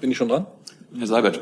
Bin 0.00 0.12
ich 0.12 0.16
schon 0.16 0.28
dran? 0.28 0.46
Herr 0.96 1.06
Seibert. 1.08 1.40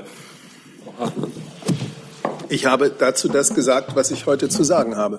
Ich 2.49 2.65
habe 2.65 2.91
dazu 2.91 3.29
das 3.29 3.55
gesagt, 3.55 3.95
was 3.95 4.11
ich 4.11 4.25
heute 4.25 4.49
zu 4.49 4.65
sagen 4.65 4.97
habe. 4.97 5.19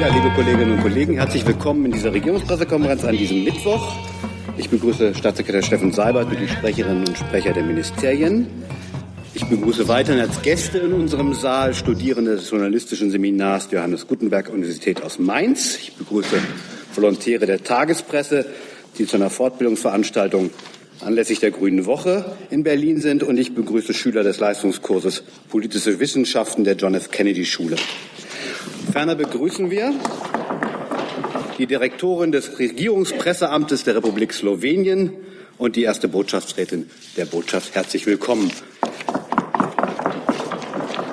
Ja, 0.00 0.08
liebe 0.08 0.30
Kolleginnen 0.34 0.72
und 0.72 0.82
Kollegen, 0.82 1.14
herzlich 1.14 1.46
willkommen 1.46 1.86
in 1.86 1.92
dieser 1.92 2.12
Regierungspressekonferenz 2.12 3.04
an 3.04 3.16
diesem 3.16 3.44
Mittwoch. 3.44 3.94
Ich 4.58 4.68
begrüße 4.68 5.14
Staatssekretär 5.14 5.62
Steffen 5.62 5.92
Seibert 5.92 6.28
und 6.28 6.38
die 6.38 6.48
Sprecherinnen 6.48 7.08
und 7.08 7.16
Sprecher 7.16 7.54
der 7.54 7.62
Ministerien. 7.62 8.48
Ich 9.32 9.46
begrüße 9.46 9.88
weiterhin 9.88 10.20
als 10.20 10.42
Gäste 10.42 10.78
in 10.78 10.92
unserem 10.92 11.32
Saal 11.32 11.72
Studierende 11.72 12.36
des 12.36 12.50
journalistischen 12.50 13.10
Seminars 13.10 13.68
der 13.68 13.78
Johannes 13.78 14.06
Gutenberg 14.06 14.50
Universität 14.50 15.02
aus 15.02 15.18
Mainz. 15.18 15.78
Ich 15.78 15.94
begrüße 15.94 16.36
Volontäre 16.94 17.46
der 17.46 17.62
Tagespresse, 17.62 18.46
die 18.98 19.06
zu 19.06 19.16
einer 19.16 19.30
Fortbildungsveranstaltung 19.30 20.50
anlässlich 21.00 21.40
der 21.40 21.50
Grünen 21.50 21.86
Woche 21.86 22.36
in 22.50 22.62
Berlin 22.62 23.00
sind. 23.00 23.22
Und 23.22 23.38
ich 23.38 23.54
begrüße 23.54 23.94
Schüler 23.94 24.22
des 24.22 24.38
Leistungskurses 24.38 25.22
Politische 25.48 26.00
Wissenschaften 26.00 26.64
der 26.64 26.76
John 26.76 26.94
F. 26.94 27.10
Kennedy 27.10 27.44
Schule. 27.44 27.76
Ferner 28.92 29.14
begrüßen 29.14 29.70
wir 29.70 29.94
die 31.58 31.66
Direktorin 31.66 32.32
des 32.32 32.58
Regierungspresseamtes 32.58 33.84
der 33.84 33.96
Republik 33.96 34.32
Slowenien 34.32 35.12
und 35.58 35.76
die 35.76 35.82
erste 35.82 36.08
Botschaftsrätin 36.08 36.88
der 37.16 37.26
Botschaft. 37.26 37.74
Herzlich 37.74 38.06
willkommen. 38.06 38.50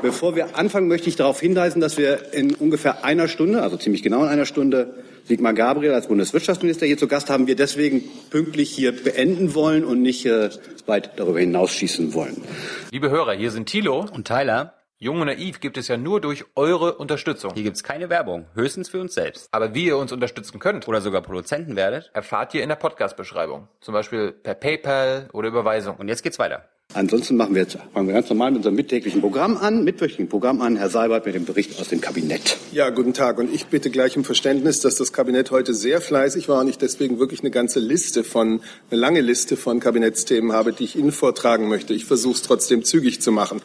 Bevor 0.08 0.38
wir 0.38 0.58
anfangen, 0.58 0.88
möchte 0.88 1.10
ich 1.10 1.18
darauf 1.18 1.42
hinweisen, 1.42 1.82
dass 1.82 1.98
wir 1.98 2.34
in 2.34 2.56
ungefähr 2.56 3.04
einer 3.04 3.28
Stunde, 3.28 3.62
also 3.62 3.76
ziemlich 3.76 4.04
genau 4.04 4.24
in 4.24 4.30
einer 4.30 4.46
Stunde, 4.46 4.94
Sigmar 5.26 5.52
Gabriel 5.54 5.94
als 5.94 6.08
Bundeswirtschaftsminister 6.08 6.86
hier 6.86 6.98
zu 6.98 7.10
Gast 7.10 7.30
haben. 7.30 7.46
Wir 7.46 7.58
deswegen 7.58 8.04
pünktlich 8.30 8.72
hier 8.72 8.94
beenden 8.94 9.54
wollen 9.54 9.84
und 9.84 10.02
nicht 10.02 10.26
äh, 10.26 10.50
weit 10.86 11.20
darüber 11.20 11.42
hinausschießen 11.42 12.14
wollen. 12.14 12.42
Liebe 12.90 13.10
Hörer, 13.10 13.34
hier 13.34 13.52
sind 13.52 13.68
Thilo 13.68 14.06
und 14.14 14.26
Tyler. 14.26 14.76
Jung 14.98 15.20
und 15.20 15.28
Naiv 15.28 15.60
gibt 15.60 15.78
es 15.78 15.90
ja 15.90 15.98
nur 15.98 16.22
durch 16.22 16.46
eure 16.56 16.94
Unterstützung. 16.94 17.52
Hier 17.54 17.64
gibt's 17.64 17.84
keine 17.84 18.10
Werbung, 18.10 18.46
höchstens 18.54 18.88
für 18.88 19.02
uns 19.02 19.14
selbst. 19.14 19.50
Aber 19.52 19.76
wie 19.76 19.88
ihr 19.88 19.98
uns 19.98 20.14
unterstützen 20.14 20.60
könnt 20.60 20.88
oder 20.88 21.02
sogar 21.02 21.22
Produzenten 21.22 21.76
werdet, 21.76 22.12
erfahrt 22.14 22.54
ihr 22.54 22.64
in 22.64 22.70
der 22.70 22.78
Podcast-Beschreibung. 22.78 23.68
Zum 23.82 23.94
Beispiel 23.94 24.32
per 24.32 24.56
PayPal 24.56 25.28
oder 25.34 25.50
Überweisung. 25.50 25.98
Und 25.98 26.08
jetzt 26.08 26.24
geht's 26.24 26.40
weiter. 26.40 26.70
Ansonsten 26.94 27.36
machen 27.36 27.54
wir 27.54 27.64
jetzt 27.64 27.78
fangen 27.94 28.08
wir 28.08 28.14
ganz 28.14 28.30
normal 28.30 28.52
mit 28.52 28.60
unserem 28.60 28.76
mittäglichen 28.76 29.20
Programm 29.20 29.58
an, 29.58 29.84
mitwöchentlichen 29.84 30.30
Programm 30.30 30.62
an. 30.62 30.78
Herr 30.78 30.90
Seibert 30.90 31.26
mit 31.26 31.36
dem 31.36 31.44
Bericht 31.44 31.78
aus 31.82 31.90
dem 31.90 32.00
Kabinett. 32.00 32.58
Ja, 32.72 32.90
guten 32.92 33.14
Tag. 33.14 33.40
Und 33.40 33.54
ich 33.54 33.66
bitte 33.66 33.90
gleich 33.90 34.16
um 34.16 34.24
Verständnis, 34.24 34.80
dass 34.80 34.96
das 34.96 35.12
Kabinett 35.12 35.52
heute 35.52 35.74
sehr 35.74 36.00
fleißig 36.00 36.48
war 36.48 36.62
und 36.62 36.70
ich 36.70 36.78
deswegen 36.78 37.20
wirklich 37.20 37.42
eine 37.42 37.52
ganze 37.52 37.82
Liste 37.82 38.24
von, 38.24 38.62
eine 38.90 39.02
lange 39.02 39.20
Liste 39.20 39.58
von 39.58 39.82
Kabinettsthemen 39.82 40.54
habe, 40.54 40.72
die 40.72 40.86
ich 40.86 40.96
Ihnen 40.96 41.12
vortragen 41.12 41.68
möchte. 41.68 41.94
Ich 41.94 42.06
versuche 42.06 42.36
es 42.36 42.42
trotzdem 42.42 42.86
zügig 42.86 43.22
zu 43.22 43.34
machen. 43.34 43.62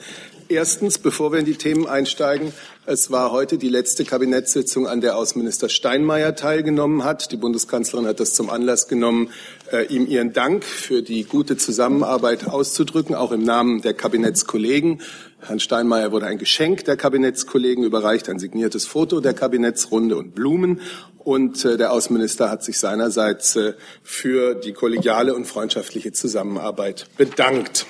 Erstens, 0.49 0.99
bevor 0.99 1.33
wir 1.33 1.39
in 1.39 1.45
die 1.45 1.55
Themen 1.55 1.87
einsteigen, 1.87 2.53
es 2.85 3.11
war 3.11 3.31
heute 3.31 3.59
die 3.59 3.69
letzte 3.69 4.05
Kabinettssitzung, 4.05 4.89
an 4.89 5.01
der 5.01 5.17
Außenminister 5.17 5.69
Steinmeier 5.69 6.35
teilgenommen 6.35 7.05
hat. 7.05 7.31
Die 7.31 7.37
Bundeskanzlerin 7.37 8.07
hat 8.07 8.19
das 8.19 8.35
zum 8.35 8.51
Anlass 8.51 8.89
genommen, 8.89 9.31
äh, 9.71 9.87
ihm 9.87 10.07
ihren 10.07 10.33
Dank 10.33 10.65
für 10.65 11.03
die 11.03 11.25
gute 11.25 11.57
Zusammenarbeit 11.57 12.49
auszudrücken, 12.49 13.15
auch 13.15 13.31
im 13.31 13.45
Namen 13.45 13.83
der 13.83 13.95
Kabinettskollegen. 13.95 15.01
Herrn 15.41 15.61
Steinmeier 15.61 16.13
wurde 16.13 16.27
ein 16.27 16.39
Geschenk 16.39 16.85
der 16.85 16.97
Kabinettskollegen 16.97 17.85
überreicht, 17.85 18.29
ein 18.29 18.39
signiertes 18.39 18.87
Foto 18.87 19.21
der 19.21 19.35
Kabinettsrunde 19.35 20.17
und 20.17 20.35
Blumen. 20.35 20.81
Und 21.19 21.65
äh, 21.65 21.77
der 21.77 21.93
Außenminister 21.93 22.51
hat 22.51 22.65
sich 22.65 22.79
seinerseits 22.79 23.55
äh, 23.55 23.75
für 24.03 24.55
die 24.55 24.73
kollegiale 24.73 25.35
und 25.35 25.47
freundschaftliche 25.47 26.13
Zusammenarbeit 26.13 27.07
bedankt. 27.17 27.87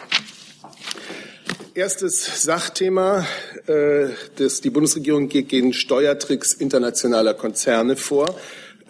Erstes 1.75 2.43
Sachthema, 2.43 3.27
äh, 3.67 4.09
das, 4.37 4.61
die 4.61 4.69
Bundesregierung 4.69 5.29
geht 5.29 5.49
gegen 5.49 5.73
Steuertricks 5.73 6.53
internationaler 6.53 7.33
Konzerne 7.33 7.97
vor. 7.97 8.35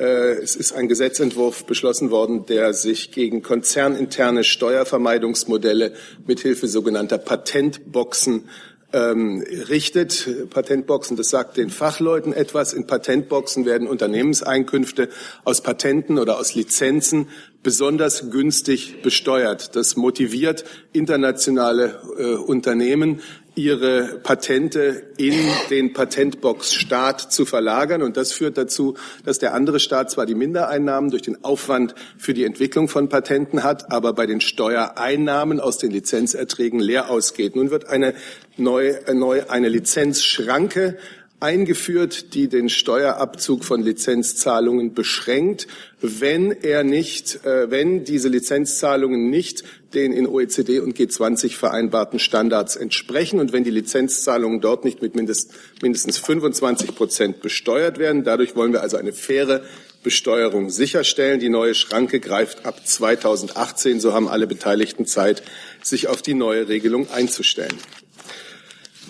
Äh, 0.00 0.32
es 0.43 0.56
ist 0.56 0.72
ein 0.72 0.88
Gesetzentwurf 0.88 1.65
beschlossen 1.65 2.10
worden, 2.10 2.44
der 2.47 2.75
sich 2.75 3.12
gegen 3.12 3.41
konzerninterne 3.41 4.43
Steuervermeidungsmodelle 4.43 5.93
mithilfe 6.26 6.66
sogenannter 6.66 7.19
Patentboxen 7.19 8.48
ähm, 8.93 9.44
richtet. 9.69 10.50
Patentboxen, 10.50 11.16
das 11.16 11.31
sagt 11.31 11.59
den 11.59 11.70
Fachleuten 11.70 12.32
etwas. 12.32 12.72
In 12.72 12.88
Patentboxen 12.88 13.64
werden 13.64 13.87
Unternehmenseinkünfte 13.87 15.09
aus 15.44 15.60
Patenten 15.60 16.19
oder 16.19 16.37
aus 16.37 16.56
Lizenzen 16.56 17.28
besonders 17.62 18.31
günstig 18.31 19.03
besteuert. 19.03 19.77
Das 19.77 19.97
motiviert 19.97 20.65
internationale 20.93 22.00
äh, 22.19 22.34
Unternehmen, 22.34 23.21
ihre 23.55 24.19
Patente 24.23 25.03
in 25.19 25.34
den 25.69 25.93
Patentbox-Staat 25.93 27.33
zu 27.33 27.45
verlagern. 27.45 28.03
Und 28.03 28.17
das 28.17 28.33
führt 28.33 28.56
dazu, 28.56 28.97
dass 29.25 29.39
der 29.39 29.53
andere 29.53 29.78
Staat 29.78 30.11
zwar 30.11 30.25
die 30.25 30.34
Mindereinnahmen 30.34 31.11
durch 31.11 31.23
den 31.23 31.45
Aufwand 31.45 31.95
für 32.17 32.33
die 32.33 32.45
Entwicklung 32.45 32.89
von 32.89 33.11
Patenten 33.11 33.62
hat, 33.62 33.93
aber 33.93 34.15
bei 34.15 34.27
den 34.27 34.41
Steuereinnahmen 34.41 35.61
aus 35.61 35.77
den 35.77 35.91
Lizenzerträgen 35.91 36.81
leer 36.81 37.11
ausgeht. 37.11 37.55
Nun 37.55 37.71
wird 37.71 37.89
eine 37.89 38.15
neue, 38.56 39.06
äh, 39.06 39.15
neu 39.15 39.43
eine 39.49 39.69
Lizenzschranke 39.69 40.97
eingeführt, 41.42 42.34
die 42.34 42.48
den 42.48 42.69
Steuerabzug 42.69 43.64
von 43.64 43.82
Lizenzzahlungen 43.82 44.94
beschränkt, 44.94 45.66
wenn 46.00 46.53
er 46.53 46.84
nicht, 46.84 47.44
äh, 47.44 47.70
wenn 47.70 48.04
diese 48.04 48.28
Lizenzzahlungen 48.28 49.28
nicht 49.28 49.64
den 49.94 50.12
in 50.12 50.26
OECD 50.26 50.81
und 50.81 50.97
G20 50.97 51.54
vereinbarten 51.56 52.19
Standards 52.19 52.76
entsprechen 52.76 53.41
und 53.41 53.52
wenn 53.52 53.64
die 53.64 53.70
Lizenzzahlungen 53.70 54.60
dort 54.60 54.84
nicht 54.84 55.02
mit 55.02 55.14
mindest, 55.14 55.52
mindestens 55.82 56.19
25 56.19 56.94
Prozent 56.94 57.42
besteuert 57.42 57.98
werden. 57.98 58.25
Dadurch 58.25 58.56
wollen 58.56 58.72
wir 58.72 58.81
also 58.81 58.97
eine 58.97 59.12
faire 59.12 59.62
Besteuerung 60.02 60.70
sicherstellen. 60.70 61.41
Die 61.41 61.48
neue 61.48 61.75
Schranke 61.75 62.20
greift 62.20 62.64
ab 62.64 62.86
2018. 62.86 64.00
So 64.00 64.12
haben 64.12 64.28
alle 64.28 64.47
Beteiligten 64.47 65.06
Zeit, 65.06 65.42
sich 65.82 66.08
auf 66.08 66.22
die 66.22 66.34
neue 66.34 66.69
Regelung 66.69 67.10
einzustellen. 67.10 67.76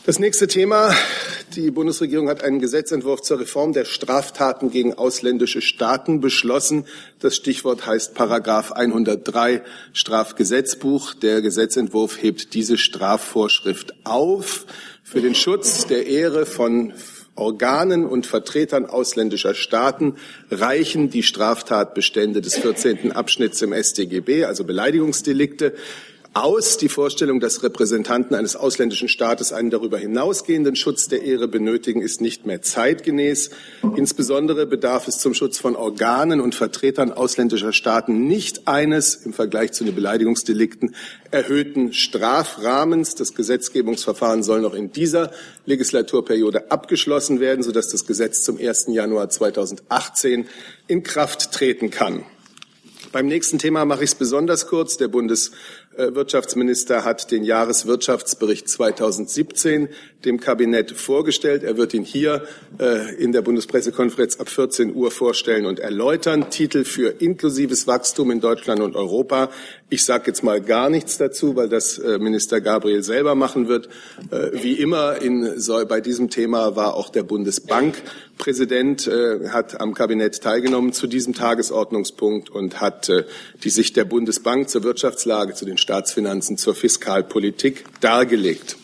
Das 0.04 0.18
nächste 0.18 0.48
Thema. 0.48 0.92
Die 1.54 1.70
Bundesregierung 1.70 2.28
hat 2.28 2.42
einen 2.42 2.58
Gesetzentwurf 2.58 3.22
zur 3.22 3.38
Reform 3.38 3.72
der 3.72 3.84
Straftaten 3.84 4.68
gegen 4.68 4.94
ausländische 4.94 5.60
Staaten 5.60 6.20
beschlossen. 6.20 6.86
Das 7.20 7.36
Stichwort 7.36 7.86
heißt 7.86 8.12
Paragraph 8.12 8.72
103 8.72 9.62
Strafgesetzbuch. 9.92 11.14
Der 11.14 11.40
Gesetzentwurf 11.40 12.20
hebt 12.20 12.54
diese 12.54 12.78
Strafvorschrift 12.78 13.94
auf. 14.02 14.66
Für 15.04 15.20
den 15.20 15.36
Schutz 15.36 15.86
der 15.86 16.04
Ehre 16.08 16.46
von 16.46 16.94
Organen 17.36 18.04
und 18.04 18.26
Vertretern 18.26 18.86
ausländischer 18.86 19.54
Staaten 19.54 20.16
reichen 20.50 21.10
die 21.10 21.22
Straftatbestände 21.22 22.40
des 22.40 22.56
14. 22.56 23.12
Abschnitts 23.12 23.62
im 23.62 23.72
StGB, 23.72 24.46
also 24.46 24.64
Beleidigungsdelikte, 24.64 25.74
aus 26.34 26.78
die 26.78 26.88
Vorstellung, 26.88 27.40
dass 27.40 27.62
Repräsentanten 27.62 28.34
eines 28.34 28.56
ausländischen 28.56 29.08
Staates 29.08 29.52
einen 29.52 29.70
darüber 29.70 29.98
hinausgehenden 29.98 30.76
Schutz 30.76 31.08
der 31.08 31.22
Ehre 31.22 31.46
benötigen, 31.46 32.00
ist 32.00 32.22
nicht 32.22 32.46
mehr 32.46 32.62
zeitgemäß. 32.62 33.50
Insbesondere 33.96 34.64
bedarf 34.66 35.08
es 35.08 35.18
zum 35.18 35.34
Schutz 35.34 35.58
von 35.58 35.76
Organen 35.76 36.40
und 36.40 36.54
Vertretern 36.54 37.12
ausländischer 37.12 37.74
Staaten 37.74 38.26
nicht 38.26 38.66
eines 38.66 39.14
im 39.14 39.34
Vergleich 39.34 39.72
zu 39.72 39.84
den 39.84 39.94
Beleidigungsdelikten 39.94 40.94
erhöhten 41.30 41.92
Strafrahmens. 41.92 43.14
Das 43.14 43.34
Gesetzgebungsverfahren 43.34 44.42
soll 44.42 44.62
noch 44.62 44.74
in 44.74 44.90
dieser 44.90 45.32
Legislaturperiode 45.66 46.70
abgeschlossen 46.70 47.40
werden, 47.40 47.62
sodass 47.62 47.88
das 47.88 48.06
Gesetz 48.06 48.42
zum 48.42 48.58
1. 48.58 48.86
Januar 48.88 49.28
2018 49.28 50.46
in 50.86 51.02
Kraft 51.02 51.52
treten 51.52 51.90
kann. 51.90 52.24
Beim 53.12 53.26
nächsten 53.26 53.58
Thema 53.58 53.84
mache 53.84 54.04
ich 54.04 54.10
es 54.10 54.14
besonders 54.14 54.68
kurz. 54.68 54.96
Der 54.96 55.08
Bundeswirtschaftsminister 55.96 57.04
hat 57.04 57.30
den 57.30 57.44
Jahreswirtschaftsbericht 57.44 58.68
2017 58.68 59.88
dem 60.24 60.40
Kabinett 60.40 60.92
vorgestellt. 60.92 61.62
Er 61.62 61.76
wird 61.76 61.92
ihn 61.92 62.04
hier 62.04 62.46
äh, 62.78 63.14
in 63.16 63.32
der 63.32 63.42
Bundespressekonferenz 63.42 64.40
ab 64.40 64.48
14 64.48 64.94
Uhr 64.94 65.10
vorstellen 65.10 65.66
und 65.66 65.80
erläutern. 65.80 66.48
Titel 66.50 66.84
für 66.84 67.08
inklusives 67.08 67.86
Wachstum 67.86 68.30
in 68.30 68.40
Deutschland 68.40 68.80
und 68.80 68.96
Europa. 68.96 69.50
Ich 69.92 70.06
sage 70.06 70.24
jetzt 70.28 70.42
mal 70.42 70.62
gar 70.62 70.88
nichts 70.88 71.18
dazu, 71.18 71.54
weil 71.54 71.68
das 71.68 71.98
äh, 71.98 72.18
Minister 72.18 72.62
Gabriel 72.62 73.02
selber 73.02 73.34
machen 73.34 73.68
wird. 73.68 73.90
Äh, 74.30 74.62
wie 74.62 74.72
immer 74.72 75.20
in, 75.20 75.46
bei 75.86 76.00
diesem 76.00 76.30
Thema 76.30 76.76
war 76.76 76.94
auch 76.94 77.10
der 77.10 77.24
Bundesbankpräsident, 77.24 79.06
äh, 79.06 79.50
hat 79.50 79.82
am 79.82 79.92
Kabinett 79.92 80.40
teilgenommen 80.40 80.94
zu 80.94 81.06
diesem 81.06 81.34
Tagesordnungspunkt 81.34 82.48
und 82.48 82.80
hat 82.80 83.12
die 83.62 83.68
Sicht 83.68 83.96
der 83.96 84.06
Bundesbank 84.06 84.70
zur 84.70 84.82
Wirtschaftslage, 84.82 85.52
zu 85.52 85.66
den 85.66 85.76
Staatsfinanzen, 85.76 86.56
zur 86.56 86.74
Fiskalpolitik 86.74 87.84
dargelegt. 88.00 88.76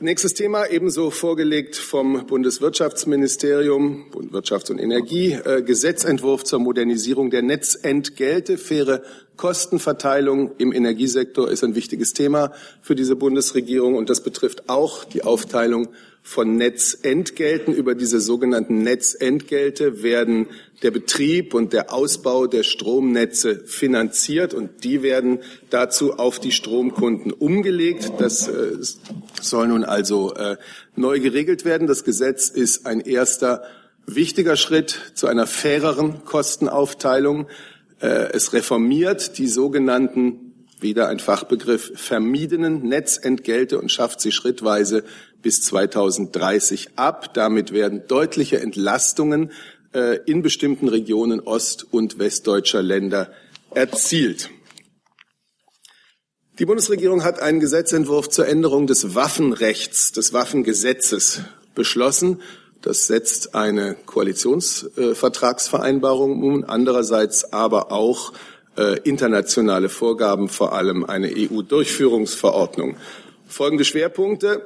Nächstes 0.00 0.34
Thema, 0.34 0.66
ebenso 0.66 1.10
vorgelegt 1.10 1.76
vom 1.76 2.26
Bundeswirtschaftsministerium, 2.26 4.10
Wirtschafts- 4.30 4.70
und 4.70 4.78
Energie, 4.78 5.32
äh, 5.32 5.62
Gesetzentwurf 5.62 6.44
zur 6.44 6.58
Modernisierung 6.58 7.30
der 7.30 7.42
Netzentgelte. 7.42 8.58
Faire 8.58 9.02
Kostenverteilung 9.36 10.52
im 10.58 10.72
Energiesektor 10.72 11.50
ist 11.50 11.62
ein 11.62 11.74
wichtiges 11.74 12.12
Thema 12.12 12.52
für 12.82 12.94
diese 12.94 13.16
Bundesregierung 13.16 13.94
und 13.94 14.10
das 14.10 14.22
betrifft 14.22 14.68
auch 14.68 15.04
die 15.04 15.22
Aufteilung 15.22 15.88
von 16.22 16.56
Netzentgelten. 16.56 17.72
Über 17.72 17.94
diese 17.94 18.20
sogenannten 18.20 18.82
Netzentgelte 18.82 20.02
werden 20.02 20.48
der 20.82 20.90
Betrieb 20.90 21.54
und 21.54 21.72
der 21.72 21.92
Ausbau 21.92 22.46
der 22.46 22.64
Stromnetze 22.64 23.62
finanziert 23.64 24.52
und 24.52 24.82
die 24.82 25.02
werden 25.02 25.38
dazu 25.70 26.14
auf 26.14 26.40
die 26.40 26.50
Stromkunden 26.50 27.32
umgelegt. 27.32 28.10
Das 28.18 28.48
äh, 28.48 28.76
soll 29.40 29.68
nun 29.68 29.84
also 29.84 30.34
äh, 30.34 30.56
neu 30.94 31.20
geregelt 31.20 31.64
werden. 31.64 31.86
Das 31.86 32.04
Gesetz 32.04 32.48
ist 32.48 32.86
ein 32.86 33.00
erster 33.00 33.62
wichtiger 34.06 34.56
Schritt 34.56 35.12
zu 35.14 35.26
einer 35.26 35.46
faireren 35.46 36.24
Kostenaufteilung. 36.24 37.46
Äh, 38.00 38.32
es 38.32 38.52
reformiert 38.52 39.38
die 39.38 39.48
sogenannten 39.48 40.46
wieder 40.80 41.08
ein 41.08 41.18
Fachbegriff, 41.18 41.92
vermiedenen 41.94 42.82
Netzentgelte 42.82 43.78
und 43.78 43.90
schafft 43.90 44.20
sie 44.20 44.32
schrittweise 44.32 45.04
bis 45.42 45.62
2030 45.62 46.90
ab. 46.96 47.32
Damit 47.34 47.72
werden 47.72 48.02
deutliche 48.06 48.60
Entlastungen 48.60 49.52
äh, 49.94 50.18
in 50.26 50.42
bestimmten 50.42 50.88
Regionen 50.88 51.40
ost- 51.40 51.86
und 51.90 52.18
westdeutscher 52.18 52.82
Länder 52.82 53.30
erzielt. 53.74 54.50
Die 56.58 56.64
Bundesregierung 56.64 57.22
hat 57.22 57.40
einen 57.40 57.60
Gesetzentwurf 57.60 58.30
zur 58.30 58.48
Änderung 58.48 58.86
des 58.86 59.14
Waffenrechts, 59.14 60.12
des 60.12 60.32
Waffengesetzes 60.32 61.42
beschlossen. 61.74 62.40
Das 62.80 63.06
setzt 63.06 63.54
eine 63.54 63.94
Koalitionsvertragsvereinbarung 64.06 66.42
um, 66.42 66.64
andererseits 66.66 67.52
aber 67.52 67.92
auch 67.92 68.32
äh, 68.78 68.98
internationale 69.00 69.90
Vorgaben, 69.90 70.48
vor 70.48 70.72
allem 70.72 71.04
eine 71.04 71.28
EU-Durchführungsverordnung. 71.28 72.96
Folgende 73.46 73.84
Schwerpunkte. 73.84 74.64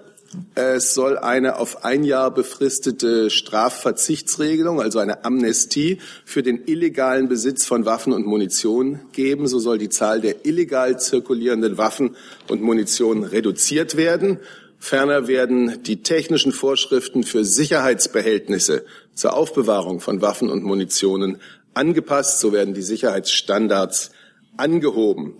Es 0.54 0.94
soll 0.94 1.18
eine 1.18 1.56
auf 1.56 1.84
ein 1.84 2.04
Jahr 2.04 2.30
befristete 2.32 3.30
Strafverzichtsregelung, 3.30 4.80
also 4.80 5.00
eine 5.00 5.24
Amnestie 5.24 5.98
für 6.24 6.44
den 6.44 6.66
illegalen 6.66 7.28
Besitz 7.28 7.66
von 7.66 7.84
Waffen 7.84 8.12
und 8.12 8.26
Munition 8.26 9.00
geben. 9.12 9.48
So 9.48 9.58
soll 9.58 9.78
die 9.78 9.88
Zahl 9.88 10.20
der 10.20 10.46
illegal 10.46 11.00
zirkulierenden 11.00 11.78
Waffen 11.78 12.16
und 12.48 12.62
Munition 12.62 13.24
reduziert 13.24 13.96
werden. 13.96 14.38
Ferner 14.78 15.26
werden 15.26 15.82
die 15.82 16.02
technischen 16.02 16.52
Vorschriften 16.52 17.24
für 17.24 17.44
Sicherheitsbehältnisse 17.44 18.84
zur 19.14 19.34
Aufbewahrung 19.34 20.00
von 20.00 20.22
Waffen 20.22 20.48
und 20.48 20.62
Munitionen 20.62 21.38
angepasst. 21.74 22.38
So 22.38 22.52
werden 22.52 22.72
die 22.72 22.82
Sicherheitsstandards 22.82 24.12
angehoben. 24.56 25.34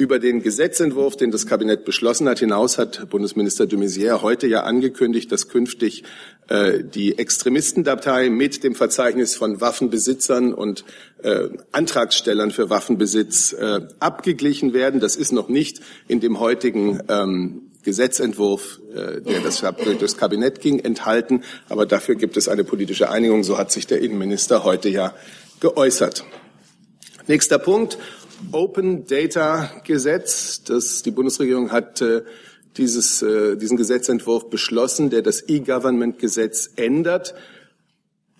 Über 0.00 0.20
den 0.20 0.44
Gesetzentwurf, 0.44 1.16
den 1.16 1.32
das 1.32 1.48
Kabinett 1.48 1.84
beschlossen 1.84 2.28
hat, 2.28 2.38
hinaus 2.38 2.78
hat 2.78 3.10
Bundesminister 3.10 3.66
de 3.66 3.80
Maizière 3.80 4.22
heute 4.22 4.46
ja 4.46 4.62
angekündigt, 4.62 5.32
dass 5.32 5.48
künftig 5.48 6.04
äh, 6.46 6.84
die 6.84 7.18
Extremistendatei 7.18 8.30
mit 8.30 8.62
dem 8.62 8.76
Verzeichnis 8.76 9.34
von 9.34 9.60
Waffenbesitzern 9.60 10.54
und 10.54 10.84
äh, 11.24 11.48
Antragstellern 11.72 12.52
für 12.52 12.70
Waffenbesitz 12.70 13.52
äh, 13.54 13.80
abgeglichen 13.98 14.72
werden. 14.72 15.00
Das 15.00 15.16
ist 15.16 15.32
noch 15.32 15.48
nicht 15.48 15.80
in 16.06 16.20
dem 16.20 16.38
heutigen 16.38 17.00
ähm, 17.08 17.62
Gesetzentwurf, 17.82 18.78
äh, 18.94 19.20
der 19.20 19.40
das, 19.40 19.64
durch 19.82 19.98
das 19.98 20.16
Kabinett 20.16 20.60
ging, 20.60 20.78
enthalten. 20.78 21.42
Aber 21.68 21.86
dafür 21.86 22.14
gibt 22.14 22.36
es 22.36 22.46
eine 22.46 22.62
politische 22.62 23.10
Einigung. 23.10 23.42
So 23.42 23.58
hat 23.58 23.72
sich 23.72 23.88
der 23.88 24.00
Innenminister 24.00 24.62
heute 24.62 24.90
ja 24.90 25.12
geäußert. 25.58 26.24
Nächster 27.28 27.58
Punkt. 27.58 27.98
Open 28.52 29.06
Data 29.06 29.70
Gesetz. 29.84 30.62
Das, 30.64 31.02
die 31.02 31.10
Bundesregierung 31.10 31.70
hat 31.70 32.00
äh, 32.00 32.22
dieses, 32.76 33.22
äh, 33.22 33.56
diesen 33.56 33.76
Gesetzentwurf 33.76 34.48
beschlossen, 34.50 35.10
der 35.10 35.22
das 35.22 35.48
E-Government-Gesetz 35.48 36.70
ändert. 36.76 37.34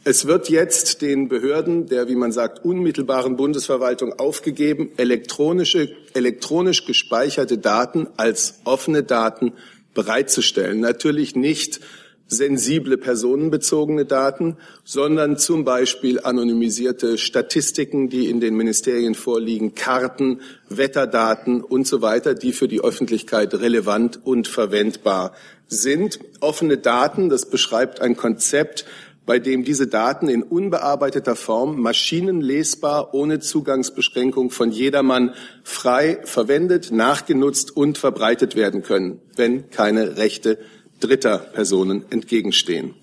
Es 0.04 0.26
wird 0.26 0.48
jetzt 0.48 1.02
den 1.02 1.28
Behörden 1.28 1.86
der, 1.86 2.08
wie 2.08 2.14
man 2.14 2.32
sagt, 2.32 2.64
unmittelbaren 2.64 3.36
Bundesverwaltung 3.36 4.18
aufgegeben, 4.18 4.90
elektronische, 4.96 5.90
elektronisch 6.14 6.86
gespeicherte 6.86 7.58
Daten 7.58 8.06
als 8.16 8.60
offene 8.64 9.02
Daten 9.02 9.52
bereitzustellen. 9.94 10.80
Natürlich 10.80 11.34
nicht 11.34 11.80
sensible 12.28 12.98
personenbezogene 12.98 14.04
Daten, 14.04 14.56
sondern 14.84 15.38
zum 15.38 15.64
Beispiel 15.64 16.20
anonymisierte 16.20 17.18
Statistiken, 17.18 18.08
die 18.08 18.28
in 18.28 18.40
den 18.40 18.54
Ministerien 18.54 19.14
vorliegen, 19.14 19.74
Karten, 19.74 20.40
Wetterdaten 20.68 21.62
und 21.62 21.86
so 21.86 22.02
weiter, 22.02 22.34
die 22.34 22.52
für 22.52 22.68
die 22.68 22.80
Öffentlichkeit 22.82 23.54
relevant 23.54 24.20
und 24.24 24.46
verwendbar 24.46 25.32
sind. 25.66 26.20
Offene 26.40 26.76
Daten, 26.76 27.30
das 27.30 27.46
beschreibt 27.46 28.00
ein 28.00 28.16
Konzept, 28.16 28.84
bei 29.28 29.38
dem 29.38 29.62
diese 29.62 29.86
Daten 29.86 30.30
in 30.30 30.42
unbearbeiteter 30.42 31.36
Form 31.36 31.82
maschinenlesbar 31.82 33.12
ohne 33.12 33.40
Zugangsbeschränkung 33.40 34.50
von 34.50 34.70
jedermann 34.70 35.34
frei 35.62 36.20
verwendet, 36.24 36.92
nachgenutzt 36.92 37.76
und 37.76 37.98
verbreitet 37.98 38.56
werden 38.56 38.82
können, 38.82 39.20
wenn 39.36 39.68
keine 39.68 40.16
Rechte 40.16 40.58
dritter 41.00 41.38
Personen 41.38 42.04
entgegenstehen. 42.10 42.94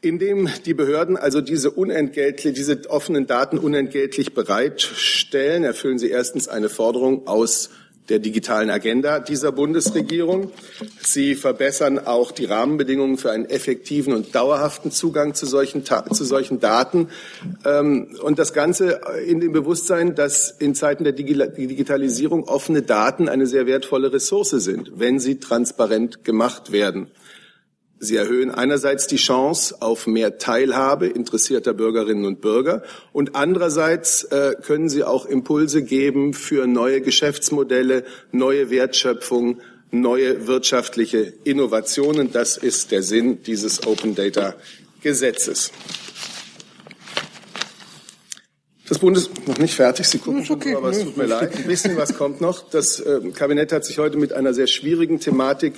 Indem 0.00 0.48
die 0.66 0.74
Behörden 0.74 1.16
also 1.16 1.40
diese 1.40 1.70
unentgeltlich, 1.70 2.54
diese 2.54 2.90
offenen 2.90 3.26
Daten 3.26 3.58
unentgeltlich 3.58 4.34
bereitstellen, 4.34 5.62
erfüllen 5.62 5.98
sie 5.98 6.10
erstens 6.10 6.48
eine 6.48 6.68
Forderung 6.68 7.28
aus 7.28 7.70
der 8.08 8.18
digitalen 8.18 8.70
Agenda 8.70 9.20
dieser 9.20 9.52
Bundesregierung. 9.52 10.50
Sie 11.00 11.34
verbessern 11.34 11.98
auch 11.98 12.32
die 12.32 12.44
Rahmenbedingungen 12.44 13.16
für 13.16 13.30
einen 13.30 13.44
effektiven 13.44 14.12
und 14.12 14.34
dauerhaften 14.34 14.90
Zugang 14.90 15.34
zu 15.34 15.46
solchen, 15.46 15.84
zu 15.84 16.24
solchen 16.24 16.58
Daten. 16.58 17.08
Ähm, 17.64 18.16
und 18.22 18.38
das 18.38 18.52
Ganze 18.52 19.00
in 19.26 19.40
dem 19.40 19.52
Bewusstsein, 19.52 20.14
dass 20.14 20.50
in 20.50 20.74
Zeiten 20.74 21.04
der 21.04 21.12
Digitalisierung 21.12 22.44
offene 22.44 22.82
Daten 22.82 23.28
eine 23.28 23.46
sehr 23.46 23.66
wertvolle 23.66 24.12
Ressource 24.12 24.50
sind, 24.50 24.92
wenn 24.96 25.20
sie 25.20 25.38
transparent 25.38 26.24
gemacht 26.24 26.72
werden. 26.72 27.08
Sie 28.04 28.16
erhöhen 28.16 28.50
einerseits 28.50 29.06
die 29.06 29.14
Chance 29.14 29.76
auf 29.78 30.08
mehr 30.08 30.36
Teilhabe 30.36 31.06
interessierter 31.06 31.72
Bürgerinnen 31.72 32.24
und 32.24 32.40
Bürger 32.40 32.82
und 33.12 33.36
andererseits 33.36 34.24
äh, 34.24 34.56
können 34.60 34.88
sie 34.88 35.04
auch 35.04 35.24
Impulse 35.24 35.84
geben 35.84 36.34
für 36.34 36.66
neue 36.66 37.00
Geschäftsmodelle, 37.00 38.04
neue 38.32 38.70
Wertschöpfung, 38.70 39.60
neue 39.92 40.48
wirtschaftliche 40.48 41.32
Innovationen. 41.44 42.32
Das 42.32 42.56
ist 42.56 42.90
der 42.90 43.04
Sinn 43.04 43.44
dieses 43.44 43.86
Open 43.86 44.16
Data 44.16 44.56
Gesetzes. 45.00 45.70
Das 48.88 48.98
Bundes 48.98 49.30
noch 49.46 49.58
nicht 49.58 49.74
fertig, 49.74 50.08
Sie 50.08 50.18
gucken 50.18 50.44
schon, 50.44 50.56
okay. 50.56 50.74
aber 50.74 50.90
es 50.90 51.04
tut 51.04 51.16
mir 51.16 51.26
leid. 51.26 51.54
Ein 51.56 51.66
bisschen 51.68 51.96
was 51.96 52.16
kommt 52.18 52.40
noch. 52.40 52.68
Das 52.68 52.98
äh, 52.98 53.20
Kabinett 53.32 53.70
hat 53.70 53.84
sich 53.84 53.98
heute 53.98 54.18
mit 54.18 54.32
einer 54.32 54.52
sehr 54.54 54.66
schwierigen 54.66 55.20
Thematik 55.20 55.74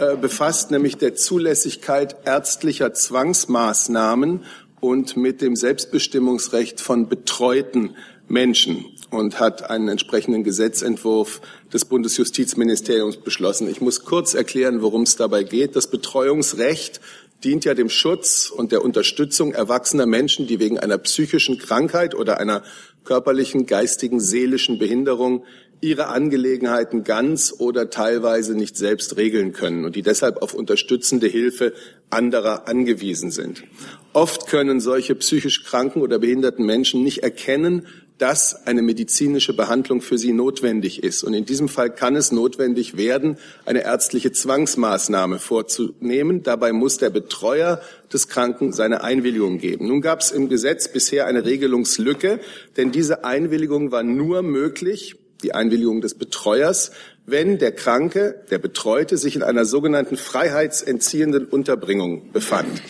äh, 0.00 0.16
befasst, 0.16 0.70
nämlich 0.70 0.96
der 0.96 1.14
Zulässigkeit 1.14 2.16
ärztlicher 2.24 2.94
Zwangsmaßnahmen 2.94 4.44
und 4.80 5.18
mit 5.18 5.42
dem 5.42 5.56
Selbstbestimmungsrecht 5.56 6.80
von 6.80 7.08
betreuten 7.08 7.96
Menschen 8.26 8.86
und 9.10 9.40
hat 9.40 9.68
einen 9.68 9.88
entsprechenden 9.88 10.42
Gesetzentwurf 10.42 11.42
des 11.70 11.84
Bundesjustizministeriums 11.84 13.18
beschlossen. 13.18 13.68
Ich 13.68 13.82
muss 13.82 14.04
kurz 14.04 14.32
erklären, 14.32 14.80
worum 14.80 15.02
es 15.02 15.16
dabei 15.16 15.42
geht. 15.42 15.76
Das 15.76 15.88
Betreuungsrecht 15.88 17.02
dient 17.44 17.66
ja 17.66 17.74
dem 17.74 17.90
Schutz 17.90 18.50
und 18.50 18.72
der 18.72 18.82
Unterstützung 18.82 19.52
erwachsener 19.52 20.06
Menschen, 20.06 20.46
die 20.46 20.60
wegen 20.60 20.78
einer 20.78 20.96
psychischen 20.96 21.58
Krankheit 21.58 22.14
oder 22.14 22.38
einer 22.40 22.62
körperlichen, 23.04 23.66
geistigen, 23.66 24.20
seelischen 24.20 24.78
Behinderung 24.78 25.44
ihre 25.80 26.08
Angelegenheiten 26.08 27.04
ganz 27.04 27.54
oder 27.58 27.90
teilweise 27.90 28.54
nicht 28.54 28.76
selbst 28.76 29.16
regeln 29.16 29.52
können 29.52 29.84
und 29.84 29.96
die 29.96 30.02
deshalb 30.02 30.42
auf 30.42 30.54
unterstützende 30.54 31.26
Hilfe 31.26 31.72
anderer 32.10 32.68
angewiesen 32.68 33.30
sind. 33.30 33.64
Oft 34.12 34.48
können 34.48 34.80
solche 34.80 35.14
psychisch 35.14 35.64
kranken 35.64 36.02
oder 36.02 36.18
behinderten 36.18 36.66
Menschen 36.66 37.02
nicht 37.02 37.22
erkennen, 37.22 37.86
dass 38.20 38.66
eine 38.66 38.82
medizinische 38.82 39.54
Behandlung 39.54 40.02
für 40.02 40.18
sie 40.18 40.34
notwendig 40.34 41.02
ist. 41.02 41.24
Und 41.24 41.32
in 41.32 41.46
diesem 41.46 41.70
Fall 41.70 41.88
kann 41.88 42.16
es 42.16 42.32
notwendig 42.32 42.98
werden, 42.98 43.38
eine 43.64 43.82
ärztliche 43.82 44.30
Zwangsmaßnahme 44.30 45.38
vorzunehmen. 45.38 46.42
Dabei 46.42 46.72
muss 46.72 46.98
der 46.98 47.08
Betreuer 47.08 47.80
des 48.12 48.28
Kranken 48.28 48.72
seine 48.72 49.02
Einwilligung 49.02 49.56
geben. 49.56 49.88
Nun 49.88 50.02
gab 50.02 50.20
es 50.20 50.32
im 50.32 50.50
Gesetz 50.50 50.92
bisher 50.92 51.26
eine 51.26 51.46
Regelungslücke, 51.46 52.40
denn 52.76 52.92
diese 52.92 53.24
Einwilligung 53.24 53.90
war 53.90 54.02
nur 54.02 54.42
möglich, 54.42 55.16
die 55.40 55.54
Einwilligung 55.54 56.00
des 56.00 56.14
Betreuers, 56.14 56.90
wenn 57.26 57.58
der 57.58 57.72
Kranke, 57.72 58.44
der 58.50 58.58
Betreute, 58.58 59.16
sich 59.16 59.36
in 59.36 59.42
einer 59.42 59.64
sogenannten 59.64 60.16
freiheitsentziehenden 60.16 61.46
Unterbringung 61.46 62.32
befand. 62.32 62.82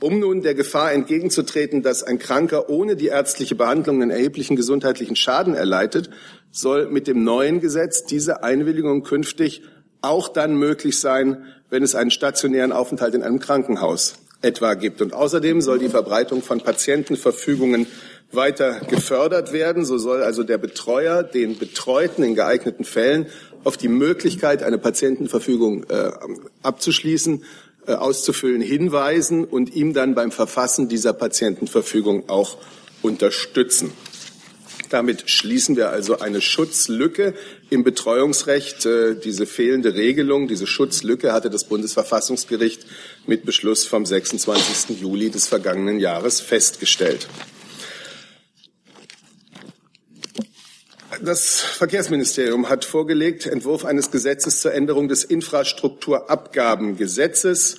Um 0.00 0.20
nun 0.20 0.42
der 0.42 0.54
Gefahr 0.54 0.92
entgegenzutreten, 0.92 1.82
dass 1.82 2.04
ein 2.04 2.20
Kranker 2.20 2.68
ohne 2.70 2.94
die 2.94 3.08
ärztliche 3.08 3.56
Behandlung 3.56 4.00
einen 4.00 4.12
erheblichen 4.12 4.54
gesundheitlichen 4.54 5.16
Schaden 5.16 5.54
erleidet, 5.54 6.10
soll 6.52 6.88
mit 6.88 7.08
dem 7.08 7.24
neuen 7.24 7.60
Gesetz 7.60 8.04
diese 8.04 8.44
Einwilligung 8.44 9.02
künftig 9.02 9.62
auch 10.00 10.28
dann 10.28 10.56
möglich 10.56 11.00
sein, 11.00 11.44
wenn 11.70 11.82
es 11.82 11.96
einen 11.96 12.12
stationären 12.12 12.72
Aufenthalt 12.72 13.14
in 13.14 13.22
einem 13.22 13.40
Krankenhaus 13.40 14.14
etwa 14.40 14.74
gibt. 14.74 15.02
Und 15.02 15.14
außerdem 15.14 15.60
soll 15.60 15.80
die 15.80 15.88
Verbreitung 15.88 16.42
von 16.42 16.60
Patientenverfügungen 16.60 17.86
weiter 18.32 18.80
gefördert 18.80 19.52
werden. 19.52 19.84
So 19.84 19.98
soll 19.98 20.22
also 20.22 20.42
der 20.42 20.58
Betreuer 20.58 21.22
den 21.22 21.58
Betreuten 21.58 22.22
in 22.22 22.34
geeigneten 22.34 22.84
Fällen 22.84 23.26
auf 23.64 23.76
die 23.76 23.88
Möglichkeit, 23.88 24.62
eine 24.62 24.78
Patientenverfügung 24.78 25.84
äh, 25.84 26.10
abzuschließen, 26.62 27.44
äh, 27.86 27.92
auszufüllen, 27.92 28.60
hinweisen 28.60 29.44
und 29.44 29.74
ihm 29.74 29.94
dann 29.94 30.14
beim 30.14 30.30
Verfassen 30.30 30.88
dieser 30.88 31.12
Patientenverfügung 31.12 32.28
auch 32.28 32.58
unterstützen. 33.02 33.92
Damit 34.90 35.28
schließen 35.28 35.76
wir 35.76 35.90
also 35.90 36.18
eine 36.18 36.40
Schutzlücke 36.40 37.34
im 37.68 37.84
Betreuungsrecht. 37.84 38.86
Äh, 38.86 39.16
diese 39.16 39.46
fehlende 39.46 39.94
Regelung, 39.94 40.48
diese 40.48 40.66
Schutzlücke 40.66 41.32
hatte 41.32 41.50
das 41.50 41.64
Bundesverfassungsgericht 41.64 42.86
mit 43.26 43.44
Beschluss 43.44 43.84
vom 43.86 44.06
26. 44.06 45.00
Juli 45.00 45.30
des 45.30 45.46
vergangenen 45.46 45.98
Jahres 45.98 46.40
festgestellt. 46.40 47.26
Das 51.22 51.60
Verkehrsministerium 51.60 52.68
hat 52.68 52.84
vorgelegt 52.84 53.46
Entwurf 53.46 53.86
eines 53.86 54.10
Gesetzes 54.10 54.60
zur 54.60 54.74
Änderung 54.74 55.08
des 55.08 55.24
Infrastrukturabgabengesetzes. 55.24 57.78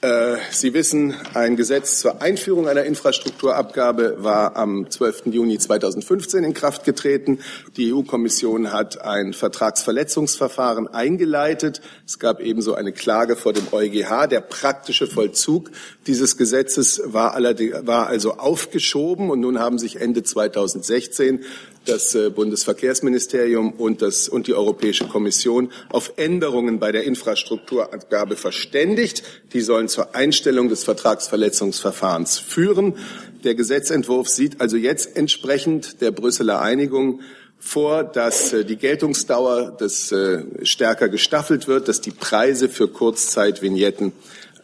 Äh, 0.00 0.36
Sie 0.50 0.74
wissen, 0.74 1.14
ein 1.34 1.56
Gesetz 1.56 2.00
zur 2.00 2.20
Einführung 2.20 2.68
einer 2.68 2.84
Infrastrukturabgabe 2.84 4.16
war 4.18 4.56
am 4.56 4.90
12. 4.90 5.26
Juni 5.26 5.58
2015 5.58 6.44
in 6.44 6.52
Kraft 6.52 6.84
getreten. 6.84 7.38
Die 7.76 7.92
EU-Kommission 7.92 8.72
hat 8.72 9.02
ein 9.02 9.34
Vertragsverletzungsverfahren 9.34 10.88
eingeleitet. 10.88 11.80
Es 12.06 12.18
gab 12.18 12.40
ebenso 12.40 12.74
eine 12.74 12.92
Klage 12.92 13.36
vor 13.36 13.52
dem 13.52 13.72
EuGH. 13.72 14.26
Der 14.28 14.40
praktische 14.40 15.06
Vollzug 15.06 15.70
dieses 16.06 16.36
Gesetzes 16.36 17.00
war, 17.04 17.34
war 17.34 18.08
also 18.08 18.34
aufgeschoben 18.34 19.30
und 19.30 19.40
nun 19.40 19.58
haben 19.58 19.78
sich 19.78 20.00
Ende 20.00 20.22
2016 20.22 21.44
das 21.84 22.14
äh, 22.14 22.30
Bundesverkehrsministerium 22.30 23.72
und, 23.72 24.02
das, 24.02 24.28
und 24.28 24.46
die 24.46 24.54
Europäische 24.54 25.06
Kommission 25.06 25.70
auf 25.88 26.12
Änderungen 26.16 26.78
bei 26.78 26.92
der 26.92 27.04
Infrastrukturabgabe 27.04 28.36
verständigt. 28.36 29.22
Die 29.52 29.60
sollen 29.60 29.88
zur 29.88 30.14
Einstellung 30.14 30.68
des 30.68 30.84
Vertragsverletzungsverfahrens 30.84 32.38
führen. 32.38 32.94
Der 33.44 33.54
Gesetzentwurf 33.54 34.28
sieht 34.28 34.60
also 34.60 34.76
jetzt 34.76 35.16
entsprechend 35.16 36.00
der 36.00 36.10
Brüsseler 36.10 36.60
Einigung 36.60 37.20
vor, 37.58 38.04
dass 38.04 38.52
äh, 38.52 38.64
die 38.64 38.76
Geltungsdauer 38.76 39.76
des, 39.76 40.12
äh, 40.12 40.44
stärker 40.62 41.08
gestaffelt 41.08 41.68
wird, 41.68 41.88
dass 41.88 42.00
die 42.00 42.10
Preise 42.10 42.68
für 42.68 42.88
Kurzzeitvignetten 42.88 44.12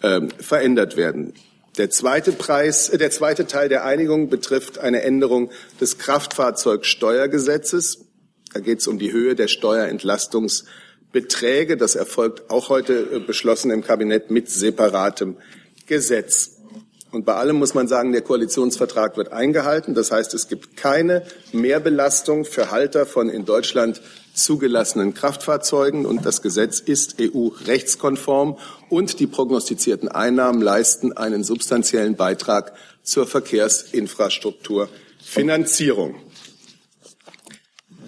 äh, 0.02 0.20
verändert 0.38 0.96
werden. 0.96 1.32
Der 1.76 1.90
zweite 1.90 2.32
Preis, 2.32 2.88
äh, 2.88 2.96
der 2.98 3.10
zweite 3.10 3.48
Teil 3.48 3.68
der 3.68 3.84
Einigung 3.84 4.30
betrifft 4.30 4.78
eine 4.78 5.02
Änderung 5.02 5.50
des 5.80 5.98
Kraftfahrzeugsteuergesetzes. 5.98 8.04
Da 8.52 8.60
geht 8.60 8.78
es 8.78 8.86
um 8.86 9.00
die 9.00 9.10
Höhe 9.12 9.34
der 9.34 9.48
Steuerentlastungsbeträge. 9.48 11.76
Das 11.76 11.96
erfolgt 11.96 12.48
auch 12.48 12.68
heute 12.68 13.08
äh, 13.12 13.18
beschlossen 13.18 13.72
im 13.72 13.82
Kabinett 13.82 14.30
mit 14.30 14.48
separatem 14.48 15.36
Gesetz. 15.86 16.52
Und 17.10 17.24
bei 17.24 17.34
allem 17.34 17.56
muss 17.56 17.74
man 17.74 17.88
sagen, 17.88 18.12
der 18.12 18.22
Koalitionsvertrag 18.22 19.16
wird 19.16 19.32
eingehalten. 19.32 19.94
Das 19.94 20.12
heißt, 20.12 20.34
es 20.34 20.46
gibt 20.48 20.76
keine 20.76 21.24
Mehrbelastung 21.52 22.44
für 22.44 22.70
Halter 22.70 23.06
von 23.06 23.28
in 23.28 23.44
Deutschland 23.44 24.00
zugelassenen 24.34 25.14
Kraftfahrzeugen 25.14 26.04
und 26.04 26.26
das 26.26 26.42
Gesetz 26.42 26.80
ist 26.80 27.16
EU-rechtskonform 27.20 28.58
und 28.90 29.20
die 29.20 29.26
prognostizierten 29.26 30.08
Einnahmen 30.08 30.60
leisten 30.60 31.16
einen 31.16 31.44
substanziellen 31.44 32.16
Beitrag 32.16 32.74
zur 33.02 33.26
Verkehrsinfrastrukturfinanzierung. 33.26 36.16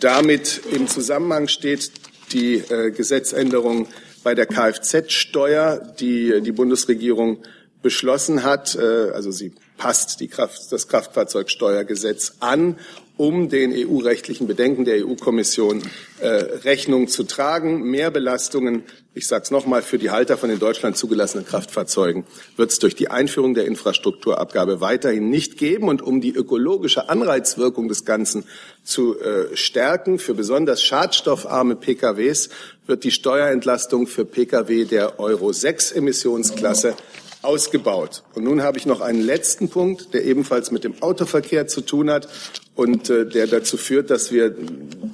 Damit 0.00 0.60
im 0.72 0.88
Zusammenhang 0.88 1.48
steht 1.48 1.92
die 2.32 2.56
äh, 2.56 2.90
Gesetzänderung 2.90 3.86
bei 4.22 4.34
der 4.34 4.44
Kfz-Steuer, 4.46 5.94
die 5.98 6.42
die 6.42 6.52
Bundesregierung 6.52 7.38
beschlossen 7.82 8.42
hat. 8.42 8.74
Äh, 8.74 9.10
also 9.12 9.30
sie 9.30 9.54
passt 9.76 10.20
die 10.20 10.28
Kraft, 10.28 10.72
das 10.72 10.88
Kraftfahrzeugsteuergesetz 10.88 12.36
an 12.40 12.78
um 13.16 13.48
den 13.48 13.72
EU-rechtlichen 13.72 14.46
Bedenken 14.46 14.84
der 14.84 15.06
EU-Kommission 15.06 15.82
äh, 16.20 16.26
Rechnung 16.26 17.08
zu 17.08 17.24
tragen. 17.24 17.82
Mehr 17.82 18.10
Belastungen, 18.10 18.82
ich 19.14 19.26
sage 19.26 19.44
es 19.44 19.50
nochmal, 19.50 19.82
für 19.82 19.98
die 19.98 20.10
Halter 20.10 20.36
von 20.36 20.50
in 20.50 20.58
Deutschland 20.58 20.98
zugelassenen 20.98 21.46
Kraftfahrzeugen 21.46 22.24
wird 22.56 22.70
es 22.70 22.78
durch 22.78 22.94
die 22.94 23.08
Einführung 23.08 23.54
der 23.54 23.64
Infrastrukturabgabe 23.64 24.82
weiterhin 24.82 25.30
nicht 25.30 25.56
geben. 25.56 25.88
Und 25.88 26.02
um 26.02 26.20
die 26.20 26.34
ökologische 26.34 27.08
Anreizwirkung 27.08 27.88
des 27.88 28.04
Ganzen 28.04 28.44
zu 28.84 29.18
äh, 29.18 29.56
stärken, 29.56 30.18
für 30.18 30.34
besonders 30.34 30.82
schadstoffarme 30.82 31.76
PKWs 31.76 32.50
wird 32.86 33.04
die 33.04 33.10
Steuerentlastung 33.10 34.06
für 34.06 34.26
Pkw 34.26 34.84
der 34.84 35.18
Euro 35.18 35.52
6 35.52 35.92
Emissionsklasse 35.92 36.94
ausgebaut. 37.42 38.22
Und 38.34 38.44
nun 38.44 38.62
habe 38.62 38.78
ich 38.78 38.86
noch 38.86 39.00
einen 39.00 39.20
letzten 39.20 39.68
Punkt, 39.68 40.14
der 40.14 40.24
ebenfalls 40.24 40.70
mit 40.70 40.84
dem 40.84 41.00
Autoverkehr 41.02 41.66
zu 41.66 41.80
tun 41.80 42.10
hat 42.10 42.28
und 42.74 43.08
äh, 43.08 43.26
der 43.26 43.46
dazu 43.46 43.76
führt, 43.76 44.10
dass 44.10 44.30
wir 44.30 44.54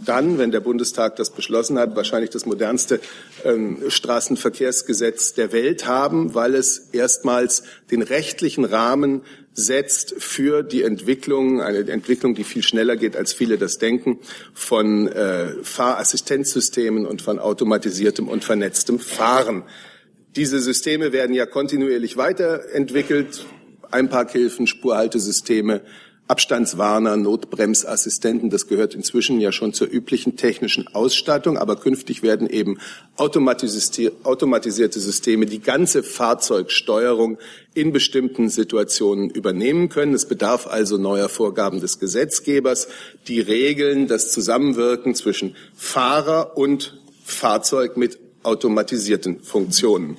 dann, 0.04 0.38
wenn 0.38 0.50
der 0.50 0.60
Bundestag 0.60 1.16
das 1.16 1.30
beschlossen 1.30 1.78
hat, 1.78 1.94
wahrscheinlich 1.94 2.30
das 2.30 2.44
modernste 2.44 3.00
ähm, 3.44 3.78
Straßenverkehrsgesetz 3.88 5.34
der 5.34 5.52
Welt 5.52 5.86
haben, 5.86 6.34
weil 6.34 6.54
es 6.54 6.88
erstmals 6.92 7.62
den 7.90 8.02
rechtlichen 8.02 8.64
Rahmen 8.64 9.22
setzt 9.54 10.14
für 10.18 10.62
die 10.62 10.82
Entwicklung, 10.82 11.60
eine 11.60 11.90
Entwicklung, 11.90 12.34
die 12.34 12.44
viel 12.44 12.62
schneller 12.62 12.96
geht, 12.96 13.16
als 13.16 13.32
viele 13.32 13.58
das 13.58 13.78
denken, 13.78 14.18
von 14.54 15.08
äh, 15.08 15.62
Fahrassistenzsystemen 15.62 17.06
und 17.06 17.22
von 17.22 17.38
automatisiertem 17.38 18.28
und 18.28 18.44
vernetztem 18.44 18.98
Fahren. 18.98 19.64
Diese 20.34 20.60
Systeme 20.60 21.12
werden 21.12 21.34
ja 21.34 21.44
kontinuierlich 21.44 22.16
weiterentwickelt. 22.16 23.44
Einparkhilfen, 23.90 24.66
Spurhaltesysteme, 24.66 25.82
Abstandswarner, 26.26 27.18
Notbremsassistenten, 27.18 28.48
das 28.48 28.66
gehört 28.66 28.94
inzwischen 28.94 29.38
ja 29.38 29.52
schon 29.52 29.74
zur 29.74 29.92
üblichen 29.92 30.36
technischen 30.36 30.86
Ausstattung, 30.94 31.58
aber 31.58 31.76
künftig 31.76 32.22
werden 32.22 32.48
eben 32.48 32.78
automatisierte 33.16 35.00
Systeme 35.00 35.44
die 35.44 35.60
ganze 35.60 36.02
Fahrzeugsteuerung 36.02 37.36
in 37.74 37.92
bestimmten 37.92 38.48
Situationen 38.48 39.28
übernehmen 39.28 39.90
können. 39.90 40.14
Es 40.14 40.26
bedarf 40.26 40.66
also 40.66 40.96
neuer 40.96 41.28
Vorgaben 41.28 41.80
des 41.80 41.98
Gesetzgebers, 41.98 42.88
die 43.28 43.40
regeln 43.40 44.06
das 44.06 44.32
Zusammenwirken 44.32 45.14
zwischen 45.14 45.54
Fahrer 45.74 46.56
und 46.56 46.98
Fahrzeug 47.24 47.98
mit 47.98 48.21
automatisierten 48.44 49.42
Funktionen. 49.42 50.16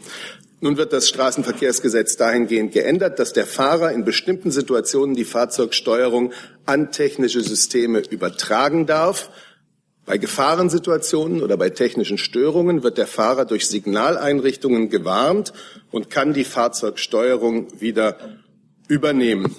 Nun 0.64 0.78
wird 0.78 0.94
das 0.94 1.10
Straßenverkehrsgesetz 1.10 2.16
dahingehend 2.16 2.72
geändert, 2.72 3.20
dass 3.20 3.34
der 3.34 3.46
Fahrer 3.46 3.92
in 3.92 4.06
bestimmten 4.06 4.50
Situationen 4.50 5.14
die 5.14 5.26
Fahrzeugsteuerung 5.26 6.32
an 6.66 6.94
technische 6.94 7.42
Systeme 7.42 8.00
übertragen 8.00 8.86
darf. 8.86 9.30
Bei 10.06 10.18
Gefahrensituationen 10.18 11.42
oder 11.42 11.58
bei 11.58 11.70
technischen 11.70 12.18
Störungen 12.18 12.82
wird 12.82 12.98
der 12.98 13.08
Fahrer 13.08 13.44
durch 13.44 13.68
Signaleinrichtungen 13.68 14.90
gewarnt 14.90 15.52
und 15.92 16.10
kann 16.10 16.34
die 16.34 16.46
Fahrzeugsteuerung 16.46 17.68
wieder 17.82 18.18
übernehmen. 18.88 19.54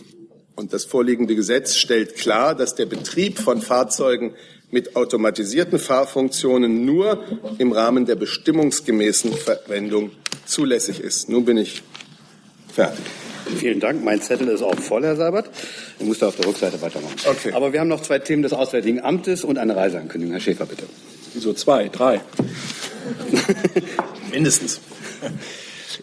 Und 0.56 0.73
das 0.73 0.85
vorliegende 0.85 1.35
Gesetz 1.35 1.75
stellt 1.75 2.16
klar, 2.16 2.54
dass 2.54 2.76
der 2.76 2.87
Betrieb 2.87 3.38
von 3.38 3.61
Fahrzeugen 3.61 4.35
mit 4.75 4.97
automatisierten 4.97 5.78
Fahrfunktionen 5.78 6.85
nur 6.85 7.23
im 7.59 7.71
Rahmen 7.71 8.07
der 8.07 8.16
bestimmungsgemäßen 8.16 9.33
Verwendung 9.33 10.11
zulässig 10.47 10.99
ist. 10.99 11.28
Nun 11.28 11.45
bin 11.45 11.59
ich 11.59 11.83
fertig. 12.73 13.04
Vielen 13.57 13.78
Dank. 13.78 14.02
Mein 14.02 14.21
Zettel 14.21 14.49
ist 14.49 14.62
auch 14.62 14.75
voll, 14.75 15.04
Herr 15.04 15.14
Seibert. 15.14 15.49
Ich 16.00 16.07
muss 16.07 16.19
da 16.19 16.26
auf 16.26 16.35
der 16.35 16.47
Rückseite 16.49 16.83
weitermachen. 16.83 17.14
Okay. 17.25 17.52
Aber 17.52 17.73
wir 17.73 17.78
haben 17.78 17.88
noch 17.88 18.02
zwei 18.02 18.19
Themen 18.19 18.43
des 18.43 18.52
Auswärtigen 18.52 19.00
Amtes 19.00 19.45
und 19.45 19.59
eine 19.59 19.76
Reiseankündigung. 19.76 20.33
Herr 20.33 20.40
Schäfer, 20.40 20.66
bitte. 20.66 20.87
Wieso 21.35 21.52
zwei? 21.52 21.88
Drei? 21.88 22.21
Mindestens. 24.33 24.81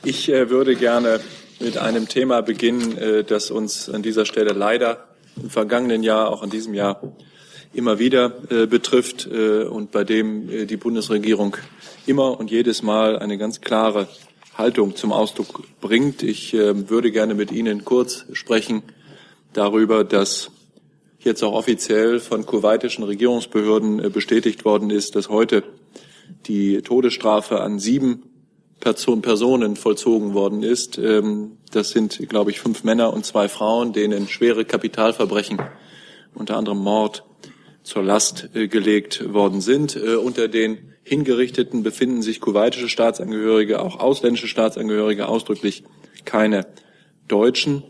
Ich 0.06 0.30
äh, 0.30 0.50
würde 0.50 0.78
gerne 0.78 1.20
mit 1.60 1.78
einem 1.78 2.08
Thema 2.08 2.42
beginnen, 2.42 2.98
äh, 2.98 3.24
das 3.25 3.51
uns 3.51 3.90
an 3.90 4.01
dieser 4.01 4.25
Stelle 4.25 4.54
leider 4.54 5.10
im 5.36 5.50
vergangenen 5.50 6.04
Jahr, 6.04 6.30
auch 6.30 6.42
in 6.42 6.50
diesem 6.50 6.74
Jahr 6.74 7.01
immer 7.74 8.00
wieder 8.00 8.34
äh, 8.50 8.66
betrifft 8.68 9.28
äh, 9.28 9.63
und 9.63 9.92
bei 9.92 10.04
dem 10.04 10.50
äh, 10.50 10.66
die 10.66 10.78
Bundesregierung 10.78 11.58
immer 12.06 12.40
und 12.40 12.51
jedes 12.51 12.84
Mal 12.84 13.18
eine 13.20 13.38
ganz 13.38 13.62
klare 13.62 14.08
Haltung 14.58 14.96
zum 14.96 15.12
Ausdruck 15.12 15.63
bringt. 15.80 16.24
Ich 16.24 16.54
würde 16.54 17.12
gerne 17.12 17.36
mit 17.36 17.51
Ihnen 17.51 17.86
kurz 17.86 18.25
sprechen 18.34 18.84
darüber, 19.54 20.04
dass 20.04 20.51
jetzt 21.20 21.42
auch 21.42 21.54
offiziell 21.54 22.20
von 22.20 22.46
kuwaitischen 22.46 23.06
Regierungsbehörden 23.06 24.12
bestätigt 24.12 24.66
worden 24.66 24.90
ist, 24.90 25.16
dass 25.16 25.30
heute 25.30 25.63
die 26.48 26.82
Todesstrafe 26.82 27.62
an 27.62 27.80
sieben 27.80 28.24
Personen 28.82 29.75
vollzogen 29.75 30.34
worden 30.34 30.63
ist. 30.63 30.98
Ähm, 30.98 31.58
das 31.72 31.92
sind, 31.92 32.18
glaube 32.28 32.51
ich, 32.51 32.60
fünf 32.60 32.84
Männer 32.84 33.13
und 33.13 33.25
zwei 33.25 33.48
Frauen, 33.48 33.94
denen 33.94 34.28
schwere 34.28 34.66
Kapitalverbrechen, 34.66 35.62
unter 36.34 36.58
anderem 36.58 36.80
Mord, 36.80 37.24
zur 37.84 38.04
Last 38.04 38.50
äh, 38.54 38.68
gelegt 38.68 39.34
worden 39.34 39.62
sind. 39.62 39.96
Äh, 39.96 40.16
unter 40.16 40.48
den 40.48 40.78
Hingerichteten 41.04 41.84
befinden 41.84 42.22
sich 42.22 42.40
kuwaitische 42.40 42.90
Staatsangehörige, 42.90 43.82
auch 43.82 44.00
ausländische 44.00 44.48
Staatsangehörige, 44.48 45.28
ausdrücklich 45.28 45.84
keine 46.26 46.68
Deutschen. 47.28 47.84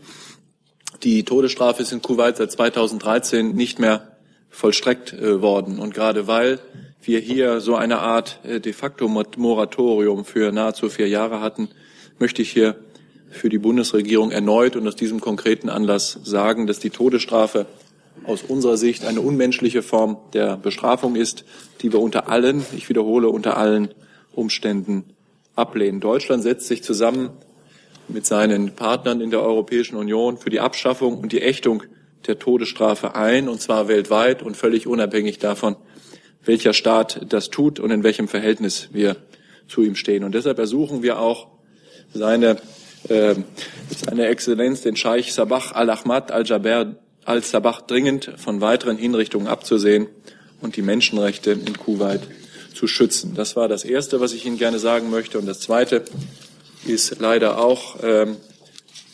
Die 1.02 1.24
Todesstrafe 1.24 1.82
ist 1.82 1.92
in 1.92 2.00
Kuwait 2.00 2.36
seit 2.36 2.52
2013 2.52 3.54
nicht 3.54 3.78
mehr 3.78 4.16
vollstreckt 4.48 5.12
äh, 5.12 5.42
worden. 5.42 5.78
Und 5.78 5.94
gerade 5.94 6.26
weil 6.26 6.60
wir 7.02 7.18
hier 7.18 7.60
so 7.60 7.74
eine 7.74 7.98
Art 7.98 8.38
de 8.44 8.72
facto 8.72 9.08
Moratorium 9.08 10.24
für 10.24 10.52
nahezu 10.52 10.88
vier 10.88 11.08
Jahre 11.08 11.40
hatten, 11.40 11.68
möchte 12.20 12.42
ich 12.42 12.52
hier 12.52 12.76
für 13.28 13.48
die 13.48 13.58
Bundesregierung 13.58 14.30
erneut 14.30 14.76
und 14.76 14.86
aus 14.86 14.94
diesem 14.94 15.20
konkreten 15.20 15.68
Anlass 15.68 16.20
sagen, 16.22 16.68
dass 16.68 16.78
die 16.78 16.90
Todesstrafe 16.90 17.66
aus 18.24 18.42
unserer 18.42 18.76
Sicht 18.76 19.04
eine 19.04 19.20
unmenschliche 19.20 19.82
Form 19.82 20.18
der 20.32 20.56
Bestrafung 20.56 21.16
ist, 21.16 21.44
die 21.80 21.92
wir 21.92 22.00
unter 22.00 22.28
allen, 22.28 22.64
ich 22.76 22.88
wiederhole, 22.88 23.28
unter 23.28 23.56
allen 23.56 23.88
Umständen 24.32 25.04
ablehnen. 25.54 26.00
Deutschland 26.00 26.42
setzt 26.42 26.66
sich 26.66 26.82
zusammen 26.82 27.30
mit 28.08 28.26
seinen 28.26 28.74
Partnern 28.74 29.20
in 29.20 29.30
der 29.30 29.42
Europäischen 29.42 29.96
Union 29.96 30.36
für 30.36 30.50
die 30.50 30.60
Abschaffung 30.60 31.18
und 31.18 31.32
die 31.32 31.42
Ächtung 31.42 31.82
der 32.26 32.38
Todesstrafe 32.38 33.14
ein, 33.14 33.48
und 33.48 33.60
zwar 33.60 33.88
weltweit 33.88 34.42
und 34.42 34.56
völlig 34.56 34.86
unabhängig 34.86 35.38
davon, 35.38 35.76
welcher 36.44 36.72
Staat 36.72 37.26
das 37.28 37.50
tut 37.50 37.80
und 37.80 37.90
in 37.90 38.02
welchem 38.02 38.28
Verhältnis 38.28 38.88
wir 38.92 39.16
zu 39.68 39.82
ihm 39.82 39.96
stehen. 39.96 40.24
Und 40.24 40.34
deshalb 40.34 40.58
ersuchen 40.58 41.02
wir 41.02 41.18
auch 41.18 41.48
seine, 42.12 42.56
äh, 43.08 43.34
seine 43.88 44.26
Exzellenz, 44.26 44.82
den 44.82 44.96
Scheich 44.96 45.32
Sabah 45.32 45.72
al-Ahmad 45.72 46.30
al-Jaber 46.30 46.96
al-Sabah 47.24 47.82
dringend 47.86 48.32
von 48.36 48.60
weiteren 48.60 48.96
Hinrichtungen 48.96 49.46
abzusehen 49.46 50.08
und 50.60 50.76
die 50.76 50.82
Menschenrechte 50.82 51.52
in 51.52 51.76
Kuwait 51.76 52.20
zu 52.74 52.86
schützen. 52.86 53.34
Das 53.34 53.56
war 53.56 53.68
das 53.68 53.84
Erste, 53.84 54.20
was 54.20 54.32
ich 54.32 54.46
Ihnen 54.46 54.58
gerne 54.58 54.78
sagen 54.78 55.10
möchte. 55.10 55.38
Und 55.38 55.46
das 55.46 55.60
Zweite 55.60 56.04
ist 56.86 57.20
leider 57.20 57.58
auch 57.58 57.96
ähm, 58.02 58.36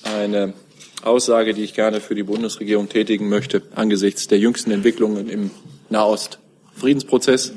eine 0.03 0.55
Aussage, 1.03 1.55
die 1.55 1.65
ich 1.65 1.75
gerne 1.75 2.01
für 2.01 2.15
die 2.15 2.23
Bundesregierung 2.23 2.89
tätigen 2.89 3.29
möchte 3.29 3.63
angesichts 3.75 4.27
der 4.29 4.39
jüngsten 4.39 4.71
Entwicklungen 4.71 5.29
im 5.29 5.51
Nahost-Friedensprozess. 5.91 7.53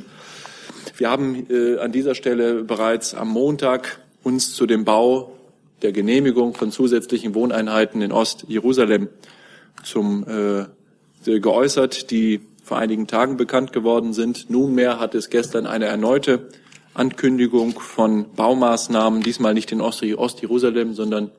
Wir 0.98 1.10
haben 1.10 1.48
äh, 1.50 1.80
an 1.80 1.92
dieser 1.92 2.14
Stelle 2.16 2.64
bereits 2.64 3.14
am 3.14 3.30
Montag 3.30 4.00
uns 4.24 4.54
zu 4.54 4.66
dem 4.66 4.86
Bau 4.86 5.36
der 5.82 5.92
Genehmigung 5.92 6.54
von 6.54 6.72
zusätzlichen 6.72 7.34
Wohneinheiten 7.34 8.02
in 8.02 8.12
Ost-Jerusalem 8.12 9.10
zum 9.84 10.26
äh, 10.28 11.40
geäußert, 11.40 12.12
die 12.12 12.42
vor 12.64 12.78
einigen 12.78 13.08
Tagen 13.08 13.38
bekannt 13.38 13.74
geworden 13.74 14.14
sind. 14.14 14.50
Nunmehr 14.50 15.00
hat 15.00 15.16
es 15.16 15.30
gestern 15.30 15.66
eine 15.66 15.86
erneute 15.86 16.50
Ankündigung 16.94 17.80
von 17.80 18.32
Baumaßnahmen, 18.34 19.22
diesmal 19.22 19.54
nicht 19.54 19.72
in 19.72 19.82
Ost-Jerusalem, 19.82 20.94
sondern 20.94 21.32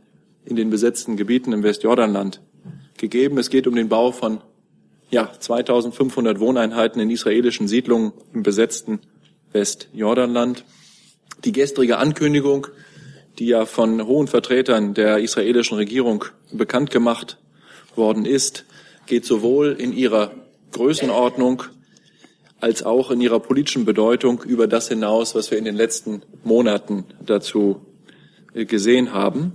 in 0.45 0.57
den 0.57 0.71
besetzten 0.71 1.17
Gebieten 1.17 1.53
im 1.53 1.63
Westjordanland 1.63 2.41
gegeben. 2.97 3.39
Es 3.39 3.51
geht 3.51 3.67
um 3.67 3.75
den 3.75 3.89
Bau 3.89 4.13
von 4.13 4.41
ja, 5.11 5.31
2500 5.39 6.41
Wohneinheiten 6.41 7.01
in 7.01 7.11
israelischen 7.11 7.69
Siedlungen 7.69 8.13
im 8.33 8.43
besetzten 8.43 9.01
Westjordanland. 9.53 10.65
Die 11.45 11.53
gestrige 11.53 11.99
Ankündigung, 11.99 12.69
die 13.39 13.47
ja 13.47 13.67
von 13.67 14.07
hohen 14.07 14.27
Vertretern 14.27 14.95
der 14.95 15.19
israelischen 15.19 15.77
Regierung 15.77 16.25
bekannt 16.51 16.91
gemacht 16.91 17.39
worden 17.97 18.25
ist, 18.25 18.65
geht 19.07 19.25
sowohl 19.25 19.73
in 19.79 19.93
ihrer 19.93 20.33
Größenordnung 20.73 21.65
als 22.61 22.85
auch 22.85 23.11
in 23.11 23.21
ihrer 23.21 23.41
politischen 23.41 23.85
Bedeutung 23.85 24.43
über 24.45 24.69
das 24.69 24.89
hinaus, 24.89 25.35
was 25.35 25.51
wir 25.51 25.59
in 25.59 25.65
den 25.65 25.75
letzten 25.75 26.23
Monaten 26.45 27.05
dazu 27.25 27.81
äh, 28.55 28.65
gesehen 28.65 29.13
haben. 29.13 29.53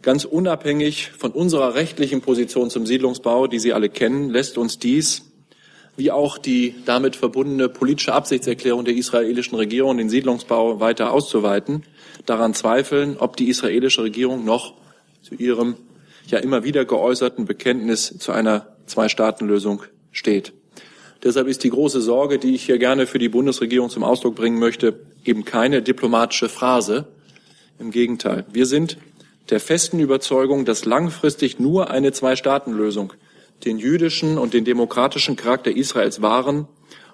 Ganz 0.00 0.24
unabhängig 0.24 1.10
von 1.10 1.30
unserer 1.30 1.74
rechtlichen 1.74 2.22
Position 2.22 2.70
zum 2.70 2.86
Siedlungsbau, 2.86 3.46
die 3.46 3.58
Sie 3.58 3.72
alle 3.72 3.88
kennen, 3.88 4.30
lässt 4.30 4.58
uns 4.58 4.78
dies, 4.78 5.30
wie 5.96 6.10
auch 6.10 6.38
die 6.38 6.74
damit 6.86 7.14
verbundene 7.14 7.68
politische 7.68 8.14
Absichtserklärung 8.14 8.84
der 8.84 8.94
israelischen 8.94 9.56
Regierung, 9.56 9.98
den 9.98 10.08
Siedlungsbau 10.08 10.80
weiter 10.80 11.12
auszuweiten, 11.12 11.84
daran 12.24 12.54
zweifeln, 12.54 13.16
ob 13.18 13.36
die 13.36 13.48
israelische 13.48 14.02
Regierung 14.02 14.44
noch 14.44 14.74
zu 15.20 15.34
ihrem 15.34 15.76
ja 16.26 16.38
immer 16.38 16.64
wieder 16.64 16.84
geäußerten 16.84 17.44
Bekenntnis 17.44 18.16
zu 18.18 18.32
einer 18.32 18.68
Zwei-Staaten-Lösung 18.86 19.82
steht. 20.10 20.52
Deshalb 21.22 21.46
ist 21.46 21.62
die 21.62 21.70
große 21.70 22.00
Sorge, 22.00 22.38
die 22.38 22.54
ich 22.54 22.64
hier 22.64 22.78
gerne 22.78 23.06
für 23.06 23.18
die 23.18 23.28
Bundesregierung 23.28 23.90
zum 23.90 24.02
Ausdruck 24.02 24.34
bringen 24.34 24.58
möchte, 24.58 25.00
eben 25.24 25.44
keine 25.44 25.82
diplomatische 25.82 26.48
Phrase. 26.48 27.06
Im 27.78 27.90
Gegenteil. 27.90 28.44
Wir 28.52 28.66
sind 28.66 28.96
der 29.50 29.58
festen 29.58 29.98
Überzeugung, 29.98 30.64
dass 30.64 30.84
langfristig 30.84 31.58
nur 31.58 31.90
eine 31.90 32.12
Zwei-Staaten-Lösung 32.12 33.12
den 33.64 33.78
jüdischen 33.78 34.38
und 34.38 34.54
den 34.54 34.64
demokratischen 34.64 35.36
Charakter 35.36 35.74
Israels 35.74 36.22
wahren 36.22 36.66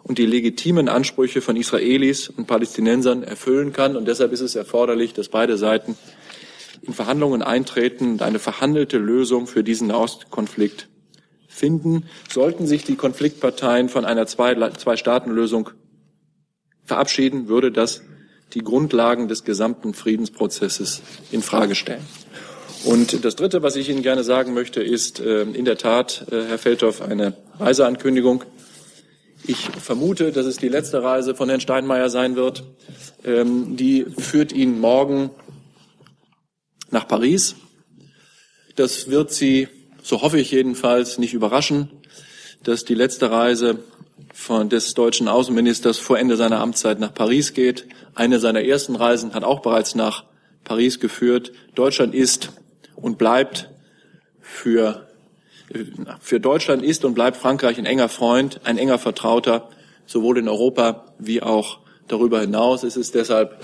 und 0.02 0.18
die 0.18 0.26
legitimen 0.26 0.88
Ansprüche 0.88 1.40
von 1.40 1.56
Israelis 1.56 2.28
und 2.28 2.46
Palästinensern 2.46 3.22
erfüllen 3.22 3.72
kann. 3.72 3.96
Und 3.96 4.08
deshalb 4.08 4.32
ist 4.32 4.40
es 4.40 4.54
erforderlich, 4.54 5.12
dass 5.12 5.28
beide 5.28 5.56
Seiten 5.56 5.96
in 6.88 6.94
Verhandlungen 6.94 7.42
eintreten 7.42 8.12
und 8.12 8.22
eine 8.22 8.38
verhandelte 8.38 8.98
Lösung 8.98 9.46
für 9.46 9.62
diesen 9.62 9.88
Nahostkonflikt 9.88 10.88
finden. 11.46 12.04
Sollten 12.28 12.66
sich 12.66 12.84
die 12.84 12.96
Konfliktparteien 12.96 13.88
von 13.88 14.04
einer 14.04 14.26
Zwei-Staaten-Lösung 14.26 15.70
verabschieden, 16.84 17.48
würde 17.48 17.70
das 17.70 18.02
die 18.54 18.60
Grundlagen 18.60 19.28
des 19.28 19.44
gesamten 19.44 19.92
Friedensprozesses 19.92 21.02
in 21.30 21.42
Frage 21.42 21.74
stellen. 21.74 22.04
Und 22.84 23.24
das 23.24 23.36
Dritte, 23.36 23.62
was 23.62 23.76
ich 23.76 23.90
Ihnen 23.90 24.02
gerne 24.02 24.24
sagen 24.24 24.54
möchte, 24.54 24.82
ist 24.82 25.20
äh, 25.20 25.42
in 25.42 25.64
der 25.64 25.76
Tat, 25.76 26.26
äh, 26.30 26.44
Herr 26.44 26.58
Feldhoff, 26.58 27.02
eine 27.02 27.34
Reiseankündigung. 27.58 28.44
Ich 29.46 29.68
vermute, 29.80 30.32
dass 30.32 30.46
es 30.46 30.56
die 30.56 30.68
letzte 30.68 31.02
Reise 31.02 31.34
von 31.34 31.48
Herrn 31.48 31.60
Steinmeier 31.60 32.08
sein 32.08 32.36
wird. 32.36 32.64
Ähm, 33.24 33.76
die 33.76 34.06
führt 34.16 34.52
ihn 34.52 34.80
morgen 34.80 35.30
nach 36.90 37.08
Paris. 37.08 37.56
Das 38.76 39.10
wird 39.10 39.32
Sie, 39.32 39.68
so 40.02 40.22
hoffe 40.22 40.38
ich 40.38 40.50
jedenfalls, 40.50 41.18
nicht 41.18 41.34
überraschen, 41.34 41.90
dass 42.62 42.84
die 42.84 42.94
letzte 42.94 43.30
Reise 43.30 43.80
von 44.32 44.68
des 44.68 44.94
deutschen 44.94 45.28
Außenministers 45.28 45.98
vor 45.98 46.18
Ende 46.18 46.36
seiner 46.36 46.60
Amtszeit 46.60 47.00
nach 47.00 47.14
Paris 47.14 47.54
geht. 47.54 47.86
Eine 48.14 48.38
seiner 48.38 48.62
ersten 48.62 48.96
Reisen 48.96 49.34
hat 49.34 49.44
auch 49.44 49.60
bereits 49.60 49.94
nach 49.94 50.24
Paris 50.64 51.00
geführt. 51.00 51.52
Deutschland 51.74 52.14
ist 52.14 52.50
und 52.96 53.18
bleibt 53.18 53.70
für 54.40 55.08
für 56.20 56.40
Deutschland 56.40 56.82
ist 56.82 57.04
und 57.04 57.12
bleibt 57.12 57.36
Frankreich 57.36 57.78
ein 57.78 57.84
enger 57.84 58.08
Freund, 58.08 58.60
ein 58.64 58.78
enger 58.78 58.98
Vertrauter, 58.98 59.68
sowohl 60.06 60.38
in 60.38 60.48
Europa 60.48 61.12
wie 61.18 61.42
auch 61.42 61.80
darüber 62.06 62.40
hinaus. 62.40 62.84
Es 62.84 62.96
ist 62.96 63.14
deshalb 63.14 63.62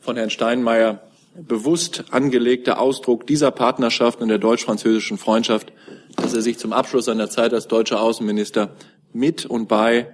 von 0.00 0.16
Herrn 0.16 0.30
Steinmeier 0.30 1.02
bewusst 1.34 2.04
angelegter 2.10 2.80
Ausdruck 2.80 3.26
dieser 3.26 3.50
Partnerschaft 3.50 4.20
und 4.20 4.28
der 4.28 4.38
deutsch-französischen 4.38 5.18
Freundschaft, 5.18 5.72
dass 6.16 6.34
er 6.34 6.42
sich 6.42 6.58
zum 6.58 6.72
Abschluss 6.72 7.04
seiner 7.04 7.30
Zeit 7.30 7.54
als 7.54 7.68
deutscher 7.68 8.00
Außenminister 8.00 8.74
mit 9.12 9.46
und 9.46 9.68
bei 9.68 10.08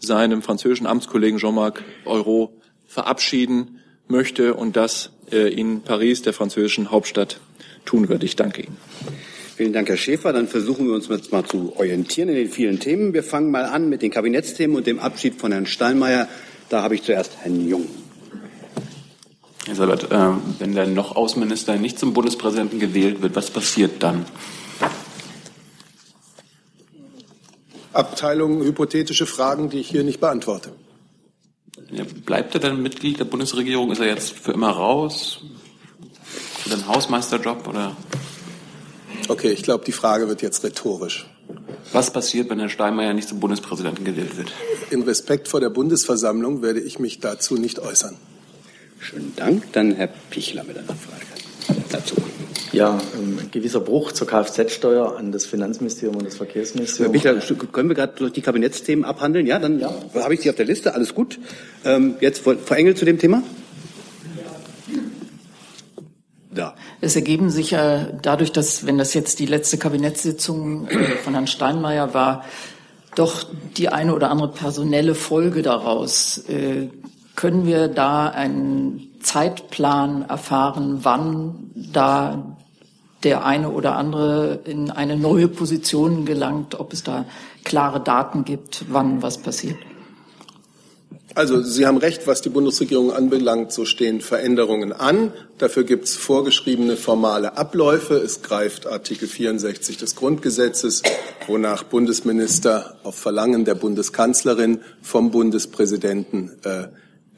seinem 0.00 0.42
französischen 0.42 0.86
Amtskollegen 0.86 1.38
Jean-Marc 1.38 1.82
Ayrault 2.04 2.50
verabschieden 2.86 3.80
möchte 4.08 4.54
und 4.54 4.76
das 4.76 5.10
äh, 5.30 5.52
in 5.52 5.82
Paris, 5.82 6.22
der 6.22 6.32
französischen 6.32 6.90
Hauptstadt, 6.90 7.40
tun 7.84 8.08
wird. 8.08 8.22
Ich 8.22 8.36
danke 8.36 8.62
Ihnen. 8.62 8.76
Vielen 9.56 9.72
Dank, 9.72 9.88
Herr 9.88 9.96
Schäfer. 9.96 10.32
Dann 10.32 10.46
versuchen 10.46 10.86
wir 10.86 10.94
uns 10.94 11.08
jetzt 11.08 11.32
mal 11.32 11.44
zu 11.44 11.72
orientieren 11.76 12.28
in 12.28 12.36
den 12.36 12.48
vielen 12.48 12.78
Themen. 12.78 13.12
Wir 13.12 13.24
fangen 13.24 13.50
mal 13.50 13.64
an 13.64 13.88
mit 13.88 14.02
den 14.02 14.10
Kabinettsthemen 14.10 14.76
und 14.76 14.86
dem 14.86 15.00
Abschied 15.00 15.34
von 15.34 15.52
Herrn 15.52 15.66
Steinmeier. 15.66 16.28
Da 16.68 16.82
habe 16.82 16.94
ich 16.94 17.02
zuerst 17.02 17.38
Herrn 17.42 17.68
Jung. 17.68 17.86
Herr 19.68 19.88
äh, 19.90 20.36
wenn 20.58 20.74
der 20.74 20.86
noch 20.86 21.14
Außenminister 21.14 21.76
nicht 21.76 21.98
zum 21.98 22.14
Bundespräsidenten 22.14 22.78
gewählt 22.78 23.20
wird, 23.22 23.36
was 23.36 23.50
passiert 23.50 24.02
dann? 24.02 24.24
Abteilung 27.92 28.62
hypothetische 28.62 29.26
Fragen, 29.26 29.70
die 29.70 29.78
ich 29.78 29.88
hier 29.88 30.04
nicht 30.04 30.20
beantworte. 30.20 30.72
Bleibt 32.24 32.54
er 32.54 32.60
dann 32.60 32.82
Mitglied 32.82 33.18
der 33.18 33.24
Bundesregierung? 33.24 33.90
Ist 33.90 34.00
er 34.00 34.06
jetzt 34.06 34.32
für 34.32 34.52
immer 34.52 34.70
raus? 34.70 35.40
Oder 36.66 36.76
ein 36.76 36.86
Hausmeisterjob? 36.86 37.66
Oder? 37.66 37.96
Okay, 39.28 39.50
ich 39.50 39.62
glaube, 39.62 39.84
die 39.84 39.92
Frage 39.92 40.28
wird 40.28 40.42
jetzt 40.42 40.64
rhetorisch. 40.64 41.26
Was 41.92 42.12
passiert, 42.12 42.50
wenn 42.50 42.58
Herr 42.58 42.68
Steinmeier 42.68 43.14
nicht 43.14 43.28
zum 43.28 43.40
Bundespräsidenten 43.40 44.04
gewählt 44.04 44.36
wird? 44.36 44.52
In 44.90 45.02
Respekt 45.02 45.48
vor 45.48 45.60
der 45.60 45.70
Bundesversammlung 45.70 46.62
werde 46.62 46.80
ich 46.80 46.98
mich 46.98 47.20
dazu 47.20 47.56
nicht 47.56 47.78
äußern. 47.78 48.16
Schönen 49.00 49.32
Dank. 49.36 49.72
Dann 49.72 49.94
Herr 49.94 50.08
Pichler 50.30 50.64
mit 50.64 50.76
einer 50.76 50.86
Frage 50.86 51.24
dazu. 51.90 52.16
Ja, 52.72 53.00
ein 53.14 53.48
gewisser 53.50 53.80
Bruch 53.80 54.12
zur 54.12 54.26
Kfz-Steuer 54.26 55.16
an 55.16 55.32
das 55.32 55.46
Finanzministerium 55.46 56.16
und 56.16 56.26
das 56.26 56.36
Verkehrsministerium. 56.36 57.14
Herr 57.14 57.34
Pichler, 57.34 57.56
können 57.72 57.88
wir 57.88 57.96
gerade 57.96 58.12
durch 58.16 58.32
die 58.32 58.42
Kabinettsthemen 58.42 59.04
abhandeln? 59.04 59.46
Ja, 59.46 59.58
dann 59.58 59.80
ja. 59.80 59.90
habe 60.14 60.34
ich 60.34 60.40
Sie 60.40 60.50
auf 60.50 60.56
der 60.56 60.66
Liste. 60.66 60.94
Alles 60.94 61.14
gut. 61.14 61.38
Ähm, 61.84 62.16
jetzt 62.20 62.40
Frau 62.40 62.74
Engel 62.74 62.94
zu 62.94 63.04
dem 63.04 63.18
Thema. 63.18 63.42
Da. 66.50 66.74
Es 67.00 67.14
ergeben 67.14 67.50
sich 67.50 67.70
ja 67.70 68.08
dadurch, 68.20 68.52
dass, 68.52 68.84
wenn 68.84 68.98
das 68.98 69.14
jetzt 69.14 69.38
die 69.38 69.46
letzte 69.46 69.78
Kabinettssitzung 69.78 70.88
äh, 70.88 71.04
von 71.24 71.32
Herrn 71.34 71.46
Steinmeier 71.46 72.14
war, 72.14 72.44
doch 73.14 73.46
die 73.76 73.88
eine 73.88 74.14
oder 74.14 74.30
andere 74.30 74.52
personelle 74.52 75.14
Folge 75.14 75.62
daraus. 75.62 76.44
Können 77.38 77.66
wir 77.66 77.86
da 77.86 78.26
einen 78.26 79.12
Zeitplan 79.22 80.28
erfahren, 80.28 80.98
wann 81.02 81.70
da 81.76 82.56
der 83.22 83.44
eine 83.44 83.70
oder 83.70 83.94
andere 83.94 84.58
in 84.64 84.90
eine 84.90 85.16
neue 85.16 85.46
Position 85.46 86.26
gelangt, 86.26 86.80
ob 86.80 86.92
es 86.92 87.04
da 87.04 87.26
klare 87.62 88.00
Daten 88.00 88.44
gibt, 88.44 88.86
wann 88.88 89.22
was 89.22 89.38
passiert? 89.38 89.76
Also 91.36 91.62
Sie 91.62 91.86
haben 91.86 91.98
recht, 91.98 92.26
was 92.26 92.42
die 92.42 92.48
Bundesregierung 92.48 93.12
anbelangt, 93.12 93.70
so 93.70 93.84
stehen 93.84 94.20
Veränderungen 94.20 94.92
an. 94.92 95.32
Dafür 95.58 95.84
gibt 95.84 96.06
es 96.06 96.16
vorgeschriebene 96.16 96.96
formale 96.96 97.56
Abläufe. 97.56 98.14
Es 98.14 98.42
greift 98.42 98.88
Artikel 98.88 99.28
64 99.28 99.96
des 99.96 100.16
Grundgesetzes, 100.16 101.04
wonach 101.46 101.84
Bundesminister 101.84 102.96
auf 103.04 103.14
Verlangen 103.14 103.64
der 103.64 103.76
Bundeskanzlerin 103.76 104.80
vom 105.02 105.30
Bundespräsidenten 105.30 106.58
äh, 106.64 106.88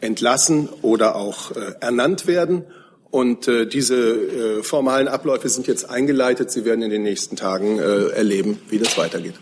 entlassen 0.00 0.68
oder 0.82 1.16
auch 1.16 1.52
äh, 1.52 1.74
ernannt 1.80 2.26
werden. 2.26 2.64
Und 3.10 3.48
äh, 3.48 3.66
diese 3.66 3.96
äh, 3.96 4.62
formalen 4.62 5.08
Abläufe 5.08 5.48
sind 5.48 5.66
jetzt 5.66 5.90
eingeleitet. 5.90 6.50
Sie 6.50 6.64
werden 6.64 6.82
in 6.82 6.90
den 6.90 7.02
nächsten 7.02 7.36
Tagen 7.36 7.78
äh, 7.78 8.08
erleben, 8.10 8.60
wie 8.68 8.78
das 8.78 8.96
weitergeht. 8.96 9.34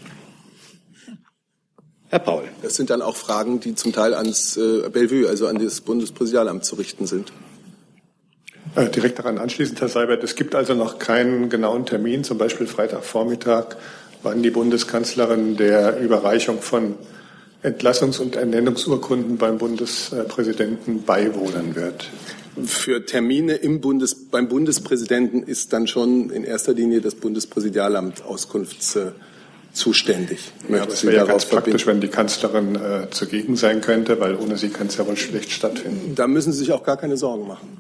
Herr 2.11 2.21
Paul. 2.21 2.45
Das 2.63 2.75
sind 2.75 2.89
dann 2.89 3.03
auch 3.03 3.17
Fragen, 3.17 3.61
die 3.61 3.75
zum 3.75 3.93
Teil 3.93 4.15
ans 4.15 4.57
äh, 4.57 4.89
Bellevue, 4.89 5.29
also 5.29 5.47
an 5.47 5.63
das 5.63 5.83
Bundespräsidialamt 5.83 6.65
zu 6.65 6.77
richten 6.77 7.07
sind. 7.07 7.33
Äh, 8.75 8.89
direkt 8.89 9.19
daran 9.19 9.37
anschließend, 9.37 9.81
Herr 9.81 9.89
Seibert, 9.89 10.25
es 10.25 10.35
gibt 10.35 10.55
also 10.55 10.73
noch 10.73 10.99
keinen 10.99 11.51
genauen 11.51 11.85
Termin, 11.85 12.25
zum 12.25 12.39
Beispiel 12.39 12.67
Freitagvormittag, 12.67 13.77
wann 14.23 14.43
die 14.43 14.51
Bundeskanzlerin 14.51 15.57
der 15.57 16.01
Überreichung 16.01 16.63
von 16.63 16.95
Entlassungs- 17.63 18.21
und 18.21 18.37
Ernennungsurkunden 18.37 19.37
beim 19.37 19.59
Bundespräsidenten 19.59 21.03
beiwohnen 21.03 21.75
wird. 21.75 22.09
Für 22.65 23.05
Termine 23.05 23.55
im 23.55 23.81
Bundes, 23.81 24.15
beim 24.15 24.49
Bundespräsidenten 24.49 25.43
ist 25.43 25.73
dann 25.73 25.87
schon 25.87 26.31
in 26.31 26.45
erster 26.45 26.73
Linie 26.73 27.01
das 27.01 27.15
Bundespräsidialamt 27.15 28.25
auskunftszuständig. 28.25 30.39
Ja, 30.69 30.87
das 30.87 31.05
wäre 31.05 31.17
ja 31.17 31.25
ganz 31.25 31.47
praktisch, 31.47 31.87
wenn 31.87 32.01
die 32.01 32.09
Kanzlerin 32.09 32.77
äh, 32.77 33.11
zugegen 33.11 33.57
sein 33.57 33.81
könnte, 33.81 34.19
weil 34.21 34.37
ohne 34.37 34.57
sie 34.57 34.71
kann 34.71 34.89
es 34.89 34.97
ja 34.97 35.07
wohl 35.07 35.17
schlecht 35.17 35.53
stattfinden. 35.53 36.15
Da 36.17 36.27
müssen 36.27 36.53
Sie 36.53 36.61
sich 36.61 36.73
auch 36.73 36.85
gar 36.85 36.97
keine 36.97 37.17
Sorgen 37.17 37.47
machen. 37.47 37.79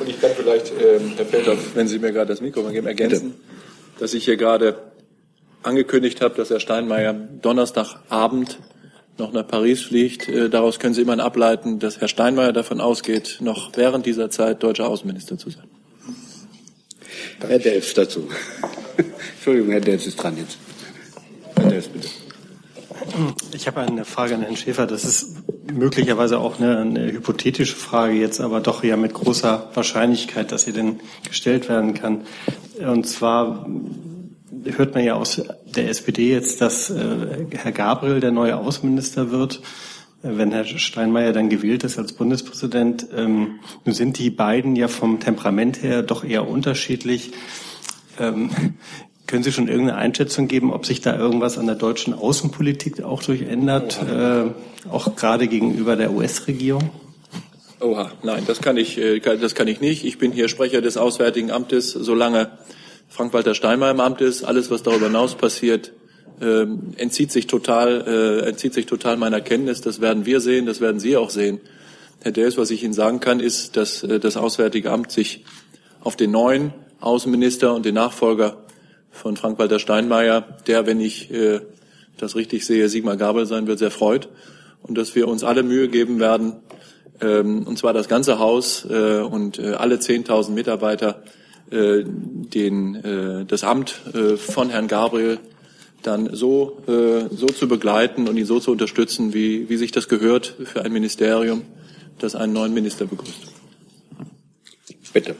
Und 0.00 0.08
ich 0.08 0.20
kann 0.20 0.30
vielleicht, 0.36 0.72
äh, 0.80 0.98
Herr 1.16 1.26
Feldhoff, 1.26 1.74
wenn 1.74 1.86
Sie 1.86 1.98
mir 1.98 2.12
gerade 2.12 2.28
das 2.28 2.40
Mikro 2.40 2.62
geben, 2.64 2.86
ergänzen, 2.86 3.30
Bitte. 3.30 4.00
dass 4.00 4.14
ich 4.14 4.24
hier 4.24 4.36
gerade 4.36 4.76
angekündigt 5.62 6.20
habe, 6.20 6.34
dass 6.34 6.50
Herr 6.50 6.60
Steinmeier 6.60 7.12
Donnerstagabend 7.12 8.58
noch 9.18 9.32
nach 9.32 9.46
Paris 9.46 9.82
fliegt. 9.82 10.28
Äh, 10.28 10.48
daraus 10.48 10.78
können 10.78 10.94
Sie 10.94 11.02
immerhin 11.02 11.20
ableiten, 11.20 11.78
dass 11.78 12.00
Herr 12.00 12.08
Steinmeier 12.08 12.52
davon 12.52 12.80
ausgeht, 12.80 13.38
noch 13.40 13.70
während 13.76 14.06
dieser 14.06 14.30
Zeit 14.30 14.62
deutscher 14.62 14.88
Außenminister 14.88 15.38
zu 15.38 15.50
sein. 15.50 15.64
Herr 17.46 17.58
Delfs 17.58 17.94
dazu. 17.94 18.28
Entschuldigung, 19.36 19.70
Herr 19.70 19.80
Delfs 19.80 20.06
ist 20.06 20.16
dran 20.16 20.36
jetzt. 20.36 20.58
Herr 21.56 21.70
Delfs, 21.70 21.88
bitte. 21.88 22.08
Ich 23.54 23.66
habe 23.66 23.80
eine 23.80 24.04
Frage 24.04 24.34
an 24.34 24.42
Herrn 24.42 24.56
Schäfer. 24.56 24.86
Das 24.86 25.04
ist 25.04 25.42
möglicherweise 25.72 26.38
auch 26.38 26.58
eine, 26.58 26.78
eine, 26.78 27.12
hypothetische 27.12 27.74
Frage 27.74 28.14
jetzt, 28.14 28.40
aber 28.40 28.60
doch 28.60 28.84
ja 28.84 28.96
mit 28.96 29.14
großer 29.14 29.70
Wahrscheinlichkeit, 29.74 30.52
dass 30.52 30.62
sie 30.62 30.72
denn 30.72 31.00
gestellt 31.26 31.68
werden 31.68 31.94
kann. 31.94 32.22
Und 32.78 33.06
zwar 33.06 33.66
hört 34.76 34.94
man 34.94 35.04
ja 35.04 35.14
aus 35.14 35.42
der 35.64 35.88
SPD 35.88 36.32
jetzt, 36.32 36.60
dass 36.60 36.90
äh, 36.90 37.46
Herr 37.52 37.72
Gabriel 37.72 38.20
der 38.20 38.32
neue 38.32 38.56
Außenminister 38.56 39.30
wird, 39.30 39.60
äh, 40.22 40.30
wenn 40.32 40.52
Herr 40.52 40.64
Steinmeier 40.64 41.32
dann 41.32 41.48
gewählt 41.48 41.84
ist 41.84 41.98
als 41.98 42.12
Bundespräsident. 42.12 43.06
Ähm, 43.16 43.60
nun 43.84 43.94
sind 43.94 44.18
die 44.18 44.30
beiden 44.30 44.76
ja 44.76 44.88
vom 44.88 45.20
Temperament 45.20 45.82
her 45.82 46.02
doch 46.02 46.24
eher 46.24 46.48
unterschiedlich. 46.48 47.32
Ähm, 48.18 48.50
können 49.26 49.44
Sie 49.44 49.52
schon 49.52 49.68
irgendeine 49.68 49.98
Einschätzung 49.98 50.48
geben, 50.48 50.72
ob 50.72 50.84
sich 50.84 51.00
da 51.00 51.16
irgendwas 51.16 51.56
an 51.56 51.66
der 51.66 51.76
deutschen 51.76 52.14
Außenpolitik 52.14 53.04
auch 53.04 53.22
durchändert, 53.22 54.00
äh, 54.02 54.46
auch 54.90 55.14
gerade 55.14 55.46
gegenüber 55.46 55.94
der 55.94 56.12
US-Regierung? 56.12 56.90
Oha, 57.78 58.10
nein, 58.24 58.42
das 58.46 58.60
kann 58.60 58.76
ich, 58.76 58.98
äh, 58.98 59.20
das 59.20 59.54
kann 59.54 59.68
ich 59.68 59.80
nicht. 59.80 60.04
Ich 60.04 60.18
bin 60.18 60.32
hier 60.32 60.48
Sprecher 60.48 60.80
des 60.80 60.96
Auswärtigen 60.96 61.52
Amtes, 61.52 61.92
solange 61.92 62.50
Frank-Walter 63.10 63.54
Steinmeier 63.54 63.90
im 63.90 64.00
Amt 64.00 64.20
ist. 64.20 64.44
Alles, 64.44 64.70
was 64.70 64.82
darüber 64.82 65.06
hinaus 65.06 65.34
passiert, 65.34 65.92
äh, 66.40 66.64
entzieht 66.96 67.32
sich 67.32 67.46
total, 67.46 68.04
äh, 68.06 68.48
entzieht 68.48 68.72
sich 68.72 68.86
total 68.86 69.16
meiner 69.16 69.40
Kenntnis. 69.40 69.82
Das 69.82 70.00
werden 70.00 70.24
wir 70.24 70.40
sehen, 70.40 70.64
das 70.64 70.80
werden 70.80 71.00
Sie 71.00 71.16
auch 71.16 71.28
sehen. 71.28 71.60
Herr 72.22 72.32
Dels, 72.32 72.56
was 72.56 72.70
ich 72.70 72.82
Ihnen 72.82 72.94
sagen 72.94 73.20
kann, 73.20 73.40
ist, 73.40 73.76
dass 73.76 74.02
äh, 74.04 74.20
das 74.20 74.36
Auswärtige 74.36 74.90
Amt 74.90 75.10
sich 75.10 75.44
auf 76.02 76.16
den 76.16 76.30
neuen 76.30 76.72
Außenminister 77.00 77.74
und 77.74 77.84
den 77.84 77.94
Nachfolger 77.94 78.58
von 79.10 79.36
Frank-Walter 79.36 79.78
Steinmeier, 79.78 80.40
der, 80.66 80.86
wenn 80.86 81.00
ich 81.00 81.30
äh, 81.30 81.60
das 82.16 82.36
richtig 82.36 82.64
sehe, 82.64 82.88
Sigmar 82.88 83.16
Gabel 83.16 83.46
sein 83.46 83.66
wird, 83.66 83.80
sehr 83.80 83.90
freut. 83.90 84.28
Und 84.82 84.96
dass 84.96 85.14
wir 85.14 85.28
uns 85.28 85.42
alle 85.44 85.62
Mühe 85.62 85.88
geben 85.88 86.20
werden, 86.20 86.56
ähm, 87.20 87.66
und 87.66 87.76
zwar 87.76 87.92
das 87.92 88.08
ganze 88.08 88.38
Haus 88.38 88.86
äh, 88.88 89.20
und 89.20 89.58
äh, 89.58 89.72
alle 89.72 89.96
10.000 89.96 90.52
Mitarbeiter, 90.52 91.22
äh, 91.70 92.04
den, 92.04 92.94
äh, 92.96 93.44
das 93.44 93.64
Amt 93.64 94.00
äh, 94.14 94.36
von 94.36 94.70
Herrn 94.70 94.88
Gabriel 94.88 95.38
dann 96.02 96.34
so, 96.34 96.82
äh, 96.86 97.34
so 97.34 97.46
zu 97.46 97.68
begleiten 97.68 98.28
und 98.28 98.36
ihn 98.36 98.46
so 98.46 98.60
zu 98.60 98.70
unterstützen, 98.72 99.34
wie, 99.34 99.68
wie 99.68 99.76
sich 99.76 99.92
das 99.92 100.08
gehört 100.08 100.54
für 100.64 100.84
ein 100.84 100.92
Ministerium, 100.92 101.62
das 102.18 102.34
einen 102.34 102.52
neuen 102.52 102.72
Minister 102.74 103.06
begrüßt. 103.06 103.52
Bitte. 105.12 105.36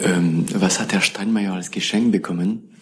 Ähm, 0.00 0.46
was 0.54 0.80
hat 0.80 0.92
Herr 0.92 1.00
Steinmeier 1.00 1.54
als 1.54 1.70
Geschenk 1.70 2.12
bekommen? 2.12 2.74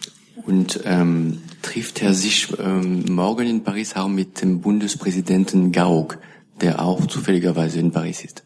Und 0.45 0.81
ähm, 0.85 1.41
trifft 1.61 2.01
er 2.01 2.13
sich 2.13 2.47
ähm, 2.59 3.05
morgen 3.09 3.47
in 3.47 3.63
Paris 3.63 3.95
auch 3.95 4.07
mit 4.07 4.41
dem 4.41 4.61
Bundespräsidenten 4.61 5.71
Gauck, 5.71 6.19
der 6.61 6.81
auch 6.81 7.05
zufälligerweise 7.07 7.79
in 7.79 7.91
Paris 7.91 8.23
ist? 8.23 8.43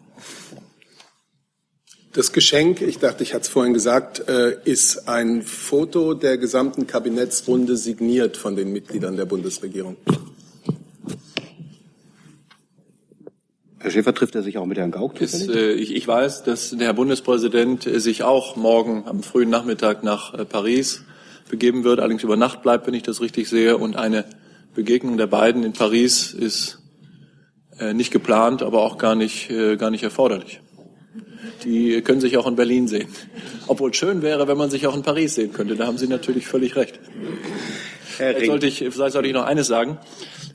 Das 2.13 2.34
Geschenk, 2.34 2.82
ich 2.82 2.97
dachte, 2.97 3.24
ich 3.24 3.34
hatte 3.34 3.43
es 3.43 3.47
vorhin 3.47 3.74
gesagt, 3.74 4.28
äh, 4.28 4.58
ist 4.65 5.08
ein 5.08 5.43
Foto 5.43 6.13
der 6.13 6.38
gesamten 6.38 6.86
Kabinettsrunde 6.86 7.78
signiert 7.78 8.36
von 8.36 8.58
den 8.58 8.74
Mitgliedern 8.74 9.15
der 9.15 9.24
Bundesregierung. 9.24 9.95
Herr 13.80 13.91
Schäfer 13.91 14.13
trifft 14.13 14.36
er 14.36 14.43
sich 14.43 14.58
auch 14.58 14.65
mit 14.65 14.78
Herrn 14.78 14.91
Gauck 14.91 15.21
ist, 15.21 15.47
äh, 15.47 15.71
ich, 15.71 15.95
ich, 15.95 16.06
weiß, 16.06 16.43
dass 16.43 16.71
der 16.71 16.88
Herr 16.88 16.93
Bundespräsident 16.93 17.84
sich 17.84 18.24
auch 18.24 18.58
morgen 18.58 19.06
am 19.06 19.24
frühen 19.24 19.50
Nachmittag 19.50 20.04
nach 20.04 20.34
äh, 20.34 20.43
Paris 20.43 21.04
begeben 21.50 21.86
wird, 21.86 22.00
allerdings 22.00 22.24
über 22.24 22.36
Nacht 22.36 22.62
bleibt, 22.62 22.88
wenn 22.88 22.93
ich 22.93 23.04
das 23.04 23.21
richtig 23.21 23.47
sehe. 23.47 23.78
Und 23.78 23.95
eine 23.95 24.26
Begegnung 24.76 25.15
der 25.15 25.28
beiden 25.28 25.63
in 25.63 25.71
Paris 25.71 26.34
ist 26.34 26.80
äh, 27.80 27.93
nicht 27.93 28.12
geplant, 28.12 28.63
aber 28.63 28.82
auch 28.82 28.97
gar 28.97 29.15
nicht, 29.15 29.50
äh, 29.50 29.78
gar 29.78 29.91
nicht 29.91 30.04
erforderlich 30.04 30.61
die 31.63 32.02
können 32.02 32.21
sich 32.21 32.38
auch 32.38 32.47
in 32.47 32.56
Berlin 32.56 32.88
sehen. 32.88 33.10
Obwohl 33.67 33.91
es 33.91 33.97
schön 33.97 34.21
wäre, 34.21 34.47
wenn 34.47 34.58
man 34.58 34.69
sich 34.69 34.88
auch 34.88 34.95
in 34.95 35.04
Paris 35.04 35.36
sehen 35.36 35.54
könnte. 35.54 35.76
Da 35.76 35.88
haben 35.88 35.97
Sie 35.97 36.08
natürlich 36.08 36.47
völlig 36.47 36.76
recht. 36.76 37.00
Vielleicht 38.04 38.45
sollte 38.45 38.67
ich, 38.67 38.78
vielleicht 38.78 39.13
sollte 39.13 39.28
ich 39.28 39.34
noch 39.34 39.45
eines 39.45 39.67
sagen, 39.67 39.97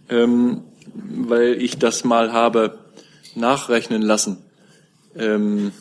ähm, 0.09 0.62
weil 0.95 1.61
ich 1.61 1.79
das 1.79 2.05
mal 2.05 2.33
habe 2.33 2.79
nachrechnen 3.35 4.03
lassen. 4.03 4.38
Ähm, 5.16 5.73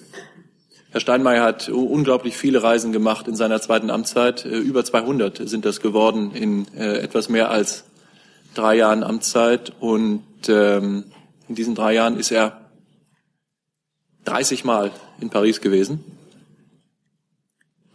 Herr 0.92 1.02
Steinmeier 1.02 1.44
hat 1.44 1.68
unglaublich 1.70 2.38
viele 2.38 2.64
Reisen 2.64 2.94
gemacht 2.94 3.28
in 3.28 3.36
seiner 3.36 3.62
zweiten 3.62 3.90
Amtszeit. 3.90 4.46
Äh, 4.46 4.58
über 4.58 4.84
200 4.84 5.48
sind 5.48 5.66
das 5.66 5.82
geworden 5.82 6.32
in 6.34 6.68
äh, 6.74 7.00
etwas 7.00 7.30
mehr 7.30 7.52
als 7.52 7.86
drei 8.54 8.78
Jahren 8.78 9.04
Amtszeit. 9.04 9.74
Und 9.80 10.24
ähm, 10.48 11.06
in 11.48 11.56
diesen 11.56 11.76
drei 11.76 11.94
Jahren 11.94 12.18
ist 12.18 12.32
er 12.32 12.65
30 14.26 14.64
Mal 14.64 14.92
in 15.22 15.30
Paris 15.30 15.62
gewesen. 15.62 16.04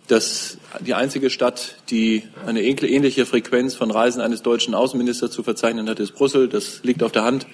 Das 0.09 0.59
die 0.81 0.95
einzige 0.95 1.31
Stadt, 1.31 1.77
die 1.91 2.25
eine 2.47 2.63
ähnliche 2.63 3.27
Frequenz 3.27 3.75
von 3.75 3.91
Reisen 3.91 4.21
eines 4.21 4.43
deutschen 4.43 4.75
Außenministers 4.75 5.31
zu 5.31 5.43
verzeichnen 5.43 5.89
hat, 5.89 6.01
ist 6.01 6.13
Brüssel. 6.13 6.49
Das 6.49 6.83
liegt 6.83 7.03
auf 7.03 7.13
der 7.13 7.25
Hand 7.25 7.47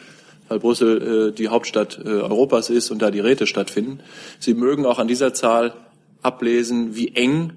weil 0.48 0.58
Brüssel 0.58 1.30
äh, 1.30 1.32
die 1.32 1.48
Hauptstadt 1.48 1.98
äh, 2.04 2.08
Europas 2.08 2.70
ist 2.70 2.90
und 2.90 3.02
da 3.02 3.10
die 3.10 3.20
Räte 3.20 3.46
stattfinden. 3.46 4.00
Sie 4.38 4.54
mögen 4.54 4.86
auch 4.86 4.98
an 4.98 5.08
dieser 5.08 5.34
Zahl 5.34 5.74
ablesen, 6.22 6.94
wie 6.96 7.14
eng 7.14 7.54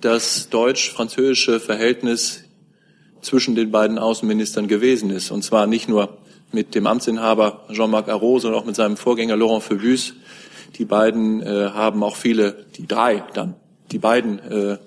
das 0.00 0.48
deutsch-französische 0.50 1.60
Verhältnis 1.60 2.44
zwischen 3.20 3.54
den 3.54 3.70
beiden 3.70 3.98
Außenministern 3.98 4.66
gewesen 4.66 5.10
ist. 5.10 5.30
Und 5.30 5.42
zwar 5.42 5.66
nicht 5.66 5.88
nur 5.88 6.18
mit 6.52 6.74
dem 6.74 6.86
Amtsinhaber 6.86 7.64
Jean-Marc 7.70 8.08
Ayrault, 8.08 8.42
sondern 8.42 8.60
auch 8.60 8.66
mit 8.66 8.76
seinem 8.76 8.96
Vorgänger 8.96 9.36
Laurent 9.36 9.62
Fabius. 9.62 10.14
Die 10.76 10.84
beiden 10.84 11.42
äh, 11.42 11.70
haben 11.72 12.02
auch 12.02 12.16
viele, 12.16 12.66
die 12.76 12.86
drei 12.86 13.22
dann, 13.34 13.54
die 13.90 13.98
beiden 13.98 14.38
äh, 14.38 14.78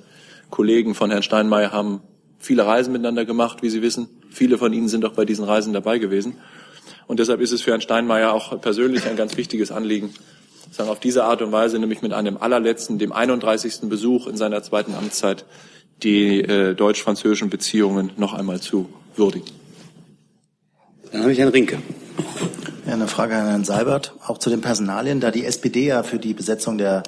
Kollegen 0.50 0.96
von 0.96 1.12
Herrn 1.12 1.24
Steinmeier 1.24 1.72
haben 1.72 2.02
viele 2.40 2.66
Reisen 2.66 2.92
miteinander 2.92 3.26
gemacht, 3.26 3.62
wie 3.62 3.70
Sie 3.70 3.82
wissen. 3.82 4.08
Viele 4.30 4.58
von 4.58 4.74
Ihnen 4.74 4.88
sind 4.88 5.06
auch 5.06 5.14
bei 5.14 5.26
diesen 5.26 5.46
Reisen 5.46 5.74
dabei 5.74 5.98
gewesen. 5.98 6.38
Und 7.08 7.20
deshalb 7.20 7.42
ist 7.42 7.52
es 7.52 7.62
für 7.62 7.72
Herrn 7.72 7.82
Steinmeier 7.82 8.34
auch 8.34 8.60
persönlich 8.62 9.06
ein 9.06 9.16
ganz 9.16 9.38
wichtiges 9.38 9.72
Anliegen, 9.72 10.14
sagen 10.72 10.90
auf 10.90 11.00
diese 11.00 11.24
Art 11.24 11.42
und 11.42 11.52
Weise, 11.52 11.80
nämlich 11.80 12.02
mit 12.02 12.14
einem 12.14 12.38
allerletzten, 12.38 12.98
dem 12.98 13.12
31. 13.12 13.82
Besuch 13.84 14.28
in 14.28 14.38
seiner 14.38 14.64
zweiten 14.64 14.94
Amtszeit, 14.94 15.46
die 16.04 16.42
äh, 16.42 16.74
deutsch-französischen 16.74 17.50
Beziehungen 17.50 18.12
noch 18.18 18.34
einmal 18.34 18.60
zu 18.60 18.90
würdigen. 19.16 19.65
Dann 21.12 21.22
habe 21.22 21.32
ich 21.32 21.40
Herrn 21.40 21.50
Rinke. 21.50 21.80
Ja, 22.86 22.94
eine 22.94 23.08
Frage 23.08 23.36
an 23.36 23.48
Herrn 23.48 23.64
Seibert, 23.64 24.14
auch 24.26 24.38
zu 24.38 24.50
den 24.50 24.62
Personalien, 24.62 25.20
da 25.20 25.32
die 25.32 25.46
SPD 25.46 25.88
ja 25.88 26.04
für 26.04 26.20
die 26.20 26.34
Besetzung 26.34 26.78
der 26.78 27.04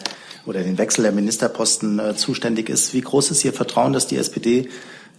oder 0.46 0.64
den 0.64 0.78
Wechsel 0.78 1.04
der 1.04 1.12
Ministerposten 1.12 2.00
äh, 2.00 2.16
zuständig 2.16 2.70
ist. 2.70 2.94
Wie 2.94 3.02
groß 3.02 3.32
ist 3.32 3.44
Ihr 3.44 3.54
Vertrauen, 3.54 3.94
dass 3.94 4.08
die 4.08 4.16
SPD 4.16 4.70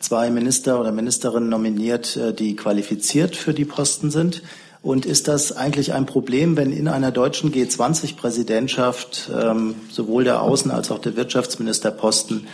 zwei 0.01 0.31
Minister 0.31 0.81
oder 0.81 0.91
Ministerinnen 0.91 1.49
nominiert, 1.49 2.17
äh, 2.17 2.33
die 2.33 2.57
qualifiziert 2.57 3.37
für 3.37 3.53
die 3.53 3.67
Posten 3.67 4.11
sind? 4.11 4.43
Und 4.81 5.07
ist 5.07 5.29
das 5.29 5.53
eigentlich 5.53 5.93
ein 5.93 6.07
Problem, 6.07 6.57
wenn 6.57 6.73
in 6.73 6.89
einer 6.89 7.11
deutschen 7.11 7.53
G20-Präsidentschaft 7.53 9.29
ähm, 9.35 9.75
sowohl 9.91 10.25
der 10.25 10.41
Außen- 10.41 10.71
als 10.71 10.91
auch 10.91 11.01
der 11.01 11.17
Wirtschaftsministerposten 11.17 12.47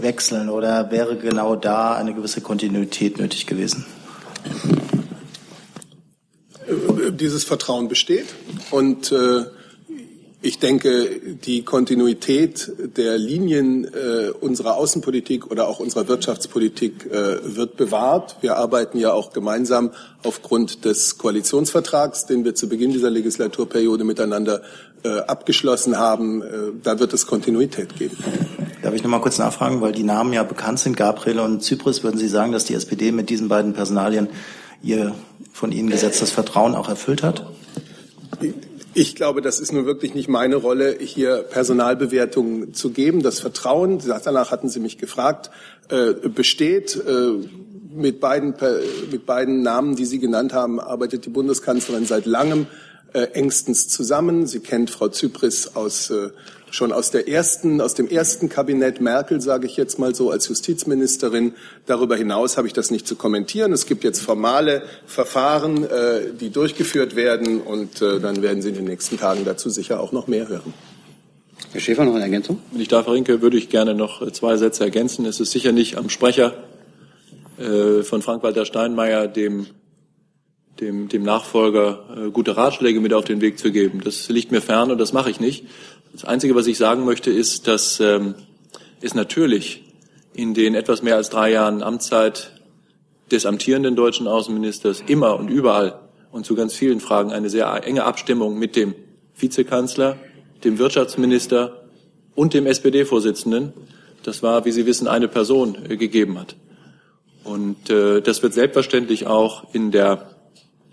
wechseln? 0.00 0.50
Oder 0.50 0.90
wäre 0.90 1.16
genau 1.16 1.54
da 1.56 1.94
eine 1.94 2.14
gewisse 2.14 2.40
Kontinuität 2.40 3.18
nötig 3.18 3.46
gewesen? 3.46 3.86
Dieses 7.12 7.44
Vertrauen 7.44 7.88
besteht 7.88 8.26
und 8.70 9.12
äh, 9.12 9.44
ich 10.40 10.60
denke, 10.60 11.20
die 11.44 11.64
Kontinuität 11.64 12.70
der 12.96 13.18
Linien 13.18 13.84
äh, 13.84 14.30
unserer 14.30 14.76
Außenpolitik 14.76 15.50
oder 15.50 15.66
auch 15.66 15.80
unserer 15.80 16.06
Wirtschaftspolitik 16.06 17.06
äh, 17.06 17.38
wird 17.56 17.76
bewahrt. 17.76 18.36
Wir 18.40 18.56
arbeiten 18.56 18.98
ja 18.98 19.12
auch 19.12 19.32
gemeinsam 19.32 19.90
aufgrund 20.22 20.84
des 20.84 21.18
Koalitionsvertrags, 21.18 22.26
den 22.26 22.44
wir 22.44 22.54
zu 22.54 22.68
Beginn 22.68 22.92
dieser 22.92 23.10
Legislaturperiode 23.10 24.04
miteinander 24.04 24.62
äh, 25.02 25.08
abgeschlossen 25.08 25.98
haben. 25.98 26.42
Äh, 26.42 26.46
da 26.84 27.00
wird 27.00 27.12
es 27.14 27.26
Kontinuität 27.26 27.96
geben. 27.96 28.16
Darf 28.82 28.94
ich 28.94 29.02
noch 29.02 29.10
mal 29.10 29.20
kurz 29.20 29.38
nachfragen, 29.38 29.80
weil 29.80 29.90
die 29.90 30.04
Namen 30.04 30.32
ja 30.32 30.44
bekannt 30.44 30.78
sind, 30.78 30.96
Gabriel 30.96 31.40
und 31.40 31.64
Zypris. 31.64 32.04
Würden 32.04 32.18
Sie 32.18 32.28
sagen, 32.28 32.52
dass 32.52 32.64
die 32.64 32.74
SPD 32.74 33.10
mit 33.10 33.28
diesen 33.28 33.48
beiden 33.48 33.72
Personalien 33.72 34.28
ihr 34.82 35.14
von 35.52 35.72
Ihnen 35.72 35.90
gesetztes 35.90 36.30
Vertrauen 36.30 36.74
auch 36.74 36.88
erfüllt 36.88 37.22
hat? 37.22 37.46
Ich 38.94 39.14
glaube, 39.14 39.42
das 39.42 39.60
ist 39.60 39.72
nun 39.72 39.86
wirklich 39.86 40.14
nicht 40.14 40.28
meine 40.28 40.56
Rolle, 40.56 40.96
hier 40.98 41.42
Personalbewertungen 41.42 42.74
zu 42.74 42.90
geben. 42.90 43.22
Das 43.22 43.40
Vertrauen, 43.40 44.00
danach 44.24 44.50
hatten 44.50 44.68
Sie 44.68 44.80
mich 44.80 44.98
gefragt, 44.98 45.50
äh, 45.88 46.14
besteht. 46.28 46.96
Äh, 46.96 47.32
mit 47.94 48.20
beiden, 48.20 48.54
mit 49.10 49.26
beiden 49.26 49.62
Namen, 49.62 49.96
die 49.96 50.04
Sie 50.04 50.18
genannt 50.18 50.52
haben, 50.52 50.78
arbeitet 50.78 51.24
die 51.24 51.30
Bundeskanzlerin 51.30 52.06
seit 52.06 52.26
langem 52.26 52.66
äh, 53.12 53.22
engstens 53.32 53.88
zusammen. 53.88 54.46
Sie 54.46 54.60
kennt 54.60 54.90
Frau 54.90 55.08
Zypris 55.08 55.74
aus 55.74 56.12
schon 56.70 56.92
aus 56.92 57.10
der 57.10 57.28
ersten, 57.28 57.80
aus 57.80 57.94
dem 57.94 58.08
ersten 58.08 58.48
Kabinett 58.48 59.00
Merkel, 59.00 59.40
sage 59.40 59.66
ich 59.66 59.76
jetzt 59.76 59.98
mal 59.98 60.14
so, 60.14 60.30
als 60.30 60.48
Justizministerin. 60.48 61.54
Darüber 61.86 62.16
hinaus 62.16 62.56
habe 62.56 62.66
ich 62.66 62.72
das 62.72 62.90
nicht 62.90 63.06
zu 63.06 63.16
kommentieren. 63.16 63.72
Es 63.72 63.86
gibt 63.86 64.04
jetzt 64.04 64.20
formale 64.20 64.82
Verfahren, 65.06 65.84
äh, 65.84 66.32
die 66.38 66.50
durchgeführt 66.50 67.16
werden 67.16 67.60
und 67.60 68.02
äh, 68.02 68.20
dann 68.20 68.42
werden 68.42 68.62
Sie 68.62 68.68
in 68.70 68.74
den 68.74 68.84
nächsten 68.84 69.18
Tagen 69.18 69.44
dazu 69.44 69.70
sicher 69.70 70.00
auch 70.00 70.12
noch 70.12 70.26
mehr 70.26 70.48
hören. 70.48 70.74
Herr 71.72 71.80
Schäfer, 71.80 72.04
noch 72.04 72.14
eine 72.14 72.24
Ergänzung? 72.24 72.60
Wenn 72.70 72.80
ich 72.80 72.88
darf, 72.88 73.06
Herr 73.06 73.14
Rinke, 73.14 73.42
würde 73.42 73.56
ich 73.56 73.68
gerne 73.68 73.94
noch 73.94 74.30
zwei 74.32 74.56
Sätze 74.56 74.84
ergänzen. 74.84 75.26
Es 75.26 75.40
ist 75.40 75.50
sicher 75.50 75.72
nicht 75.72 75.98
am 75.98 76.08
Sprecher 76.08 76.54
äh, 77.58 78.02
von 78.02 78.22
Frank-Walter 78.22 78.64
Steinmeier, 78.64 79.26
dem 79.26 79.66
dem, 80.80 81.08
dem 81.08 81.22
Nachfolger 81.22 82.04
äh, 82.16 82.30
gute 82.30 82.56
Ratschläge 82.56 83.00
mit 83.00 83.12
auf 83.12 83.24
den 83.24 83.40
Weg 83.40 83.58
zu 83.58 83.72
geben. 83.72 84.00
Das 84.04 84.28
liegt 84.28 84.52
mir 84.52 84.60
fern 84.60 84.90
und 84.90 84.98
das 84.98 85.12
mache 85.12 85.30
ich 85.30 85.40
nicht. 85.40 85.64
Das 86.18 86.24
Einzige, 86.24 86.56
was 86.56 86.66
ich 86.66 86.78
sagen 86.78 87.04
möchte, 87.04 87.30
ist, 87.30 87.68
dass 87.68 88.00
ähm, 88.00 88.34
es 89.00 89.14
natürlich 89.14 89.84
in 90.34 90.52
den 90.52 90.74
etwas 90.74 91.00
mehr 91.00 91.14
als 91.14 91.30
drei 91.30 91.52
Jahren 91.52 91.80
Amtszeit 91.80 92.60
des 93.30 93.46
amtierenden 93.46 93.94
deutschen 93.94 94.26
Außenministers 94.26 95.04
immer 95.06 95.38
und 95.38 95.48
überall 95.48 96.00
und 96.32 96.44
zu 96.44 96.56
ganz 96.56 96.74
vielen 96.74 96.98
Fragen 96.98 97.30
eine 97.30 97.48
sehr 97.50 97.72
enge 97.86 98.02
Abstimmung 98.02 98.58
mit 98.58 98.74
dem 98.74 98.96
Vizekanzler, 99.36 100.16
dem 100.64 100.80
Wirtschaftsminister 100.80 101.84
und 102.34 102.52
dem 102.52 102.66
SPD-Vorsitzenden, 102.66 103.72
das 104.24 104.42
war, 104.42 104.64
wie 104.64 104.72
Sie 104.72 104.86
wissen, 104.86 105.06
eine 105.06 105.28
Person 105.28 105.78
äh, 105.88 105.96
gegeben 105.96 106.36
hat. 106.40 106.56
Und 107.44 107.90
äh, 107.90 108.22
das 108.22 108.42
wird 108.42 108.54
selbstverständlich 108.54 109.28
auch 109.28 109.72
in 109.72 109.92
der 109.92 110.30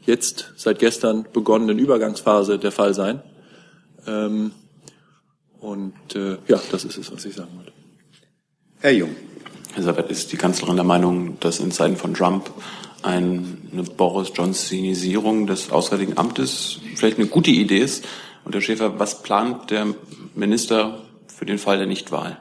jetzt 0.06 0.54
seit 0.56 0.78
gestern 0.78 1.26
begonnenen 1.34 1.80
Übergangsphase 1.80 2.60
der 2.60 2.72
Fall 2.72 2.94
sein. 2.94 3.24
Ähm, 4.06 4.52
und 5.66 6.16
äh, 6.16 6.38
ja, 6.48 6.62
das 6.72 6.86
ist 6.86 6.98
es, 6.98 7.12
was 7.12 7.26
ich 7.26 7.34
sagen 7.34 7.50
wollte. 7.58 7.72
Herr 8.80 8.92
Jung. 8.92 9.16
Elisabeth, 9.74 10.12
ist 10.12 10.32
die 10.32 10.38
Kanzlerin 10.38 10.76
der 10.76 10.86
Meinung, 10.86 11.40
dass 11.40 11.60
in 11.60 11.72
Zeiten 11.72 11.98
von 11.98 12.14
Trump 12.14 12.52
eine 13.02 13.58
Boris 13.98 14.32
Johnsonisierung 14.34 15.48
des 15.48 15.72
Auswärtigen 15.72 16.18
Amtes 16.18 16.80
vielleicht 16.96 17.18
eine 17.18 17.28
gute 17.28 17.50
Idee 17.50 17.80
ist? 17.80 18.06
Und 18.44 18.54
Herr 18.54 18.62
Schäfer, 18.62 19.00
was 19.00 19.24
plant 19.24 19.72
der 19.72 19.88
Minister 20.36 21.04
für 21.28 21.46
den 21.46 21.58
Fall 21.58 21.78
der 21.78 21.88
Nichtwahl? 21.88 22.38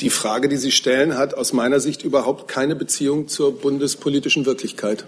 Die 0.00 0.10
Frage, 0.10 0.48
die 0.48 0.58
Sie 0.58 0.72
stellen, 0.72 1.18
hat 1.18 1.34
aus 1.34 1.52
meiner 1.52 1.80
Sicht 1.80 2.04
überhaupt 2.04 2.46
keine 2.48 2.76
Beziehung 2.76 3.28
zur 3.28 3.58
bundespolitischen 3.58 4.46
Wirklichkeit. 4.46 5.04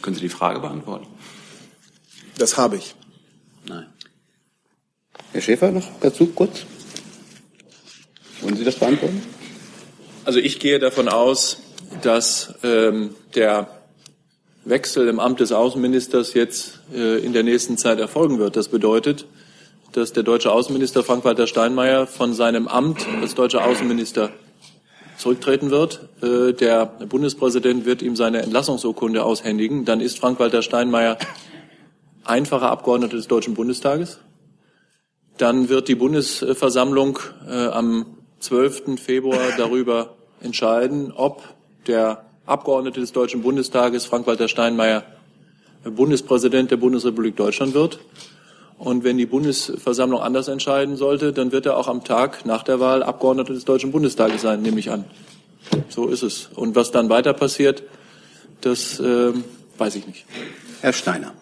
Können 0.00 0.16
Sie 0.16 0.22
die 0.22 0.28
Frage 0.28 0.60
beantworten? 0.60 1.06
Das 2.38 2.56
habe 2.56 2.76
ich. 2.76 2.94
Nein. 3.66 3.86
Herr 5.32 5.40
Schäfer 5.40 5.70
noch 5.70 5.86
dazu 6.00 6.26
kurz? 6.26 6.64
Wollen 8.40 8.56
Sie 8.56 8.64
das 8.64 8.76
beantworten? 8.76 9.22
Also 10.24 10.38
ich 10.38 10.58
gehe 10.58 10.78
davon 10.78 11.08
aus, 11.08 11.58
dass 12.02 12.54
ähm, 12.62 13.14
der 13.34 13.68
Wechsel 14.64 15.08
im 15.08 15.20
Amt 15.20 15.40
des 15.40 15.52
Außenministers 15.52 16.34
jetzt 16.34 16.80
äh, 16.94 17.18
in 17.24 17.32
der 17.32 17.42
nächsten 17.42 17.76
Zeit 17.76 17.98
erfolgen 17.98 18.38
wird. 18.38 18.56
Das 18.56 18.68
bedeutet, 18.68 19.26
dass 19.92 20.12
der 20.12 20.22
deutsche 20.22 20.52
Außenminister 20.52 21.02
Frank-Walter 21.02 21.46
Steinmeier 21.46 22.06
von 22.06 22.34
seinem 22.34 22.68
Amt 22.68 23.06
als 23.20 23.34
deutscher 23.34 23.64
Außenminister 23.64 24.30
zurücktreten 25.16 25.70
wird. 25.70 26.08
Äh, 26.22 26.52
der 26.52 26.86
Bundespräsident 26.86 27.84
wird 27.86 28.02
ihm 28.02 28.16
seine 28.16 28.42
Entlassungsurkunde 28.42 29.24
aushändigen. 29.24 29.84
Dann 29.84 30.00
ist 30.00 30.18
Frank-Walter 30.18 30.62
Steinmeier 30.62 31.18
einfacher 32.24 32.70
Abgeordneter 32.70 33.16
des 33.16 33.28
Deutschen 33.28 33.54
Bundestages. 33.54 34.20
Dann 35.38 35.68
wird 35.68 35.88
die 35.88 35.94
Bundesversammlung 35.94 37.18
äh, 37.48 37.68
am 37.68 38.06
12. 38.40 39.00
Februar 39.00 39.40
darüber 39.56 40.14
entscheiden, 40.40 41.12
ob 41.12 41.42
der 41.86 42.24
Abgeordnete 42.46 43.00
des 43.00 43.12
Deutschen 43.12 43.42
Bundestages, 43.42 44.04
Frank-Walter 44.04 44.48
Steinmeier, 44.48 45.04
Bundespräsident 45.84 46.70
der 46.70 46.76
Bundesrepublik 46.76 47.36
Deutschland 47.36 47.74
wird. 47.74 48.00
Und 48.78 49.02
wenn 49.04 49.18
die 49.18 49.26
Bundesversammlung 49.26 50.20
anders 50.20 50.48
entscheiden 50.48 50.96
sollte, 50.96 51.32
dann 51.32 51.50
wird 51.50 51.66
er 51.66 51.76
auch 51.76 51.88
am 51.88 52.04
Tag 52.04 52.46
nach 52.46 52.62
der 52.62 52.78
Wahl 52.78 53.02
Abgeordneter 53.02 53.52
des 53.52 53.64
Deutschen 53.64 53.90
Bundestages 53.90 54.42
sein, 54.42 54.62
nehme 54.62 54.78
ich 54.78 54.90
an. 54.90 55.04
So 55.88 56.08
ist 56.08 56.22
es. 56.22 56.48
Und 56.54 56.76
was 56.76 56.90
dann 56.90 57.08
weiter 57.08 57.32
passiert, 57.32 57.82
das 58.60 59.00
äh, 59.00 59.32
weiß 59.78 59.96
ich 59.96 60.06
nicht. 60.06 60.26
Herr 60.80 60.92
Steiner. 60.92 61.32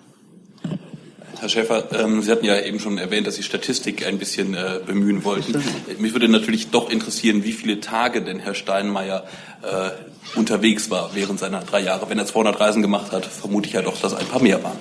Herr 1.38 1.48
Schäfer, 1.50 1.84
ähm, 1.92 2.22
Sie 2.22 2.30
hatten 2.30 2.46
ja 2.46 2.58
eben 2.60 2.80
schon 2.80 2.96
erwähnt, 2.96 3.26
dass 3.26 3.34
Sie 3.34 3.42
Statistik 3.42 4.06
ein 4.06 4.18
bisschen 4.18 4.54
äh, 4.54 4.80
bemühen 4.84 5.24
wollten. 5.24 5.62
Mich 5.98 6.12
würde 6.12 6.28
natürlich 6.28 6.70
doch 6.70 6.90
interessieren, 6.90 7.44
wie 7.44 7.52
viele 7.52 7.80
Tage 7.80 8.22
denn 8.22 8.38
Herr 8.38 8.54
Steinmeier 8.54 9.24
äh, 9.62 10.38
unterwegs 10.38 10.90
war 10.90 11.10
während 11.14 11.38
seiner 11.38 11.60
drei 11.60 11.80
Jahre. 11.80 12.08
Wenn 12.08 12.18
er 12.18 12.26
200 12.26 12.58
Reisen 12.58 12.80
gemacht 12.80 13.12
hat, 13.12 13.26
vermute 13.26 13.68
ich 13.68 13.74
ja 13.74 13.82
doch, 13.82 14.00
dass 14.00 14.14
ein 14.14 14.26
paar 14.26 14.40
mehr 14.40 14.64
waren. 14.64 14.78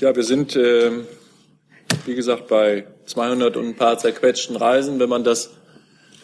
Ja, 0.00 0.14
wir 0.16 0.24
sind, 0.24 0.56
äh, 0.56 0.90
wie 2.06 2.14
gesagt, 2.16 2.48
bei 2.48 2.86
200 3.06 3.56
und 3.56 3.68
ein 3.68 3.76
paar 3.76 3.98
zerquetschten 3.98 4.56
Reisen. 4.56 4.98
Wenn 4.98 5.08
man 5.08 5.22
das, 5.22 5.50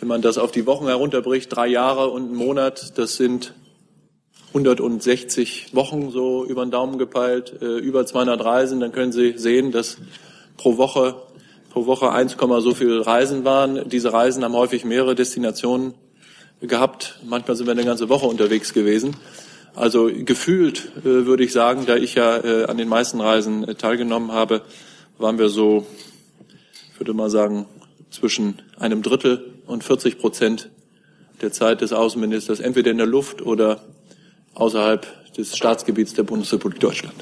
wenn 0.01 0.09
man 0.09 0.20
das 0.20 0.37
auf 0.37 0.51
die 0.51 0.66
Wochen 0.66 0.87
herunterbricht, 0.88 1.55
drei 1.55 1.68
Jahre 1.68 2.09
und 2.09 2.24
einen 2.24 2.35
Monat, 2.35 2.98
das 2.98 3.16
sind 3.16 3.55
160 4.48 5.74
Wochen 5.74 6.11
so 6.11 6.44
über 6.44 6.64
den 6.64 6.70
Daumen 6.70 6.98
gepeilt, 6.98 7.54
äh, 7.61 7.78
über 7.78 8.06
200 8.06 8.42
Reisen, 8.42 8.80
dann 8.80 8.92
können 8.92 9.12
Sie 9.12 9.37
sehen, 9.37 9.72
dass 9.72 9.98
pro 10.56 10.76
Woche 10.76 11.16
pro 11.70 11.87
Woche 11.87 12.11
1, 12.11 12.37
so 12.61 12.74
viele 12.74 13.06
Reisen 13.06 13.44
waren. 13.44 13.88
Diese 13.88 14.12
Reisen 14.12 14.42
haben 14.42 14.54
häufig 14.54 14.84
mehrere 14.84 15.14
Destinationen 15.14 15.94
gehabt. 16.61 17.20
Manchmal 17.24 17.56
sind 17.56 17.66
wir 17.66 17.72
eine 17.72 17.84
ganze 17.84 18.08
Woche 18.08 18.26
unterwegs 18.26 18.72
gewesen. 18.72 19.16
Also 19.74 20.11
gefühlt 20.12 20.90
äh, 21.00 21.26
würde 21.26 21.44
ich 21.44 21.52
sagen, 21.52 21.87
da 21.87 21.96
ich 21.96 22.14
ja 22.14 22.38
äh, 22.38 22.64
an 22.64 22.78
den 22.78 22.88
meisten 22.88 23.20
Reisen 23.20 23.62
äh, 23.62 23.74
teilgenommen 23.74 24.32
habe, 24.32 24.62
waren 25.18 25.38
wir 25.38 25.48
so, 25.48 25.87
ich 26.92 26.98
würde 26.98 27.12
mal 27.12 27.30
sagen, 27.30 27.66
zwischen 28.11 28.61
einem 28.78 29.02
Drittel 29.02 29.54
und 29.66 29.84
40 29.84 30.18
Prozent 30.18 30.70
der 31.42 31.52
Zeit 31.52 31.80
des 31.80 31.92
Außenministers 31.92 32.58
entweder 32.58 32.90
in 32.90 32.98
der 32.98 33.06
Luft 33.06 33.42
oder 33.42 33.82
außerhalb 34.59 35.07
des 35.35 35.57
Staatsgebiets 35.57 36.14
der 36.14 36.25
Bundesrepublik 36.25 36.81
Deutschland. 36.81 37.14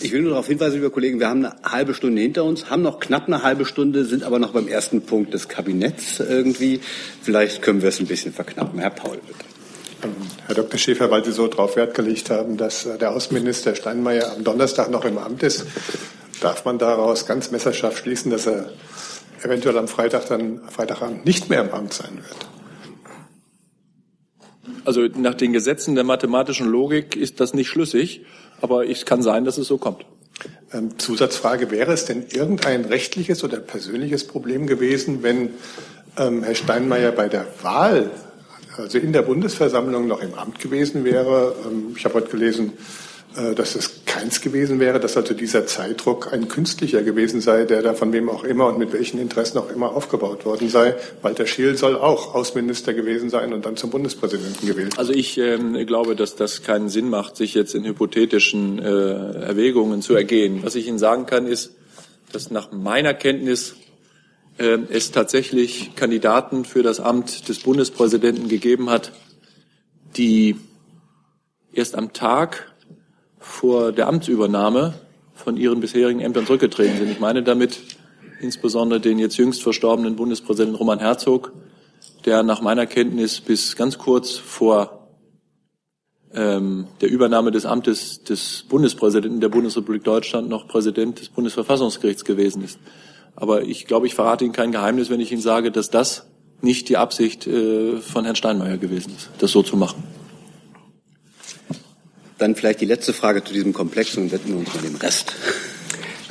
Ich 0.00 0.12
will 0.12 0.22
nur 0.22 0.30
darauf 0.30 0.46
hinweisen, 0.46 0.74
liebe 0.74 0.90
Kollegen, 0.90 1.18
wir 1.18 1.28
haben 1.28 1.44
eine 1.44 1.56
halbe 1.64 1.92
Stunde 1.92 2.22
hinter 2.22 2.44
uns, 2.44 2.70
haben 2.70 2.82
noch 2.82 3.00
knapp 3.00 3.26
eine 3.26 3.42
halbe 3.42 3.64
Stunde, 3.64 4.04
sind 4.04 4.22
aber 4.22 4.38
noch 4.38 4.52
beim 4.52 4.68
ersten 4.68 5.02
Punkt 5.02 5.34
des 5.34 5.48
Kabinetts 5.48 6.20
irgendwie. 6.20 6.80
Vielleicht 7.20 7.62
können 7.62 7.82
wir 7.82 7.88
es 7.88 7.98
ein 7.98 8.06
bisschen 8.06 8.32
verknappen. 8.32 8.78
Herr 8.78 8.90
Paul, 8.90 9.18
bitte. 9.26 9.44
Herr 10.46 10.54
Dr. 10.54 10.78
Schäfer, 10.78 11.10
weil 11.10 11.24
Sie 11.24 11.32
so 11.32 11.48
darauf 11.48 11.74
Wert 11.74 11.94
gelegt 11.94 12.30
haben, 12.30 12.56
dass 12.56 12.86
äh, 12.86 12.96
der 12.98 13.10
Außenminister 13.10 13.74
Steinmeier 13.74 14.32
am 14.36 14.44
Donnerstag 14.44 14.90
noch 14.90 15.04
im 15.04 15.18
Amt 15.18 15.42
ist, 15.42 15.66
darf 16.40 16.64
man 16.64 16.78
daraus 16.78 17.26
ganz 17.26 17.50
messerscharf 17.50 17.98
schließen, 17.98 18.30
dass 18.30 18.46
er 18.46 18.70
eventuell 19.42 19.76
am 19.76 19.88
Freitag 19.88 20.28
dann 20.28 20.60
Freitagabend 20.70 21.24
nicht 21.24 21.50
mehr 21.50 21.62
im 21.62 21.72
Amt 21.72 21.94
sein 21.94 22.16
wird. 22.16 22.57
Also 24.88 25.02
nach 25.02 25.34
den 25.34 25.52
Gesetzen 25.52 25.96
der 25.96 26.04
mathematischen 26.04 26.66
Logik 26.66 27.14
ist 27.14 27.40
das 27.40 27.52
nicht 27.52 27.68
schlüssig, 27.68 28.22
aber 28.62 28.88
es 28.88 29.04
kann 29.04 29.20
sein, 29.20 29.44
dass 29.44 29.58
es 29.58 29.66
so 29.66 29.76
kommt. 29.76 30.06
Ähm, 30.72 30.98
Zusatzfrage, 30.98 31.70
wäre 31.70 31.92
es 31.92 32.06
denn 32.06 32.24
irgendein 32.30 32.86
rechtliches 32.86 33.44
oder 33.44 33.58
persönliches 33.58 34.26
Problem 34.26 34.66
gewesen, 34.66 35.22
wenn 35.22 35.50
ähm, 36.16 36.42
Herr 36.42 36.54
Steinmeier 36.54 37.12
bei 37.12 37.28
der 37.28 37.44
Wahl, 37.60 38.10
also 38.78 38.96
in 38.96 39.12
der 39.12 39.20
Bundesversammlung 39.20 40.06
noch 40.06 40.22
im 40.22 40.32
Amt 40.32 40.58
gewesen 40.58 41.04
wäre? 41.04 41.54
Ähm, 41.66 41.94
ich 41.94 42.06
habe 42.06 42.14
heute 42.14 42.28
gelesen, 42.28 42.72
dass 43.34 43.74
es 43.74 44.04
keins 44.18 44.40
gewesen 44.40 44.80
wäre, 44.80 44.98
dass 44.98 45.16
also 45.16 45.34
dieser 45.34 45.66
Zeitdruck 45.66 46.32
ein 46.32 46.48
künstlicher 46.48 47.02
gewesen 47.02 47.40
sei, 47.40 47.64
der 47.64 47.82
da 47.82 47.94
von 47.94 48.12
wem 48.12 48.28
auch 48.28 48.42
immer 48.42 48.66
und 48.66 48.78
mit 48.78 48.92
welchen 48.92 49.20
Interessen 49.20 49.58
auch 49.58 49.70
immer 49.70 49.94
aufgebaut 49.94 50.44
worden 50.44 50.68
sei. 50.68 50.96
Walter 51.22 51.46
Scheel 51.46 51.76
soll 51.76 51.96
auch 51.96 52.34
Außenminister 52.34 52.94
gewesen 52.94 53.30
sein 53.30 53.52
und 53.52 53.64
dann 53.64 53.76
zum 53.76 53.90
Bundespräsidenten 53.90 54.66
gewählt. 54.66 54.98
Also 54.98 55.12
ich 55.12 55.38
ähm, 55.38 55.74
glaube, 55.86 56.16
dass 56.16 56.34
das 56.34 56.62
keinen 56.62 56.88
Sinn 56.88 57.10
macht, 57.10 57.36
sich 57.36 57.54
jetzt 57.54 57.74
in 57.74 57.84
hypothetischen 57.84 58.78
äh, 58.78 58.84
Erwägungen 58.88 60.02
zu 60.02 60.14
ergehen. 60.14 60.60
Was 60.62 60.74
ich 60.74 60.88
Ihnen 60.88 60.98
sagen 60.98 61.26
kann, 61.26 61.46
ist, 61.46 61.76
dass 62.32 62.50
nach 62.50 62.72
meiner 62.72 63.14
Kenntnis 63.14 63.76
äh, 64.58 64.78
es 64.90 65.12
tatsächlich 65.12 65.94
Kandidaten 65.94 66.64
für 66.64 66.82
das 66.82 66.98
Amt 66.98 67.48
des 67.48 67.60
Bundespräsidenten 67.60 68.48
gegeben 68.48 68.90
hat, 68.90 69.12
die 70.16 70.56
erst 71.72 71.94
am 71.94 72.12
Tag 72.12 72.72
vor 73.58 73.90
der 73.90 74.06
Amtsübernahme 74.06 74.94
von 75.34 75.56
ihren 75.56 75.80
bisherigen 75.80 76.20
Ämtern 76.20 76.46
zurückgetreten 76.46 76.96
sind. 76.96 77.10
Ich 77.10 77.18
meine 77.18 77.42
damit 77.42 77.80
insbesondere 78.40 79.00
den 79.00 79.18
jetzt 79.18 79.36
jüngst 79.36 79.64
verstorbenen 79.64 80.14
Bundespräsidenten 80.14 80.76
Roman 80.76 81.00
Herzog, 81.00 81.52
der 82.24 82.44
nach 82.44 82.60
meiner 82.60 82.86
Kenntnis 82.86 83.40
bis 83.40 83.74
ganz 83.74 83.98
kurz 83.98 84.36
vor 84.36 85.08
ähm, 86.32 86.86
der 87.00 87.10
Übernahme 87.10 87.50
des 87.50 87.66
Amtes 87.66 88.22
des 88.22 88.64
Bundespräsidenten 88.68 89.40
der 89.40 89.48
Bundesrepublik 89.48 90.04
Deutschland 90.04 90.48
noch 90.48 90.68
Präsident 90.68 91.18
des 91.18 91.28
Bundesverfassungsgerichts 91.28 92.24
gewesen 92.24 92.62
ist. 92.62 92.78
Aber 93.34 93.62
ich 93.62 93.86
glaube, 93.86 94.06
ich 94.06 94.14
verrate 94.14 94.44
Ihnen 94.44 94.54
kein 94.54 94.70
Geheimnis, 94.70 95.10
wenn 95.10 95.20
ich 95.20 95.32
Ihnen 95.32 95.42
sage, 95.42 95.72
dass 95.72 95.90
das 95.90 96.28
nicht 96.60 96.88
die 96.88 96.96
Absicht 96.96 97.48
äh, 97.48 97.96
von 97.96 98.24
Herrn 98.24 98.36
Steinmeier 98.36 98.76
gewesen 98.76 99.14
ist, 99.16 99.30
das 99.40 99.50
so 99.50 99.64
zu 99.64 99.76
machen. 99.76 100.04
Dann 102.38 102.54
vielleicht 102.54 102.80
die 102.80 102.86
letzte 102.86 103.12
Frage 103.12 103.42
zu 103.42 103.52
diesem 103.52 103.72
Komplex 103.72 104.16
und 104.16 104.30
widmen 104.30 104.54
wir 104.54 104.58
uns 104.60 104.72
mal 104.72 104.82
dem 104.82 104.94
Rest. 104.94 105.34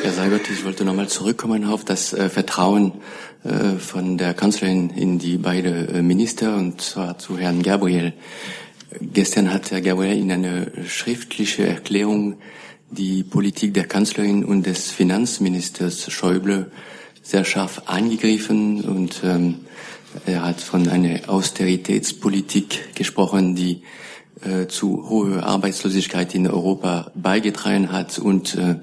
Herr 0.01 0.13
Seibert, 0.13 0.49
ich 0.49 0.63
wollte 0.63 0.85
nochmal 0.85 1.09
zurückkommen 1.09 1.65
auf 1.65 1.83
das 1.83 2.13
äh, 2.13 2.29
Vertrauen 2.29 2.93
äh, 3.43 3.77
von 3.77 4.17
der 4.17 4.33
Kanzlerin 4.33 4.89
in 4.91 5.19
die 5.19 5.37
beiden 5.37 5.89
äh, 5.89 6.01
Minister 6.01 6.55
und 6.55 6.79
zwar 6.79 7.17
zu 7.17 7.37
Herrn 7.37 7.61
Gabriel. 7.61 8.13
Gestern 9.01 9.51
hat 9.51 9.69
Herr 9.71 9.81
Gabriel 9.81 10.17
in 10.17 10.31
einer 10.31 10.67
schriftlichen 10.87 11.65
Erklärung 11.65 12.37
die 12.89 13.23
Politik 13.23 13.73
der 13.73 13.85
Kanzlerin 13.85 14.45
und 14.45 14.65
des 14.65 14.91
Finanzministers 14.91 16.09
Schäuble 16.09 16.71
sehr 17.21 17.43
scharf 17.43 17.81
angegriffen 17.87 18.79
und 18.85 19.19
ähm, 19.25 19.55
er 20.25 20.43
hat 20.43 20.61
von 20.61 20.87
einer 20.87 21.27
Austeritätspolitik 21.27 22.95
gesprochen, 22.95 23.55
die 23.55 23.81
äh, 24.41 24.67
zu 24.67 25.09
hoher 25.09 25.43
Arbeitslosigkeit 25.43 26.35
in 26.35 26.47
Europa 26.47 27.11
beigetragen 27.15 27.91
hat 27.91 28.19
und 28.19 28.55
äh, 28.55 28.75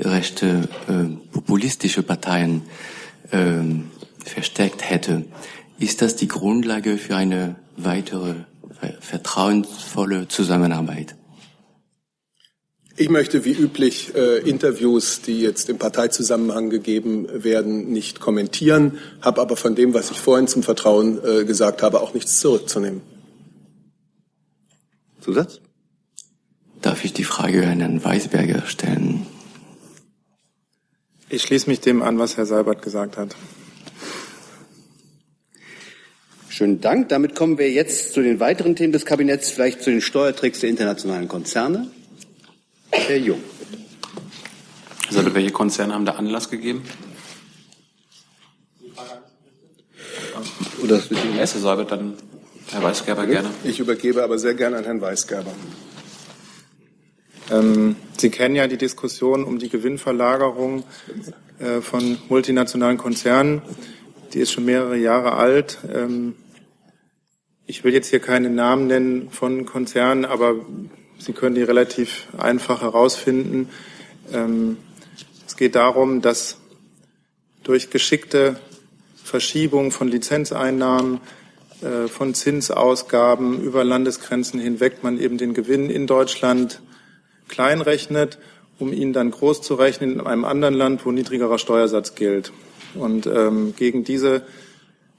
rechte 0.00 0.68
äh, 0.88 1.32
populistische 1.32 2.02
Parteien 2.02 2.62
äh, 3.30 3.62
verstärkt 4.24 4.88
hätte. 4.88 5.24
Ist 5.78 6.02
das 6.02 6.16
die 6.16 6.28
Grundlage 6.28 6.98
für 6.98 7.16
eine 7.16 7.56
weitere 7.76 8.34
vertrauensvolle 9.00 10.28
Zusammenarbeit? 10.28 11.16
Ich 12.96 13.08
möchte 13.08 13.44
wie 13.44 13.52
üblich 13.52 14.14
äh, 14.14 14.38
Interviews, 14.48 15.20
die 15.20 15.40
jetzt 15.40 15.68
im 15.68 15.78
Parteizusammenhang 15.78 16.70
gegeben 16.70 17.26
werden, 17.32 17.90
nicht 17.90 18.20
kommentieren, 18.20 18.98
habe 19.20 19.40
aber 19.40 19.56
von 19.56 19.74
dem, 19.74 19.94
was 19.94 20.12
ich 20.12 20.20
vorhin 20.20 20.46
zum 20.46 20.62
Vertrauen 20.62 21.18
äh, 21.24 21.44
gesagt 21.44 21.82
habe, 21.82 22.00
auch 22.00 22.14
nichts 22.14 22.38
zurückzunehmen. 22.38 23.02
Zusatz? 25.24 25.60
Darf 26.82 27.02
ich 27.02 27.14
die 27.14 27.24
Frage 27.24 27.66
an 27.66 27.80
Herrn 27.80 28.04
Weisberger 28.04 28.66
stellen? 28.66 29.26
Ich 31.30 31.42
schließe 31.42 31.68
mich 31.70 31.80
dem 31.80 32.02
an, 32.02 32.18
was 32.18 32.36
Herr 32.36 32.44
Seibert 32.44 32.82
gesagt 32.82 33.16
hat. 33.16 33.34
Schönen 36.50 36.82
Dank. 36.82 37.08
Damit 37.08 37.34
kommen 37.34 37.56
wir 37.56 37.70
jetzt 37.72 38.12
zu 38.12 38.22
den 38.22 38.38
weiteren 38.38 38.76
Themen 38.76 38.92
des 38.92 39.06
Kabinetts, 39.06 39.50
vielleicht 39.50 39.82
zu 39.82 39.90
den 39.90 40.02
Steuertricks 40.02 40.60
der 40.60 40.68
internationalen 40.68 41.26
Konzerne. 41.26 41.90
Herr 42.90 43.16
Jung. 43.16 43.40
Herr 45.06 45.12
Seibert, 45.14 45.34
welche 45.34 45.52
Konzerne 45.52 45.94
haben 45.94 46.04
da 46.04 46.12
Anlass 46.12 46.50
gegeben? 46.50 46.82
Oder 50.82 51.02
Herr 51.34 51.46
Seibert, 51.46 51.90
dann 51.90 52.14
Herr 52.70 52.82
Weisgerber 52.82 53.26
gerne. 53.26 53.50
Ich 53.62 53.80
übergebe 53.80 54.22
aber 54.22 54.38
sehr 54.38 54.54
gerne 54.54 54.78
an 54.78 54.84
Herrn 54.84 55.00
Weisgerber. 55.00 55.52
Ähm, 57.50 57.96
Sie 58.16 58.30
kennen 58.30 58.56
ja 58.56 58.66
die 58.66 58.78
Diskussion 58.78 59.44
um 59.44 59.58
die 59.58 59.68
Gewinnverlagerung 59.68 60.84
äh, 61.58 61.80
von 61.80 62.18
multinationalen 62.28 62.96
Konzernen. 62.96 63.62
Die 64.32 64.40
ist 64.40 64.52
schon 64.52 64.64
mehrere 64.64 64.96
Jahre 64.96 65.34
alt. 65.34 65.78
Ähm, 65.92 66.34
ich 67.66 67.84
will 67.84 67.92
jetzt 67.92 68.08
hier 68.08 68.20
keine 68.20 68.50
Namen 68.50 68.86
nennen 68.86 69.30
von 69.30 69.66
Konzernen, 69.66 70.24
aber 70.24 70.54
Sie 71.18 71.32
können 71.32 71.54
die 71.54 71.62
relativ 71.62 72.26
einfach 72.36 72.82
herausfinden. 72.82 73.68
Ähm, 74.32 74.78
es 75.46 75.56
geht 75.56 75.74
darum, 75.74 76.20
dass 76.22 76.58
durch 77.62 77.90
geschickte 77.90 78.56
Verschiebung 79.22 79.90
von 79.90 80.08
Lizenzeinnahmen 80.08 81.20
von 82.08 82.34
Zinsausgaben 82.34 83.60
über 83.62 83.84
Landesgrenzen 83.84 84.60
hinweg 84.60 85.02
man 85.02 85.18
eben 85.20 85.38
den 85.38 85.54
Gewinn 85.54 85.90
in 85.90 86.06
Deutschland 86.06 86.80
kleinrechnet, 87.48 88.38
um 88.78 88.92
ihn 88.92 89.12
dann 89.12 89.30
groß 89.30 89.62
zu 89.62 89.74
rechnen 89.74 90.12
in 90.12 90.20
einem 90.20 90.44
anderen 90.44 90.74
Land, 90.74 91.04
wo 91.04 91.12
niedrigerer 91.12 91.58
Steuersatz 91.58 92.14
gilt. 92.14 92.52
Und 92.94 93.26
ähm, 93.26 93.74
gegen 93.76 94.04
diese 94.04 94.42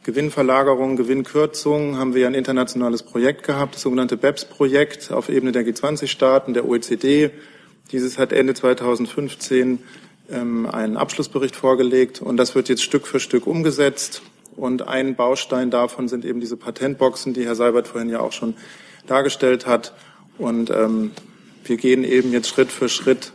Gewinnverlagerung, 0.03 0.97
Gewinnkürzung 0.97 1.97
haben 1.97 2.13
wir 2.13 2.21
ja 2.21 2.27
ein 2.27 2.35
internationales 2.35 3.01
Projekt 3.03 3.43
gehabt, 3.43 3.75
das 3.75 3.81
sogenannte 3.81 4.17
BEPS-Projekt 4.17 5.11
auf 5.11 5.29
Ebene 5.29 5.51
der 5.51 5.65
G20-Staaten, 5.65 6.53
der 6.53 6.67
OECD 6.67 7.31
Dieses 7.91 8.17
hat 8.17 8.31
Ende 8.31 8.53
2015 8.53 9.79
ähm, 10.31 10.67
einen 10.67 10.97
Abschlussbericht 10.97 11.55
vorgelegt 11.55 12.21
und 12.21 12.37
das 12.37 12.55
wird 12.55 12.69
jetzt 12.69 12.83
Stück 12.83 13.07
für 13.07 13.19
Stück 13.19 13.47
umgesetzt. 13.47 14.21
Und 14.55 14.87
ein 14.87 15.15
Baustein 15.15 15.69
davon 15.69 16.07
sind 16.07 16.25
eben 16.25 16.39
diese 16.39 16.57
Patentboxen, 16.57 17.33
die 17.33 17.45
Herr 17.45 17.55
Seibert 17.55 17.87
vorhin 17.87 18.09
ja 18.09 18.19
auch 18.19 18.31
schon 18.31 18.55
dargestellt 19.07 19.65
hat. 19.65 19.93
Und 20.37 20.69
ähm, 20.69 21.11
wir 21.63 21.77
gehen 21.77 22.03
eben 22.03 22.31
jetzt 22.31 22.47
Schritt 22.47 22.71
für 22.71 22.89
Schritt 22.89 23.33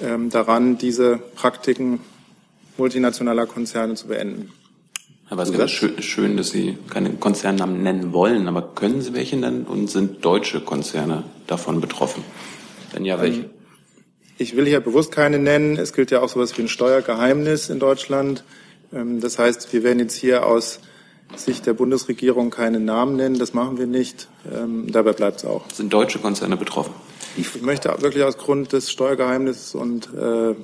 ähm, 0.00 0.30
daran, 0.30 0.78
diese 0.78 1.18
Praktiken 1.36 2.00
multinationaler 2.76 3.46
Konzerne 3.46 3.94
zu 3.94 4.08
beenden. 4.08 4.52
Herr 5.28 5.36
Weißger, 5.36 5.68
schön, 5.68 6.00
schön, 6.02 6.36
dass 6.38 6.50
Sie 6.50 6.78
keine 6.88 7.10
Konzernnamen 7.10 7.82
nennen 7.82 8.12
wollen, 8.14 8.48
aber 8.48 8.62
können 8.74 9.02
Sie 9.02 9.12
welche 9.12 9.36
nennen 9.36 9.64
und 9.64 9.90
sind 9.90 10.24
deutsche 10.24 10.60
Konzerne 10.60 11.24
davon 11.46 11.80
betroffen? 11.80 12.24
Wenn 12.92 13.04
ja, 13.04 13.20
welche? 13.20 13.40
Ähm, 13.40 13.50
ich 14.38 14.56
will 14.56 14.66
hier 14.66 14.80
bewusst 14.80 15.12
keine 15.12 15.38
nennen. 15.38 15.76
Es 15.76 15.92
gilt 15.92 16.10
ja 16.10 16.22
auch 16.22 16.28
sowas 16.28 16.56
wie 16.56 16.62
ein 16.62 16.68
Steuergeheimnis 16.68 17.68
in 17.68 17.78
Deutschland. 17.78 18.44
Ähm, 18.92 19.20
das 19.20 19.38
heißt, 19.38 19.72
wir 19.72 19.82
werden 19.82 19.98
jetzt 20.00 20.14
hier 20.14 20.46
aus 20.46 20.80
Sicht 21.36 21.66
der 21.66 21.74
Bundesregierung 21.74 22.50
keine 22.50 22.80
Namen 22.80 23.16
nennen. 23.16 23.38
Das 23.38 23.54
machen 23.54 23.78
wir 23.78 23.86
nicht. 23.86 24.28
Ähm, 24.50 24.90
dabei 24.90 25.12
bleibt 25.12 25.38
es 25.38 25.44
auch. 25.44 25.70
Sind 25.70 25.92
deutsche 25.92 26.18
Konzerne 26.18 26.56
betroffen? 26.56 26.94
Ich 27.36 27.62
möchte 27.62 27.94
wirklich 28.00 28.24
aus 28.24 28.38
Grund 28.38 28.72
des 28.72 28.90
Steuergeheimnisses 28.90 29.74
und 29.74 30.08
äh, 30.14 30.54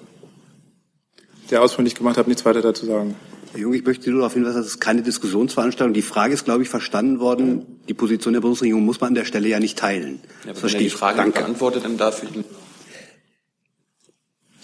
der 1.50 1.62
Ausführung, 1.62 1.84
die 1.84 1.88
ich 1.88 1.94
gemacht 1.94 2.16
habe, 2.16 2.28
nichts 2.28 2.44
weiter 2.44 2.62
dazu 2.62 2.86
sagen. 2.86 3.14
Herr 3.52 3.60
Jung, 3.60 3.74
ich 3.74 3.84
möchte 3.84 4.10
nur 4.10 4.20
darauf 4.20 4.34
hinweisen, 4.34 4.56
das 4.56 4.66
ist 4.66 4.80
keine 4.80 5.02
Diskussionsveranstaltung. 5.02 5.94
Die 5.94 6.02
Frage 6.02 6.34
ist, 6.34 6.44
glaube 6.44 6.62
ich, 6.64 6.68
verstanden 6.68 7.20
worden. 7.20 7.80
Die 7.86 7.94
Position 7.94 8.32
der 8.32 8.40
Bundesregierung 8.40 8.84
muss 8.84 9.00
man 9.00 9.08
an 9.08 9.14
der 9.14 9.24
Stelle 9.24 9.48
ja 9.48 9.60
nicht 9.60 9.78
teilen. 9.78 10.20
Ja, 10.44 10.50
das 10.50 10.60
verstehe 10.60 10.86
ich. 10.86 10.92
Die 10.92 10.98
Frage 10.98 11.18
Danke. 11.18 11.40
beantwortet, 11.40 11.84
dann 11.84 11.96
dafür. 11.96 12.28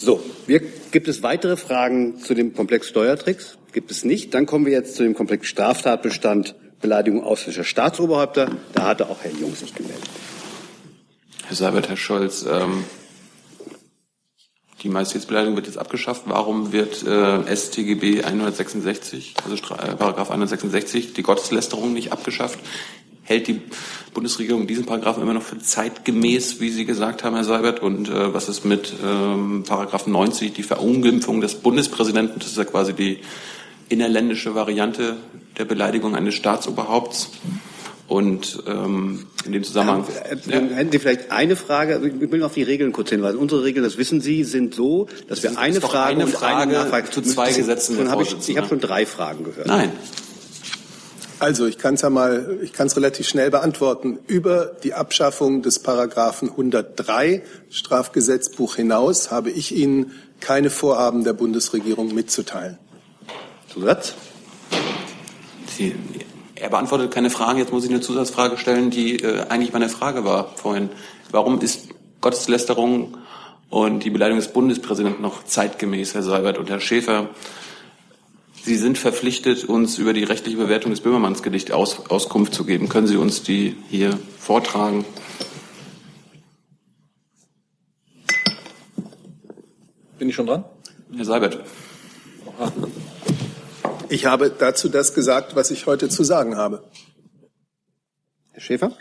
So, 0.02 0.18
wir, 0.46 0.60
gibt 0.92 1.08
es 1.08 1.22
weitere 1.22 1.58
Fragen 1.58 2.18
zu 2.20 2.32
dem 2.32 2.54
Komplex 2.54 2.88
Steuertricks? 2.88 3.58
Gibt 3.72 3.90
es 3.90 4.02
nicht. 4.02 4.32
Dann 4.32 4.46
kommen 4.46 4.64
wir 4.64 4.72
jetzt 4.72 4.96
zu 4.96 5.02
dem 5.02 5.14
Komplex 5.14 5.46
Straftatbestand 5.46 6.54
Beleidigung 6.80 7.22
ausländischer 7.22 7.64
Staatsoberhäupter. 7.64 8.50
Da 8.72 8.84
hatte 8.84 9.10
auch 9.10 9.18
Herr 9.20 9.32
Jung 9.32 9.54
sich 9.54 9.74
gemeldet. 9.74 10.08
Herr 11.46 11.54
Seibert, 11.54 11.90
Herr 11.90 11.98
Scholz, 11.98 12.46
ähm, 12.50 12.84
die 14.82 14.88
Majestätsbeleidigung 14.88 15.56
wird 15.56 15.66
jetzt 15.66 15.76
abgeschafft. 15.76 16.22
Warum 16.24 16.72
wird 16.72 17.06
äh, 17.06 17.54
StGB 17.54 18.24
166, 18.24 19.34
also 19.44 19.56
äh, 19.56 19.96
Paragraph 19.96 20.30
166, 20.30 21.12
die 21.12 21.22
Gotteslästerung 21.22 21.92
nicht 21.92 22.10
abgeschafft? 22.10 22.58
Hält 23.30 23.46
die 23.46 23.60
Bundesregierung 24.12 24.66
diesen 24.66 24.86
Paragraphen 24.86 25.22
immer 25.22 25.34
noch 25.34 25.44
für 25.44 25.56
zeitgemäß, 25.56 26.60
wie 26.60 26.70
Sie 26.70 26.84
gesagt 26.84 27.22
haben, 27.22 27.36
Herr 27.36 27.44
Seibert? 27.44 27.80
Und 27.80 28.08
äh, 28.08 28.34
was 28.34 28.48
ist 28.48 28.64
mit 28.64 28.92
ähm, 29.06 29.62
Paragraph 29.64 30.08
90, 30.08 30.52
die 30.52 30.64
Verunglimpfung 30.64 31.40
des 31.40 31.54
Bundespräsidenten? 31.54 32.40
Das 32.40 32.48
ist 32.48 32.58
ja 32.58 32.64
quasi 32.64 32.92
die 32.92 33.20
innerländische 33.88 34.56
Variante 34.56 35.16
der 35.58 35.64
Beleidigung 35.64 36.16
eines 36.16 36.34
Staatsoberhaupts. 36.34 37.30
Und 38.08 38.64
ähm, 38.66 39.26
in 39.44 39.52
dem 39.52 39.62
Zusammenhang. 39.62 40.06
Ja, 40.48 40.58
äh, 40.58 40.74
hätten 40.74 40.90
Sie 40.90 40.98
vielleicht 40.98 41.30
eine 41.30 41.54
Frage? 41.54 41.94
Also 41.94 42.06
ich 42.06 42.32
will 42.32 42.42
auf 42.42 42.54
die 42.54 42.64
Regeln 42.64 42.90
kurz 42.90 43.10
hinweisen. 43.10 43.38
Unsere 43.38 43.62
Regeln, 43.62 43.84
das 43.84 43.96
wissen 43.96 44.20
Sie, 44.20 44.42
sind 44.42 44.74
so, 44.74 45.06
dass 45.28 45.44
wir 45.44 45.56
eine 45.56 45.80
Frage 45.80 46.16
eine 46.16 46.26
Frage 46.26 46.76
und 46.76 46.92
eine 46.92 47.10
zu 47.10 47.22
zwei 47.22 47.52
Gesetzen. 47.52 47.94
Schon 47.94 48.10
hab 48.10 48.20
ich 48.20 48.34
ich 48.48 48.56
habe 48.56 48.66
schon 48.66 48.80
drei 48.80 49.06
Fragen 49.06 49.44
gehört. 49.44 49.68
Nein. 49.68 49.92
Also 51.40 51.66
ich 51.66 51.78
kann 51.78 51.94
es 51.94 52.02
ja 52.02 52.10
mal, 52.10 52.58
ich 52.62 52.74
kann 52.74 52.86
es 52.86 52.96
relativ 52.96 53.26
schnell 53.26 53.50
beantworten. 53.50 54.18
Über 54.26 54.76
die 54.82 54.92
Abschaffung 54.92 55.62
des 55.62 55.78
Paragraphen 55.78 56.50
103 56.50 57.42
Strafgesetzbuch 57.70 58.76
hinaus 58.76 59.30
habe 59.30 59.50
ich 59.50 59.74
Ihnen 59.74 60.12
keine 60.40 60.68
Vorhaben 60.68 61.24
der 61.24 61.32
Bundesregierung 61.32 62.14
mitzuteilen. 62.14 62.78
Zusatz? 63.72 64.12
Sie, 65.66 65.94
er 66.56 66.68
beantwortet 66.68 67.10
keine 67.10 67.30
Fragen. 67.30 67.58
Jetzt 67.58 67.72
muss 67.72 67.84
ich 67.84 67.90
eine 67.90 68.02
Zusatzfrage 68.02 68.58
stellen, 68.58 68.90
die 68.90 69.22
äh, 69.22 69.46
eigentlich 69.48 69.72
meine 69.72 69.88
Frage 69.88 70.26
war 70.26 70.54
vorhin. 70.56 70.90
Warum 71.30 71.58
ist 71.62 71.88
Gotteslästerung 72.20 73.16
und 73.70 74.04
die 74.04 74.10
Beleidigung 74.10 74.40
des 74.40 74.52
Bundespräsidenten 74.52 75.22
noch 75.22 75.44
zeitgemäß, 75.44 76.12
Herr 76.12 76.22
Seibert 76.22 76.58
und 76.58 76.68
Herr 76.68 76.80
Schäfer? 76.80 77.30
Sie 78.62 78.76
sind 78.76 78.98
verpflichtet, 78.98 79.64
uns 79.64 79.96
über 79.98 80.12
die 80.12 80.24
rechtliche 80.24 80.58
Bewertung 80.58 80.90
des 80.90 81.00
Böhmermannsgedichts 81.00 81.70
Aus, 81.70 82.10
Auskunft 82.10 82.54
zu 82.54 82.64
geben. 82.64 82.88
Können 82.88 83.06
Sie 83.06 83.16
uns 83.16 83.42
die 83.42 83.74
hier 83.88 84.18
vortragen? 84.38 85.04
Bin 90.18 90.28
ich 90.28 90.34
schon 90.34 90.46
dran? 90.46 90.64
Herr 91.16 91.24
Seibert. 91.24 91.60
Aha. 92.58 92.72
Ich 94.10 94.26
habe 94.26 94.50
dazu 94.50 94.90
das 94.90 95.14
gesagt, 95.14 95.56
was 95.56 95.70
ich 95.70 95.86
heute 95.86 96.10
zu 96.10 96.22
sagen 96.24 96.56
habe. 96.56 96.84
Herr 98.52 98.60
Schäfer? 98.60 98.92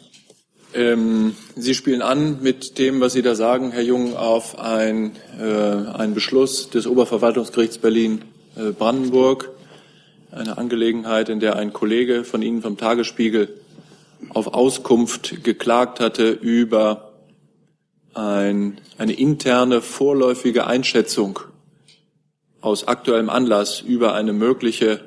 Ähm, 0.73 1.35
Sie 1.55 1.73
spielen 1.73 2.01
an 2.01 2.41
mit 2.41 2.77
dem, 2.77 3.01
was 3.01 3.13
Sie 3.13 3.23
da 3.23 3.35
sagen, 3.35 3.71
Herr 3.71 3.81
Jung, 3.81 4.15
auf 4.15 4.57
ein, 4.57 5.15
äh, 5.37 5.43
einen 5.43 6.13
Beschluss 6.13 6.69
des 6.69 6.87
Oberverwaltungsgerichts 6.87 7.79
Berlin-Brandenburg. 7.79 8.28
Äh, 8.59 8.73
eine 10.31 10.57
Angelegenheit, 10.57 11.29
in 11.29 11.39
der 11.39 11.55
ein 11.55 11.73
Kollege 11.73 12.23
von 12.23 12.41
Ihnen 12.41 12.61
vom 12.61 12.77
Tagesspiegel 12.77 13.49
auf 14.29 14.53
Auskunft 14.53 15.43
geklagt 15.43 15.99
hatte 15.99 16.29
über 16.29 17.13
ein, 18.13 18.79
eine 18.97 19.13
interne 19.13 19.81
vorläufige 19.81 20.67
Einschätzung 20.67 21.39
aus 22.61 22.87
aktuellem 22.87 23.29
Anlass 23.29 23.81
über 23.81 24.13
eine 24.13 24.33
mögliche 24.33 24.99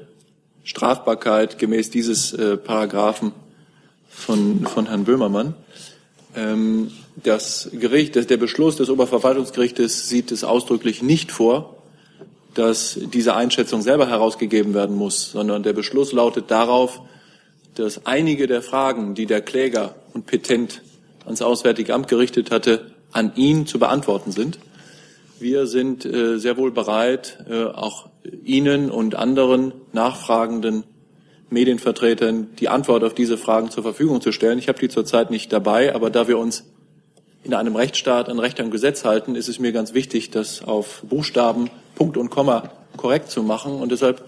Strafbarkeit 0.64 1.58
gemäß 1.58 1.90
dieses 1.90 2.32
äh, 2.32 2.56
Paragraphen 2.56 3.32
von, 4.08 4.66
von 4.66 4.86
Herrn 4.86 5.04
Böhmermann. 5.04 5.54
Ähm, 6.34 6.90
das 7.16 7.68
Gericht, 7.72 8.14
der 8.30 8.36
Beschluss 8.38 8.76
des 8.76 8.88
Oberverwaltungsgerichtes 8.88 10.08
sieht 10.08 10.32
es 10.32 10.42
ausdrücklich 10.42 11.02
nicht 11.02 11.30
vor, 11.30 11.81
dass 12.54 12.98
diese 13.12 13.34
Einschätzung 13.34 13.82
selber 13.82 14.08
herausgegeben 14.08 14.74
werden 14.74 14.96
muss, 14.96 15.32
sondern 15.32 15.62
der 15.62 15.72
Beschluss 15.72 16.12
lautet 16.12 16.50
darauf, 16.50 17.00
dass 17.74 18.06
einige 18.06 18.46
der 18.46 18.62
Fragen, 18.62 19.14
die 19.14 19.26
der 19.26 19.40
Kläger 19.40 19.94
und 20.12 20.26
Petent 20.26 20.82
ans 21.24 21.42
Auswärtige 21.42 21.94
Amt 21.94 22.08
gerichtet 22.08 22.50
hatte, 22.50 22.92
an 23.12 23.32
ihn 23.36 23.66
zu 23.66 23.78
beantworten 23.78 24.32
sind. 24.32 24.58
Wir 25.38 25.66
sind 25.66 26.04
äh, 26.04 26.38
sehr 26.38 26.56
wohl 26.56 26.70
bereit, 26.70 27.38
äh, 27.50 27.64
auch 27.64 28.08
Ihnen 28.44 28.90
und 28.90 29.16
anderen 29.16 29.72
nachfragenden 29.92 30.84
Medienvertretern 31.50 32.50
die 32.58 32.68
Antwort 32.68 33.04
auf 33.04 33.14
diese 33.14 33.36
Fragen 33.36 33.70
zur 33.70 33.82
Verfügung 33.82 34.20
zu 34.20 34.32
stellen. 34.32 34.58
Ich 34.58 34.68
habe 34.68 34.78
die 34.78 34.88
zurzeit 34.88 35.30
nicht 35.30 35.52
dabei, 35.52 35.94
aber 35.94 36.10
da 36.10 36.28
wir 36.28 36.38
uns 36.38 36.71
in 37.44 37.54
einem 37.54 37.76
Rechtsstaat 37.76 38.28
an 38.28 38.38
Recht 38.38 38.60
am 38.60 38.70
Gesetz 38.70 39.04
halten, 39.04 39.34
ist 39.34 39.48
es 39.48 39.58
mir 39.58 39.72
ganz 39.72 39.94
wichtig, 39.94 40.30
das 40.30 40.62
auf 40.62 41.02
Buchstaben, 41.02 41.70
Punkt 41.94 42.16
und 42.16 42.30
Komma 42.30 42.70
korrekt 42.96 43.30
zu 43.30 43.42
machen. 43.42 43.74
Und 43.74 43.90
deshalb 43.90 44.24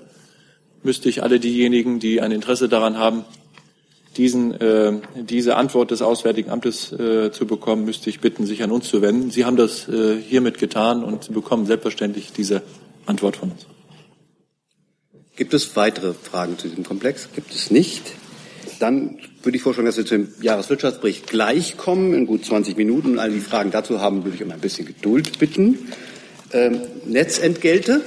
müsste 0.82 1.08
ich 1.08 1.22
alle 1.22 1.40
diejenigen, 1.40 2.00
die 2.00 2.20
ein 2.20 2.32
Interesse 2.32 2.68
daran 2.68 2.98
haben, 2.98 3.24
diesen, 4.16 4.52
äh, 4.60 4.92
diese 5.16 5.56
Antwort 5.56 5.90
des 5.90 6.02
Auswärtigen 6.02 6.50
Amtes 6.50 6.92
äh, 6.92 7.32
zu 7.32 7.46
bekommen, 7.46 7.84
müsste 7.84 8.10
ich 8.10 8.20
bitten, 8.20 8.46
sich 8.46 8.62
an 8.62 8.70
uns 8.70 8.88
zu 8.88 9.02
wenden. 9.02 9.30
Sie 9.30 9.44
haben 9.44 9.56
das 9.56 9.88
äh, 9.88 10.20
hiermit 10.20 10.58
getan 10.58 11.02
und 11.02 11.24
Sie 11.24 11.32
bekommen 11.32 11.66
selbstverständlich 11.66 12.32
diese 12.32 12.62
Antwort 13.06 13.36
von 13.36 13.52
uns. 13.52 13.66
Gibt 15.36 15.52
es 15.52 15.74
weitere 15.74 16.14
Fragen 16.14 16.58
zu 16.58 16.68
diesem 16.68 16.84
Komplex? 16.84 17.28
Gibt 17.34 17.52
es 17.52 17.70
nicht. 17.70 18.12
Dann 18.78 19.18
würde 19.44 19.56
ich 19.56 19.62
vorschlagen, 19.62 19.86
dass 19.86 19.96
wir 19.96 20.06
zum 20.06 20.28
Jahreswirtschaftsbericht 20.40 21.26
gleich 21.26 21.76
kommen, 21.76 22.14
in 22.14 22.26
gut 22.26 22.44
20 22.44 22.76
Minuten. 22.76 23.12
Und 23.12 23.18
all 23.18 23.30
die 23.30 23.40
Fragen 23.40 23.70
dazu 23.70 24.00
haben, 24.00 24.24
würde 24.24 24.36
ich 24.36 24.42
um 24.42 24.50
ein 24.50 24.60
bisschen 24.60 24.86
Geduld 24.86 25.38
bitten. 25.38 25.92
Ähm, 26.52 26.80
Netzentgelte 27.06 28.02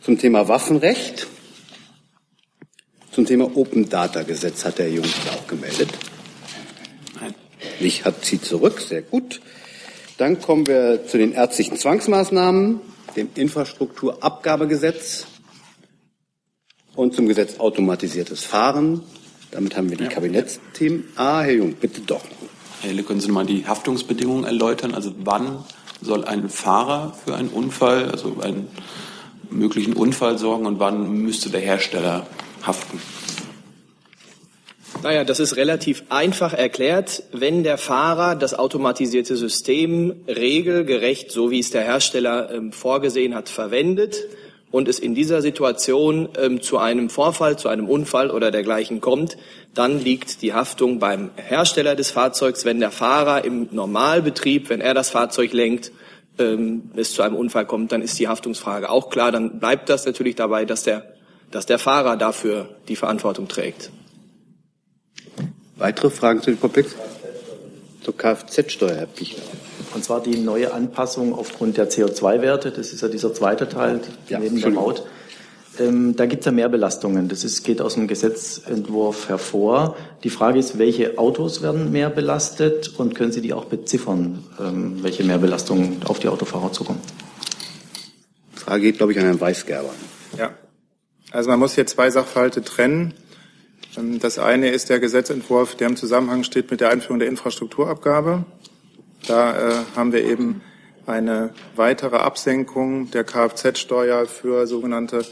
zum 0.00 0.18
Thema 0.18 0.48
Waffenrecht. 0.48 1.26
Zum 3.12 3.26
Thema 3.26 3.56
Open 3.56 3.88
Data 3.88 4.22
Gesetz 4.22 4.64
hat 4.64 4.78
der 4.78 4.90
Jung 4.90 5.04
sich 5.04 5.30
auch 5.30 5.46
gemeldet. 5.46 5.90
Nicht 7.80 8.04
hat 8.04 8.24
sie 8.24 8.40
zurück, 8.40 8.80
sehr 8.80 9.02
gut. 9.02 9.40
Dann 10.18 10.40
kommen 10.40 10.66
wir 10.66 11.06
zu 11.06 11.18
den 11.18 11.32
ärztlichen 11.32 11.76
Zwangsmaßnahmen, 11.76 12.80
dem 13.16 13.28
Infrastrukturabgabegesetz 13.34 15.26
und 16.94 17.14
zum 17.14 17.28
Gesetz 17.28 17.58
automatisiertes 17.58 18.44
Fahren. 18.44 19.02
Damit 19.50 19.76
haben 19.76 19.90
wir 19.90 19.96
die 19.96 20.04
ja. 20.04 20.10
Kabinettsthemen. 20.10 21.04
Ah, 21.16 21.42
Herr 21.42 21.52
Jung, 21.52 21.74
bitte 21.74 22.00
doch. 22.00 22.22
Herr 22.80 22.90
Helle, 22.90 23.02
können 23.02 23.20
Sie 23.20 23.30
mal 23.30 23.46
die 23.46 23.66
Haftungsbedingungen 23.66 24.44
erläutern? 24.44 24.94
Also 24.94 25.12
wann 25.18 25.64
soll 26.00 26.24
ein 26.24 26.48
Fahrer 26.48 27.14
für 27.24 27.34
einen 27.34 27.48
Unfall, 27.48 28.10
also 28.10 28.38
einen 28.40 28.68
möglichen 29.50 29.92
Unfall 29.92 30.38
sorgen 30.38 30.66
und 30.66 30.80
wann 30.80 31.12
müsste 31.12 31.50
der 31.50 31.60
Hersteller 31.60 32.26
haften. 32.62 33.00
Naja, 35.02 35.24
das 35.24 35.40
ist 35.40 35.56
relativ 35.56 36.04
einfach 36.10 36.52
erklärt. 36.52 37.24
Wenn 37.32 37.64
der 37.64 37.76
Fahrer 37.76 38.36
das 38.36 38.54
automatisierte 38.54 39.36
System 39.36 40.14
regelgerecht, 40.28 41.30
so 41.30 41.50
wie 41.50 41.58
es 41.58 41.70
der 41.70 41.82
Hersteller 41.82 42.52
ähm, 42.52 42.72
vorgesehen 42.72 43.34
hat, 43.34 43.48
verwendet 43.48 44.16
und 44.72 44.88
es 44.88 44.98
in 44.98 45.14
dieser 45.14 45.42
Situation 45.42 46.30
ähm, 46.36 46.62
zu 46.62 46.78
einem 46.78 47.10
Vorfall, 47.10 47.58
zu 47.58 47.68
einem 47.68 47.88
Unfall 47.88 48.30
oder 48.30 48.50
dergleichen 48.50 49.00
kommt, 49.00 49.36
dann 49.74 50.00
liegt 50.00 50.42
die 50.42 50.54
Haftung 50.54 50.98
beim 50.98 51.30
Hersteller 51.36 51.94
des 51.94 52.10
Fahrzeugs. 52.10 52.64
Wenn 52.64 52.80
der 52.80 52.90
Fahrer 52.90 53.44
im 53.44 53.68
Normalbetrieb, 53.70 54.70
wenn 54.70 54.80
er 54.80 54.94
das 54.94 55.10
Fahrzeug 55.10 55.52
lenkt, 55.52 55.92
ähm, 56.38 56.90
es 56.96 57.12
zu 57.12 57.22
einem 57.22 57.36
Unfall 57.36 57.66
kommt, 57.66 57.92
dann 57.92 58.02
ist 58.02 58.18
die 58.18 58.28
Haftungsfrage 58.28 58.90
auch 58.90 59.10
klar. 59.10 59.30
Dann 59.30 59.60
bleibt 59.60 59.88
das 59.90 60.06
natürlich 60.06 60.34
dabei, 60.34 60.64
dass 60.64 60.82
der, 60.82 61.14
dass 61.50 61.66
der 61.66 61.78
Fahrer 61.78 62.16
dafür 62.16 62.70
die 62.88 62.96
Verantwortung 62.96 63.48
trägt. 63.48 63.90
Weitere 65.76 66.10
Fragen 66.10 66.40
zu 66.40 66.50
dem 66.50 66.60
Komplex? 66.60 66.94
Zur 68.02 68.16
Kfz-Steuer, 68.16 68.94
Herr 68.94 69.06
Pichler. 69.06 69.42
Und 69.94 70.04
zwar 70.04 70.22
die 70.22 70.38
neue 70.38 70.72
Anpassung 70.72 71.34
aufgrund 71.34 71.76
der 71.76 71.90
CO2-Werte. 71.90 72.70
Das 72.70 72.92
ist 72.92 73.02
ja 73.02 73.08
dieser 73.08 73.34
zweite 73.34 73.68
Teil, 73.68 74.00
Ja, 74.28 74.38
neben 74.38 74.60
der 74.60 74.70
Maut. 74.70 75.04
Ähm, 75.78 76.16
da 76.16 76.26
gibt 76.26 76.40
es 76.40 76.46
ja 76.46 76.52
mehr 76.52 76.68
Belastungen. 76.68 77.28
Das 77.28 77.44
ist, 77.44 77.62
geht 77.64 77.80
aus 77.80 77.94
dem 77.94 78.06
Gesetzentwurf 78.06 79.28
hervor. 79.28 79.96
Die 80.22 80.30
Frage 80.30 80.58
ist, 80.58 80.78
welche 80.78 81.18
Autos 81.18 81.62
werden 81.62 81.92
mehr 81.92 82.10
belastet 82.10 82.92
und 82.98 83.14
können 83.14 83.32
Sie 83.32 83.40
die 83.40 83.54
auch 83.54 83.64
beziffern, 83.64 84.44
ähm, 84.60 85.02
welche 85.02 85.24
Mehrbelastungen 85.24 86.02
auf 86.04 86.18
die 86.18 86.28
Autofahrer 86.28 86.72
zukommen? 86.72 87.00
Die 88.54 88.60
Frage 88.60 88.82
geht, 88.82 88.98
glaube 88.98 89.12
ich, 89.12 89.18
an 89.18 89.24
Herrn 89.24 89.40
Weisgerber. 89.40 89.90
Ja. 90.38 90.50
Also 91.30 91.48
man 91.48 91.58
muss 91.58 91.74
hier 91.74 91.86
zwei 91.86 92.10
Sachverhalte 92.10 92.62
trennen. 92.62 93.14
Ähm, 93.96 94.18
Das 94.20 94.38
eine 94.38 94.68
ist 94.70 94.90
der 94.90 95.00
Gesetzentwurf, 95.00 95.74
der 95.74 95.88
im 95.88 95.96
Zusammenhang 95.96 96.44
steht 96.44 96.70
mit 96.70 96.82
der 96.82 96.90
Einführung 96.90 97.18
der 97.18 97.28
Infrastrukturabgabe. 97.28 98.44
Da 99.26 99.56
äh, 99.56 99.74
haben 99.96 100.12
wir 100.12 100.24
eben 100.24 100.62
eine 101.06 101.50
weitere 101.76 102.16
Absenkung 102.16 103.10
der 103.10 103.24
Kfz-Steuer 103.24 104.26
für 104.26 104.66
sogenannte 104.66 105.24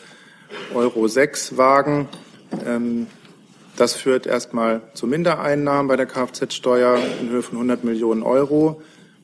Euro 0.75 1.09
6 1.09 1.57
Wagen. 1.57 2.09
Ähm, 2.67 3.07
Das 3.77 3.95
führt 3.95 4.27
erstmal 4.27 4.83
zu 4.93 5.07
Mindereinnahmen 5.07 5.89
bei 5.89 5.97
der 5.97 6.05
Kfz-Steuer 6.05 6.99
in 7.21 7.31
Höhe 7.31 7.43
von 7.43 7.57
100 7.57 7.83
Millionen 7.83 8.23
Euro. 8.23 8.83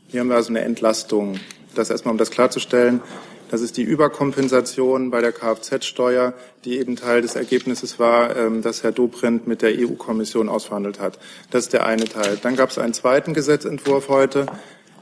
Hier 0.08 0.20
haben 0.20 0.28
wir 0.28 0.36
also 0.36 0.48
eine 0.48 0.62
Entlastung. 0.62 1.38
Das 1.74 1.90
erstmal, 1.90 2.12
um 2.12 2.18
das 2.18 2.30
klarzustellen. 2.30 3.02
Das 3.48 3.60
ist 3.60 3.76
die 3.76 3.82
Überkompensation 3.82 5.10
bei 5.10 5.20
der 5.20 5.32
Kfz-Steuer, 5.32 6.34
die 6.64 6.78
eben 6.78 6.96
Teil 6.96 7.22
des 7.22 7.36
Ergebnisses 7.36 7.98
war, 8.00 8.36
ähm, 8.36 8.60
das 8.60 8.82
Herr 8.82 8.90
Dobrindt 8.90 9.46
mit 9.46 9.62
der 9.62 9.72
EU-Kommission 9.78 10.48
ausverhandelt 10.48 10.98
hat. 10.98 11.18
Das 11.50 11.64
ist 11.64 11.72
der 11.72 11.86
eine 11.86 12.06
Teil. 12.06 12.38
Dann 12.42 12.56
gab 12.56 12.70
es 12.70 12.78
einen 12.78 12.92
zweiten 12.92 13.34
Gesetzentwurf 13.34 14.08
heute 14.08 14.46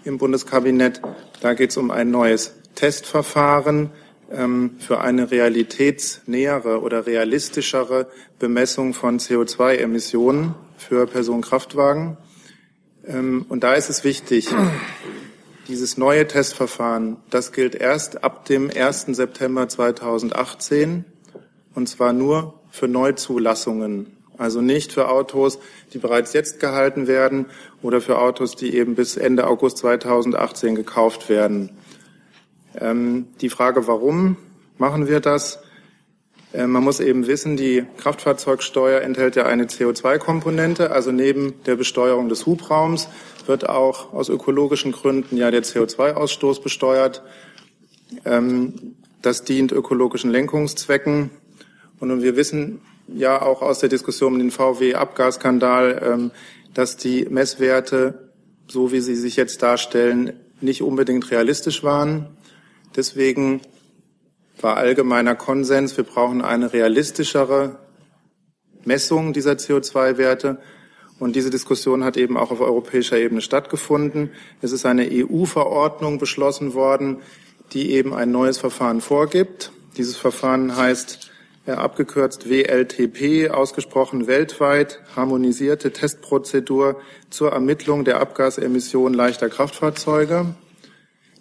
im 0.04 0.18
Bundeskabinett. 0.18 1.00
Da 1.40 1.54
geht 1.54 1.70
es 1.70 1.78
um 1.78 1.90
ein 1.90 2.10
neues 2.10 2.54
Testverfahren 2.74 3.90
ähm, 4.30 4.76
für 4.78 5.00
eine 5.00 5.30
realitätsnähere 5.30 6.82
oder 6.82 7.06
realistischere 7.06 8.08
Bemessung 8.38 8.92
von 8.92 9.18
CO2-Emissionen 9.18 10.54
für 10.76 11.06
Personenkraftwagen. 11.06 12.18
Ähm, 13.06 13.46
Und 13.48 13.64
da 13.64 13.72
ist 13.72 13.88
es 13.88 14.04
wichtig, 14.04 14.48
dieses 15.68 15.96
neue 15.96 16.26
Testverfahren, 16.26 17.16
das 17.30 17.52
gilt 17.52 17.74
erst 17.74 18.22
ab 18.22 18.44
dem 18.44 18.70
1. 18.70 19.06
September 19.08 19.68
2018 19.68 21.04
und 21.74 21.88
zwar 21.88 22.12
nur 22.12 22.60
für 22.70 22.88
Neuzulassungen. 22.88 24.16
Also 24.36 24.60
nicht 24.60 24.92
für 24.92 25.08
Autos, 25.08 25.58
die 25.92 25.98
bereits 25.98 26.32
jetzt 26.32 26.58
gehalten 26.58 27.06
werden 27.06 27.46
oder 27.82 28.00
für 28.00 28.18
Autos, 28.18 28.56
die 28.56 28.74
eben 28.74 28.94
bis 28.96 29.16
Ende 29.16 29.46
August 29.46 29.78
2018 29.78 30.74
gekauft 30.74 31.28
werden. 31.28 31.70
Ähm, 32.76 33.28
die 33.40 33.48
Frage, 33.48 33.86
warum 33.86 34.36
machen 34.76 35.06
wir 35.06 35.20
das? 35.20 35.63
Äh, 36.54 36.66
man 36.66 36.84
muss 36.84 37.00
eben 37.00 37.26
wissen, 37.26 37.56
die 37.56 37.84
Kraftfahrzeugsteuer 37.98 39.02
enthält 39.02 39.36
ja 39.36 39.44
eine 39.44 39.64
CO2-Komponente, 39.64 40.90
also 40.90 41.10
neben 41.12 41.62
der 41.64 41.76
Besteuerung 41.76 42.28
des 42.28 42.46
Hubraums 42.46 43.08
wird 43.46 43.68
auch 43.68 44.14
aus 44.14 44.30
ökologischen 44.30 44.92
Gründen 44.92 45.36
ja 45.36 45.50
der 45.50 45.62
CO2-Ausstoß 45.62 46.62
besteuert. 46.62 47.22
Ähm, 48.24 48.94
das 49.20 49.44
dient 49.44 49.72
ökologischen 49.72 50.30
Lenkungszwecken. 50.30 51.30
Und 51.98 52.22
wir 52.22 52.36
wissen 52.36 52.80
ja 53.08 53.40
auch 53.40 53.62
aus 53.62 53.80
der 53.80 53.88
Diskussion 53.88 54.34
um 54.34 54.38
den 54.38 54.50
VW-Abgasskandal, 54.50 56.02
ähm, 56.04 56.30
dass 56.72 56.96
die 56.96 57.26
Messwerte, 57.28 58.30
so 58.68 58.92
wie 58.92 59.00
sie 59.00 59.16
sich 59.16 59.36
jetzt 59.36 59.62
darstellen, 59.62 60.32
nicht 60.60 60.82
unbedingt 60.82 61.30
realistisch 61.30 61.82
waren. 61.82 62.28
Deswegen 62.96 63.60
war 64.64 64.78
allgemeiner 64.78 65.34
Konsens, 65.34 65.98
wir 65.98 66.04
brauchen 66.04 66.40
eine 66.40 66.72
realistischere 66.72 67.78
Messung 68.84 69.34
dieser 69.34 69.52
CO2-Werte. 69.52 70.56
Und 71.18 71.36
diese 71.36 71.50
Diskussion 71.50 72.02
hat 72.02 72.16
eben 72.16 72.38
auch 72.38 72.50
auf 72.50 72.62
europäischer 72.62 73.18
Ebene 73.18 73.42
stattgefunden. 73.42 74.30
Es 74.62 74.72
ist 74.72 74.86
eine 74.86 75.06
EU-Verordnung 75.12 76.18
beschlossen 76.18 76.72
worden, 76.72 77.18
die 77.72 77.92
eben 77.92 78.14
ein 78.14 78.30
neues 78.30 78.56
Verfahren 78.56 79.02
vorgibt. 79.02 79.70
Dieses 79.98 80.16
Verfahren 80.16 80.74
heißt 80.74 81.30
äh, 81.66 81.72
abgekürzt 81.72 82.48
WLTP, 82.48 83.50
ausgesprochen 83.50 84.26
weltweit 84.26 85.00
harmonisierte 85.14 85.92
Testprozedur 85.92 87.00
zur 87.28 87.52
Ermittlung 87.52 88.06
der 88.06 88.18
Abgasemissionen 88.18 89.12
leichter 89.12 89.50
Kraftfahrzeuge. 89.50 90.54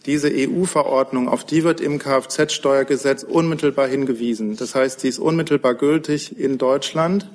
Diese 0.05 0.29
EU-Verordnung, 0.29 1.29
auf 1.29 1.45
die 1.45 1.63
wird 1.63 1.79
im 1.79 1.97
Kfz-Steuergesetz 1.97 3.23
unmittelbar 3.23 3.87
hingewiesen. 3.87 4.57
Das 4.57 4.75
heißt, 4.75 4.99
sie 4.99 5.07
ist 5.07 5.19
unmittelbar 5.19 5.75
gültig 5.75 6.37
in 6.37 6.57
Deutschland 6.57 7.29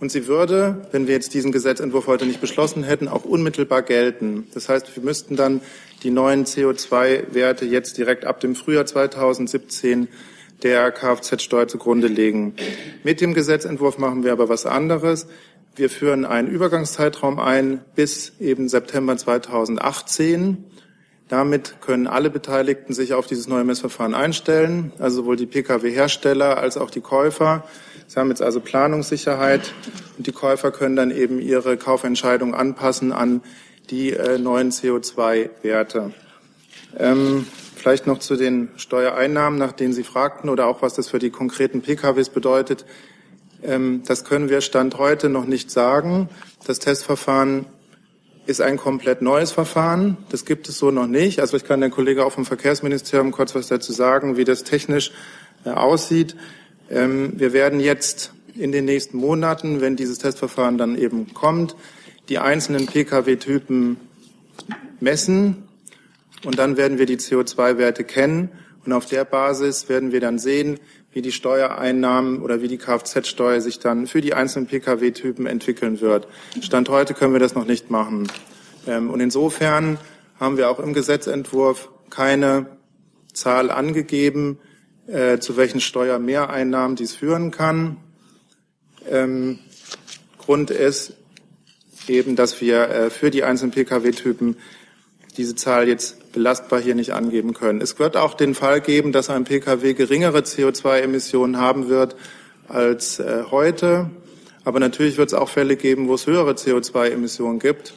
und 0.00 0.10
sie 0.10 0.26
würde, 0.26 0.88
wenn 0.90 1.06
wir 1.06 1.14
jetzt 1.14 1.32
diesen 1.32 1.52
Gesetzentwurf 1.52 2.08
heute 2.08 2.26
nicht 2.26 2.40
beschlossen 2.40 2.82
hätten, 2.82 3.06
auch 3.06 3.24
unmittelbar 3.24 3.82
gelten. 3.82 4.48
Das 4.52 4.68
heißt, 4.68 4.96
wir 4.96 5.02
müssten 5.04 5.36
dann 5.36 5.60
die 6.02 6.10
neuen 6.10 6.44
CO2-Werte 6.44 7.66
jetzt 7.66 7.98
direkt 7.98 8.24
ab 8.24 8.40
dem 8.40 8.56
Frühjahr 8.56 8.84
2017 8.84 10.08
der 10.64 10.90
Kfz-Steuer 10.90 11.68
zugrunde 11.68 12.08
legen. 12.08 12.54
Mit 13.04 13.20
dem 13.20 13.32
Gesetzentwurf 13.32 13.98
machen 13.98 14.24
wir 14.24 14.32
aber 14.32 14.48
was 14.48 14.66
anderes. 14.66 15.28
Wir 15.76 15.88
führen 15.88 16.24
einen 16.24 16.48
Übergangszeitraum 16.48 17.38
ein 17.38 17.80
bis 17.94 18.32
eben 18.40 18.68
September 18.68 19.16
2018. 19.16 20.64
Damit 21.32 21.76
können 21.80 22.08
alle 22.08 22.28
Beteiligten 22.28 22.92
sich 22.92 23.14
auf 23.14 23.26
dieses 23.26 23.48
neue 23.48 23.64
Messverfahren 23.64 24.12
einstellen, 24.12 24.92
also 24.98 25.22
sowohl 25.22 25.36
die 25.36 25.46
Pkw-Hersteller 25.46 26.58
als 26.58 26.76
auch 26.76 26.90
die 26.90 27.00
Käufer. 27.00 27.64
Sie 28.06 28.20
haben 28.20 28.28
jetzt 28.28 28.42
also 28.42 28.60
Planungssicherheit 28.60 29.72
und 30.18 30.26
die 30.26 30.32
Käufer 30.32 30.70
können 30.72 30.94
dann 30.94 31.10
eben 31.10 31.40
ihre 31.40 31.78
Kaufentscheidung 31.78 32.54
anpassen 32.54 33.12
an 33.12 33.40
die 33.88 34.10
äh, 34.12 34.36
neuen 34.36 34.72
CO2-Werte. 34.72 36.12
Ähm, 36.98 37.46
vielleicht 37.76 38.06
noch 38.06 38.18
zu 38.18 38.36
den 38.36 38.68
Steuereinnahmen, 38.76 39.58
nach 39.58 39.72
denen 39.72 39.94
Sie 39.94 40.04
fragten, 40.04 40.50
oder 40.50 40.66
auch 40.66 40.82
was 40.82 40.92
das 40.92 41.08
für 41.08 41.18
die 41.18 41.30
konkreten 41.30 41.80
PKWs 41.80 42.28
bedeutet. 42.28 42.84
Ähm, 43.62 44.02
das 44.06 44.26
können 44.26 44.50
wir 44.50 44.60
Stand 44.60 44.98
heute 44.98 45.30
noch 45.30 45.46
nicht 45.46 45.70
sagen. 45.70 46.28
Das 46.66 46.78
Testverfahren 46.78 47.64
ist 48.46 48.60
ein 48.60 48.76
komplett 48.76 49.22
neues 49.22 49.52
Verfahren. 49.52 50.16
Das 50.30 50.44
gibt 50.44 50.68
es 50.68 50.78
so 50.78 50.90
noch 50.90 51.06
nicht. 51.06 51.40
Also 51.40 51.56
ich 51.56 51.64
kann 51.64 51.80
der 51.80 51.90
Kollege 51.90 52.24
auch 52.24 52.32
vom 52.32 52.44
Verkehrsministerium 52.44 53.30
kurz 53.30 53.54
was 53.54 53.68
dazu 53.68 53.92
sagen, 53.92 54.36
wie 54.36 54.44
das 54.44 54.64
technisch 54.64 55.12
äh, 55.64 55.70
aussieht. 55.70 56.36
Ähm, 56.90 57.34
wir 57.36 57.52
werden 57.52 57.80
jetzt 57.80 58.32
in 58.54 58.72
den 58.72 58.84
nächsten 58.84 59.16
Monaten, 59.16 59.80
wenn 59.80 59.96
dieses 59.96 60.18
Testverfahren 60.18 60.76
dann 60.76 60.96
eben 60.96 61.32
kommt, 61.32 61.76
die 62.28 62.38
einzelnen 62.38 62.86
Pkw-Typen 62.86 63.96
messen 65.00 65.64
und 66.44 66.58
dann 66.58 66.76
werden 66.76 66.98
wir 66.98 67.06
die 67.06 67.16
CO2-Werte 67.16 68.04
kennen 68.04 68.50
und 68.84 68.92
auf 68.92 69.06
der 69.06 69.24
Basis 69.24 69.88
werden 69.88 70.12
wir 70.12 70.20
dann 70.20 70.38
sehen, 70.38 70.78
wie 71.12 71.22
die 71.22 71.32
Steuereinnahmen 71.32 72.40
oder 72.42 72.62
wie 72.62 72.68
die 72.68 72.78
Kfz-Steuer 72.78 73.60
sich 73.60 73.78
dann 73.78 74.06
für 74.06 74.20
die 74.20 74.34
einzelnen 74.34 74.66
Pkw-Typen 74.66 75.46
entwickeln 75.46 76.00
wird. 76.00 76.26
Stand 76.60 76.88
heute 76.88 77.14
können 77.14 77.32
wir 77.32 77.40
das 77.40 77.54
noch 77.54 77.66
nicht 77.66 77.90
machen. 77.90 78.28
Ähm, 78.86 79.10
und 79.10 79.20
insofern 79.20 79.98
haben 80.40 80.56
wir 80.56 80.70
auch 80.70 80.80
im 80.80 80.94
Gesetzentwurf 80.94 81.90
keine 82.10 82.66
Zahl 83.32 83.70
angegeben, 83.70 84.58
äh, 85.06 85.38
zu 85.38 85.56
welchen 85.56 85.80
Steuermehreinnahmen 85.80 86.96
dies 86.96 87.14
führen 87.14 87.50
kann. 87.50 87.98
Ähm, 89.08 89.58
Grund 90.38 90.70
ist 90.70 91.14
eben, 92.08 92.36
dass 92.36 92.60
wir 92.60 92.88
äh, 92.88 93.10
für 93.10 93.30
die 93.30 93.44
einzelnen 93.44 93.72
Pkw-Typen 93.72 94.56
diese 95.36 95.54
Zahl 95.54 95.88
jetzt 95.88 96.21
belastbar 96.32 96.80
hier 96.80 96.94
nicht 96.94 97.12
angeben 97.12 97.54
können. 97.54 97.80
Es 97.80 97.98
wird 97.98 98.16
auch 98.16 98.34
den 98.34 98.54
Fall 98.54 98.80
geben, 98.80 99.12
dass 99.12 99.30
ein 99.30 99.44
Pkw 99.44 99.94
geringere 99.94 100.38
CO2-Emissionen 100.38 101.58
haben 101.58 101.88
wird 101.88 102.16
als 102.68 103.18
äh, 103.18 103.44
heute. 103.50 104.10
Aber 104.64 104.80
natürlich 104.80 105.18
wird 105.18 105.28
es 105.28 105.34
auch 105.34 105.48
Fälle 105.48 105.76
geben, 105.76 106.08
wo 106.08 106.14
es 106.14 106.26
höhere 106.26 106.52
CO2-Emissionen 106.52 107.58
gibt. 107.58 107.94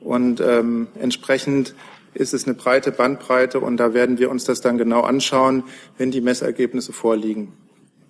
Und 0.00 0.40
ähm, 0.40 0.88
entsprechend 0.98 1.74
ist 2.14 2.34
es 2.34 2.46
eine 2.46 2.54
breite 2.54 2.90
Bandbreite 2.90 3.60
und 3.60 3.76
da 3.76 3.94
werden 3.94 4.18
wir 4.18 4.30
uns 4.30 4.44
das 4.44 4.60
dann 4.60 4.78
genau 4.78 5.02
anschauen, 5.02 5.64
wenn 5.98 6.10
die 6.10 6.20
Messergebnisse 6.20 6.92
vorliegen. 6.92 7.52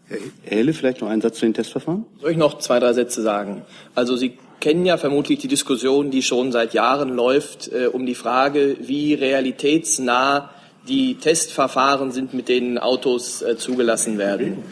Herr 0.08 0.18
Helle, 0.42 0.72
vielleicht 0.72 1.00
noch 1.00 1.08
einen 1.08 1.20
Satz 1.20 1.38
zu 1.38 1.46
den 1.46 1.54
Testverfahren? 1.54 2.04
Soll 2.20 2.32
ich 2.32 2.36
noch 2.36 2.58
zwei, 2.58 2.80
drei 2.80 2.92
Sätze 2.92 3.22
sagen? 3.22 3.62
Also 3.94 4.16
Sie 4.16 4.38
kennen 4.60 4.86
ja 4.86 4.96
vermutlich 4.96 5.38
die 5.38 5.48
Diskussion, 5.48 6.10
die 6.10 6.22
schon 6.22 6.52
seit 6.52 6.74
Jahren 6.74 7.14
läuft, 7.14 7.72
äh, 7.72 7.86
um 7.86 8.06
die 8.06 8.14
Frage, 8.14 8.76
wie 8.80 9.14
realitätsnah 9.14 10.50
die 10.88 11.16
Testverfahren 11.16 12.10
sind, 12.10 12.32
mit 12.34 12.48
denen 12.48 12.78
Autos 12.78 13.42
äh, 13.42 13.56
zugelassen 13.56 14.18
werden. 14.18 14.62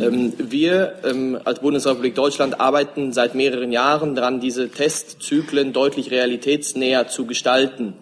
Ähm, 0.00 0.32
wir 0.38 0.94
ähm, 1.04 1.38
als 1.44 1.60
Bundesrepublik 1.60 2.14
Deutschland 2.14 2.60
arbeiten 2.60 3.12
seit 3.12 3.34
mehreren 3.34 3.72
Jahren 3.72 4.14
daran, 4.14 4.40
diese 4.40 4.70
Testzyklen 4.70 5.72
deutlich 5.72 6.10
realitätsnäher 6.10 7.08
zu 7.08 7.26
gestalten. 7.26 7.94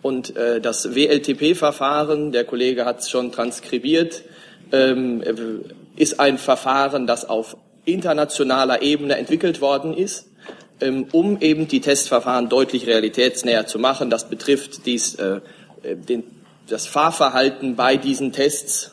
Und 0.00 0.36
äh, 0.36 0.60
das 0.60 0.94
WLTP-Verfahren, 0.94 2.32
der 2.32 2.44
Kollege 2.44 2.84
hat 2.84 3.00
es 3.00 3.10
schon 3.10 3.32
transkribiert, 3.32 4.22
ähm, 4.72 5.22
ist 5.96 6.20
ein 6.20 6.38
Verfahren, 6.38 7.06
das 7.06 7.28
auf 7.28 7.56
internationaler 7.84 8.82
Ebene 8.82 9.16
entwickelt 9.16 9.60
worden 9.60 9.94
ist, 9.94 10.28
um 11.12 11.40
eben 11.40 11.68
die 11.68 11.80
Testverfahren 11.80 12.48
deutlich 12.48 12.86
realitätsnäher 12.86 13.66
zu 13.66 13.78
machen. 13.78 14.10
Das 14.10 14.28
betrifft 14.28 14.86
dies, 14.86 15.14
äh, 15.16 15.40
den, 15.82 16.24
das 16.68 16.86
Fahrverhalten 16.86 17.76
bei 17.76 17.96
diesen 17.96 18.32
Tests, 18.32 18.92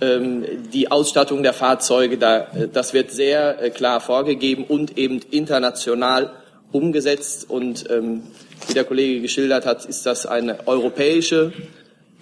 ähm, 0.00 0.44
die 0.72 0.90
Ausstattung 0.90 1.42
der 1.42 1.52
Fahrzeuge, 1.52 2.16
da, 2.16 2.48
äh, 2.54 2.68
das 2.72 2.94
wird 2.94 3.10
sehr 3.10 3.62
äh, 3.62 3.70
klar 3.70 4.00
vorgegeben 4.00 4.64
und 4.64 4.96
eben 4.96 5.20
international 5.30 6.32
umgesetzt. 6.72 7.50
Und 7.50 7.88
ähm, 7.90 8.22
wie 8.66 8.74
der 8.74 8.84
Kollege 8.84 9.20
geschildert 9.20 9.66
hat, 9.66 9.84
ist 9.84 10.06
das 10.06 10.26
eine 10.26 10.66
europäische 10.66 11.52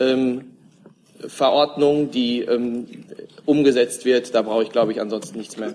ähm, 0.01 0.58
Verordnung, 1.27 2.11
die 2.11 2.43
ähm, 2.43 2.87
umgesetzt 3.45 4.05
wird. 4.05 4.35
Da 4.35 4.43
brauche 4.43 4.63
ich, 4.63 4.71
glaube 4.71 4.93
ich, 4.93 5.01
ansonsten 5.01 5.39
nichts 5.39 5.57
mehr. 5.57 5.75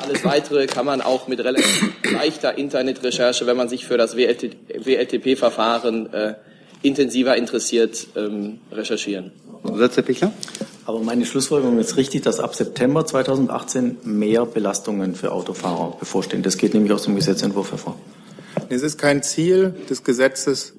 Alles 0.00 0.24
Weitere 0.24 0.66
kann 0.66 0.86
man 0.86 1.00
auch 1.00 1.28
mit 1.28 1.40
relativ 1.40 1.92
leichter 2.10 2.56
Internetrecherche, 2.56 3.46
wenn 3.46 3.56
man 3.56 3.68
sich 3.68 3.86
für 3.86 3.98
das 3.98 4.16
WLTP-Verfahren 4.16 6.12
äh, 6.12 6.34
intensiver 6.82 7.36
interessiert, 7.36 8.06
ähm, 8.16 8.60
recherchieren. 8.72 9.32
Satz, 9.64 9.96
Herr 9.96 10.02
Pichler? 10.02 10.32
Aber 10.86 11.00
meine 11.00 11.26
Schlussfolgerung 11.26 11.78
ist 11.78 11.96
richtig, 11.96 12.22
dass 12.22 12.40
ab 12.40 12.54
September 12.54 13.04
2018 13.04 13.98
mehr 14.04 14.46
Belastungen 14.46 15.14
für 15.14 15.32
Autofahrer 15.32 15.96
bevorstehen. 16.00 16.42
Das 16.42 16.56
geht 16.56 16.74
nämlich 16.74 16.92
aus 16.92 17.02
dem 17.02 17.14
Gesetzentwurf 17.14 17.70
hervor. 17.70 17.96
Es 18.70 18.82
ist 18.82 18.98
kein 18.98 19.22
Ziel 19.22 19.74
des 19.88 20.02
Gesetzes, 20.04 20.74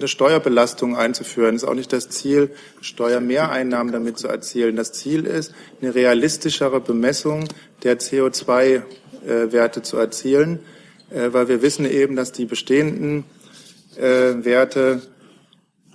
eine 0.00 0.08
Steuerbelastung 0.08 0.96
einzuführen. 0.96 1.54
Es 1.54 1.62
ist 1.62 1.68
auch 1.68 1.74
nicht 1.74 1.92
das 1.92 2.08
Ziel, 2.08 2.50
Steuermehreinnahmen 2.80 3.92
damit 3.92 4.18
zu 4.18 4.28
erzielen. 4.28 4.76
Das 4.76 4.92
Ziel 4.92 5.26
ist, 5.26 5.54
eine 5.80 5.94
realistischere 5.94 6.80
Bemessung 6.80 7.48
der 7.82 7.98
CO2-Werte 8.00 9.82
zu 9.82 9.96
erzielen, 9.96 10.60
äh, 11.10 11.32
weil 11.32 11.48
wir 11.48 11.62
wissen 11.62 11.84
eben, 11.84 12.16
dass 12.16 12.32
die 12.32 12.46
bestehenden 12.46 13.24
äh, 13.96 14.44
Werte 14.44 15.02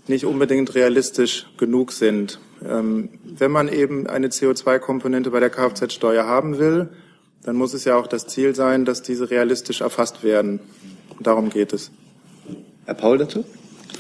nicht 0.08 0.26
unbedingt 0.26 0.76
realistisch 0.76 1.48
genug 1.58 1.92
sind. 1.92 2.40
Ähm, 2.64 3.10
wenn 3.24 3.52
man 3.52 3.68
eben 3.68 4.08
eine 4.08 4.28
CO2-Komponente 4.28 5.32
bei 5.32 5.40
der 5.40 5.50
Kfz-Steuer 5.50 6.26
haben 6.26 6.60
will, 6.60 6.90
dann 7.44 7.56
muss 7.56 7.74
es 7.74 7.86
ja 7.86 7.96
auch 7.96 8.08
das 8.08 8.28
Ziel 8.28 8.56
sein, 8.56 8.86
dass 8.86 9.02
diese 9.02 9.30
realistisch 9.30 9.82
erfasst 9.82 10.24
werden. 10.24 10.60
Und 11.18 11.26
darum 11.26 11.50
geht 11.50 11.74
es. 11.74 11.92
Herr 12.86 12.96
Paul 12.96 13.18
dazu? 13.18 13.44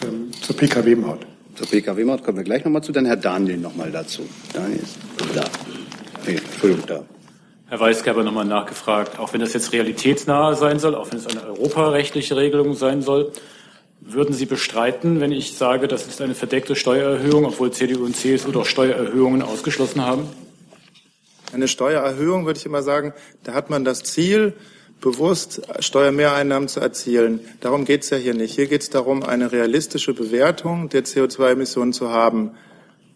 Ähm, 0.03 0.31
zur 0.41 0.55
Pkw-Maut. 0.55 1.25
Zur 1.55 1.67
Pkw-Maut 1.67 2.23
kommen 2.23 2.37
wir 2.37 2.43
gleich 2.43 2.65
nochmal 2.65 2.83
zu. 2.83 2.91
Dann 2.91 3.05
Herr 3.05 3.15
Daniel 3.15 3.57
nochmal 3.57 3.91
dazu. 3.91 4.23
Daniel 4.53 4.79
ist 4.79 4.97
da. 5.33 5.45
Nee, 6.27 6.35
Entschuldigung, 6.35 6.85
da. 6.87 7.03
Herr 7.67 7.79
Weisgerber 7.79 8.23
nochmal 8.23 8.45
nachgefragt, 8.45 9.17
auch 9.17 9.33
wenn 9.33 9.41
das 9.41 9.53
jetzt 9.53 9.73
realitätsnah 9.73 10.53
sein 10.55 10.79
soll, 10.79 10.93
auch 10.93 11.11
wenn 11.11 11.17
es 11.17 11.25
eine 11.25 11.43
europarechtliche 11.45 12.35
Regelung 12.35 12.75
sein 12.75 13.01
soll, 13.01 13.31
würden 14.01 14.35
Sie 14.35 14.45
bestreiten, 14.45 15.19
wenn 15.19 15.31
ich 15.31 15.57
sage, 15.57 15.87
das 15.87 16.05
ist 16.05 16.21
eine 16.21 16.35
verdeckte 16.35 16.75
Steuererhöhung, 16.75 17.45
obwohl 17.45 17.71
CDU 17.71 18.05
und 18.05 18.15
CSU 18.15 18.51
doch 18.51 18.67
Steuererhöhungen 18.67 19.41
ausgeschlossen 19.41 20.05
haben? 20.05 20.29
Eine 21.53 21.67
Steuererhöhung, 21.67 22.45
würde 22.45 22.59
ich 22.59 22.65
immer 22.67 22.83
sagen, 22.83 23.13
da 23.43 23.53
hat 23.53 23.71
man 23.71 23.83
das 23.83 24.03
Ziel, 24.03 24.53
bewusst 25.05 25.61
Steuermehreinnahmen 25.81 26.67
zu 26.67 26.79
erzielen. 26.79 27.39
Darum 27.61 27.85
geht 27.85 28.01
es 28.01 28.09
ja 28.09 28.17
hier 28.17 28.33
nicht. 28.33 28.55
Hier 28.55 28.65
geht 28.65 28.81
es 28.81 28.89
darum, 28.89 29.21
eine 29.21 29.51
realistische 29.51 30.15
Bewertung 30.15 30.89
der 30.89 31.05
CO2-Emissionen 31.05 31.93
zu 31.93 32.09
haben. 32.09 32.53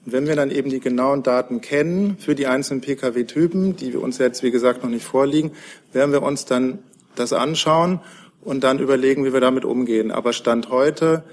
Wenn 0.05 0.27
wir 0.27 0.35
dann 0.35 0.51
eben 0.51 0.69
die 0.69 0.81
genauen 0.81 1.23
Daten 1.23 1.61
kennen 1.61 2.17
für 2.19 2.35
die 2.35 2.45
einzelnen 2.45 2.81
Pkw-Typen, 2.81 3.75
die 3.75 3.95
uns 3.95 4.19
jetzt, 4.19 4.43
wie 4.43 4.51
gesagt, 4.51 4.83
noch 4.83 4.89
nicht 4.91 5.03
vorliegen, 5.03 5.53
werden 5.91 6.11
wir 6.11 6.21
uns 6.21 6.45
dann 6.45 6.77
das 7.15 7.33
anschauen 7.33 8.01
und 8.41 8.63
dann 8.63 8.77
überlegen, 8.77 9.25
wie 9.25 9.33
wir 9.33 9.41
damit 9.41 9.65
umgehen. 9.65 10.11
Aber 10.11 10.31
Stand 10.31 10.69
heute 10.69 11.23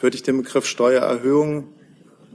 würde 0.00 0.14
ich 0.14 0.22
den 0.22 0.36
Begriff 0.36 0.66
Steuererhöhung 0.66 1.68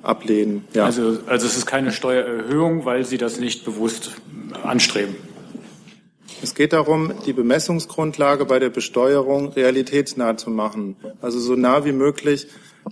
ablehnen. 0.01 0.65
Ja. 0.73 0.85
Also, 0.85 1.19
also 1.27 1.45
es 1.45 1.55
ist 1.55 1.67
keine 1.67 1.91
Steuererhöhung, 1.91 2.85
weil 2.85 3.05
Sie 3.05 3.19
das 3.19 3.39
nicht 3.39 3.65
bewusst 3.65 4.15
anstreben. 4.63 5.15
Es 6.41 6.55
geht 6.55 6.73
darum, 6.73 7.13
die 7.25 7.33
Bemessungsgrundlage 7.33 8.45
bei 8.45 8.59
der 8.59 8.69
Besteuerung 8.69 9.53
realitätsnah 9.53 10.37
zu 10.37 10.49
machen, 10.49 10.95
also 11.21 11.39
so 11.39 11.55
nah 11.55 11.85
wie 11.85 11.91
möglich 11.91 12.47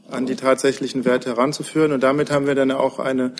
an 0.09 0.25
die 0.25 0.35
tatsächlichen 0.35 1.05
Werte 1.05 1.29
heranzuführen. 1.29 1.91
Und 1.91 2.01
damit 2.01 2.31
haben 2.31 2.47
wir 2.47 2.55
dann 2.55 2.71
auch 2.71 2.99
eine 2.99 3.33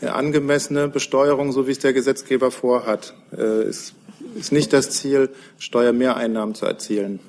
angemessene 0.00 0.88
Besteuerung, 0.88 1.52
so 1.52 1.66
wie 1.66 1.72
es 1.72 1.78
der 1.78 1.92
Gesetzgeber 1.92 2.50
vorhat. 2.50 3.14
Äh, 3.32 3.42
es 3.42 3.94
ist 4.34 4.52
nicht 4.52 4.72
das 4.72 4.90
Ziel, 4.90 5.30
Steuermehreinnahmen 5.58 6.54
zu 6.54 6.66
erzielen. 6.66 7.20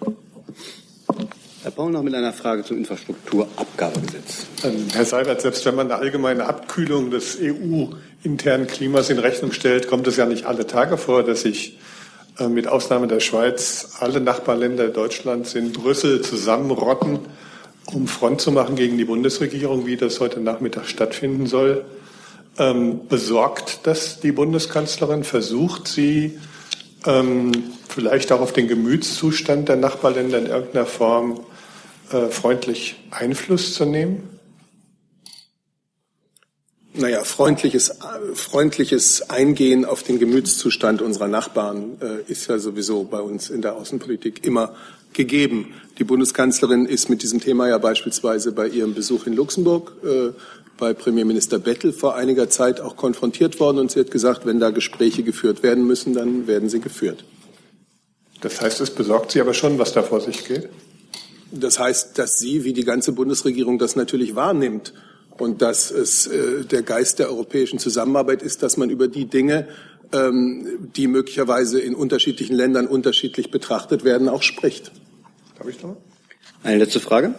Herr 1.62 1.72
Paul 1.72 1.92
noch 1.92 2.04
mit 2.04 2.16
einer 2.16 2.34
Frage 2.34 2.64
zum 2.64 2.78
Infrastrukturabgabegesetz. 2.78 4.48
Ähm, 4.64 4.88
Herr 4.92 5.06
Seibert, 5.06 5.42
selbst 5.42 5.66
wenn 5.66 5.76
man 5.76 5.92
eine 5.92 6.00
allgemeine 6.00 6.46
Abkühlung 6.46 7.12
des 7.12 7.38
EU-internen 7.40 8.68
Klimas 8.68 9.10
in 9.10 9.20
Rechnung 9.20 9.52
stellt, 9.52 9.88
kommt 9.88 10.08
es 10.08 10.18
ja 10.18 10.26
nicht 10.26 10.46
alle 10.46 10.66
Tage 10.66 10.98
vor, 10.98 11.24
dass 11.24 11.42
sich 11.42 11.78
äh, 11.78 11.93
mit 12.50 12.68
Ausnahme 12.68 13.08
der 13.08 13.20
Schweiz 13.20 13.98
alle 14.00 14.20
Nachbarländer 14.20 14.90
Deutschlands 14.90 15.54
in 15.54 15.72
Brüssel 15.72 16.22
zusammenrotten, 16.22 17.20
um 17.86 18.08
Front 18.08 18.42
zu 18.42 18.52
machen 18.52 18.76
gegen 18.76 18.98
die 18.98 19.06
Bundesregierung, 19.06 19.86
wie 19.86 19.98
das 19.98 20.20
heute 20.20 20.40
Nachmittag 20.40 20.88
stattfinden 20.88 21.46
soll. 21.46 21.86
Ähm, 22.58 23.08
besorgt 23.08 23.86
dass 23.88 24.20
die 24.20 24.32
Bundeskanzlerin? 24.32 25.24
Versucht 25.24 25.88
sie 25.88 26.40
ähm, 27.06 27.52
vielleicht 27.90 28.32
auch 28.32 28.42
auf 28.42 28.54
den 28.54 28.68
Gemütszustand 28.68 29.70
der 29.70 29.76
Nachbarländer 29.76 30.38
in 30.38 30.46
irgendeiner 30.46 30.86
Form 30.86 31.40
äh, 32.12 32.30
freundlich 32.30 32.96
Einfluss 33.10 33.74
zu 33.74 33.86
nehmen? 33.86 34.30
Naja, 36.96 37.24
freundliches, 37.24 37.98
freundliches 38.36 39.28
Eingehen 39.30 39.84
auf 39.84 40.04
den 40.04 40.20
Gemütszustand 40.20 41.02
unserer 41.02 41.28
Nachbarn 41.28 41.98
äh, 42.00 42.32
ist 42.32 42.48
ja 42.48 42.60
sowieso 42.60 43.04
bei 43.04 43.20
uns 43.20 43.50
in 43.50 43.64
der 43.64 43.76
Außenpolitik 43.76 44.46
immer 44.46 44.76
gegeben. 45.12 45.74
Die 45.98 46.04
Bundeskanzlerin 46.04 46.86
ist 46.86 47.10
mit 47.10 47.24
diesem 47.24 47.40
Thema 47.40 47.68
ja 47.68 47.80
beispielsweise 47.80 48.52
bei 48.52 48.68
ihrem 48.68 48.94
Besuch 48.94 49.26
in 49.26 49.34
Luxemburg 49.34 49.94
äh, 50.04 50.34
bei 50.78 50.94
Premierminister 50.94 51.58
Bettel 51.58 51.94
vor 51.94 52.16
einiger 52.16 52.50
Zeit 52.50 52.80
auch 52.80 52.96
konfrontiert 52.96 53.60
worden 53.60 53.80
und 53.80 53.92
sie 53.92 54.00
hat 54.00 54.12
gesagt, 54.12 54.46
wenn 54.46 54.60
da 54.60 54.70
Gespräche 54.70 55.24
geführt 55.24 55.64
werden 55.64 55.88
müssen, 55.88 56.14
dann 56.14 56.46
werden 56.46 56.70
sie 56.70 56.80
geführt. 56.80 57.24
Das 58.42 58.62
heißt, 58.62 58.82
es 58.82 58.92
besorgt 58.92 59.32
Sie 59.32 59.42
aber 59.42 59.54
schon, 59.56 59.80
was 59.80 59.94
da 59.94 60.04
vor 60.04 60.22
sich 60.22 60.46
geht? 60.46 60.70
Das 61.52 61.80
heißt, 61.80 62.20
dass 62.20 62.38
sie, 62.38 62.64
wie 62.64 62.74
die 62.74 62.84
ganze 62.84 63.14
Bundesregierung, 63.14 63.80
das 63.80 63.96
natürlich 63.96 64.36
wahrnimmt 64.36 64.94
und 65.38 65.62
dass 65.62 65.92
es 65.92 66.28
äh, 66.28 66.66
der 66.66 66.84
Geist 66.84 67.20
der 67.20 67.30
europäischen 67.30 67.80
Zusammenarbeit 67.80 68.42
ist, 68.42 68.64
dass 68.64 68.78
man 68.78 68.90
über 68.90 69.08
die 69.08 69.26
Dinge, 69.26 69.68
ähm, 70.12 70.90
die 70.96 71.08
möglicherweise 71.08 71.80
in 71.80 71.96
unterschiedlichen 71.96 72.56
Ländern 72.56 72.88
unterschiedlich 72.88 73.52
betrachtet 73.52 74.04
werden, 74.04 74.30
auch 74.30 74.44
spricht. 74.44 74.92
Darf 75.58 75.68
ich 75.68 75.82
noch? 75.82 75.98
Eine 76.64 76.78
letzte 76.78 77.00
Frage. 77.00 77.36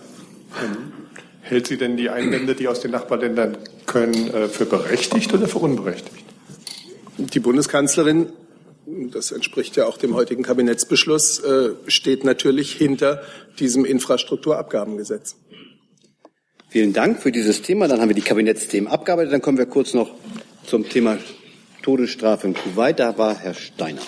Ähm, 0.63 0.93
hält 1.41 1.67
sie 1.67 1.77
denn 1.77 1.97
die 1.97 2.11
Einwände, 2.11 2.55
die 2.55 2.69
aus 2.69 2.81
den 2.81 2.91
Nachbarländern 2.91 3.57
können, 3.87 4.33
äh, 4.33 4.49
für 4.49 4.67
berechtigt 4.67 5.33
oder 5.33 5.47
für 5.47 5.59
unberechtigt? 5.59 6.25
Die 7.17 7.41
Bundeskanzlerin, 7.41 8.31
das 8.87 9.31
entspricht 9.31 9.77
ja 9.77 9.87
auch 9.87 9.97
dem 9.97 10.15
heutigen 10.15 10.43
Kabinettsbeschluss, 10.43 11.41
äh, 11.41 11.71
steht 11.87 12.25
natürlich 12.25 12.73
hinter 12.73 13.23
diesem 13.59 13.85
Infrastrukturabgabengesetz. 13.85 15.37
Vielen 16.75 16.93
Dank 16.93 17.23
für 17.23 17.31
dieses 17.31 17.63
Thema. 17.63 17.87
Dann 17.87 18.01
haben 18.01 18.09
wir 18.09 18.17
die 18.17 18.21
Kabinettsthemen 18.21 18.91
abgearbeitet. 18.91 19.33
Dann 19.33 19.41
kommen 19.41 19.59
wir 19.59 19.67
kurz 19.67 19.95
noch 19.95 20.11
zum 20.67 20.89
Thema 20.89 21.19
Todesstrafe 21.83 22.49
in 22.49 22.55
Kuwait. 22.55 22.99
Da 22.99 23.17
war 23.17 23.39
Herr 23.39 23.55
Steiner. 23.55 24.01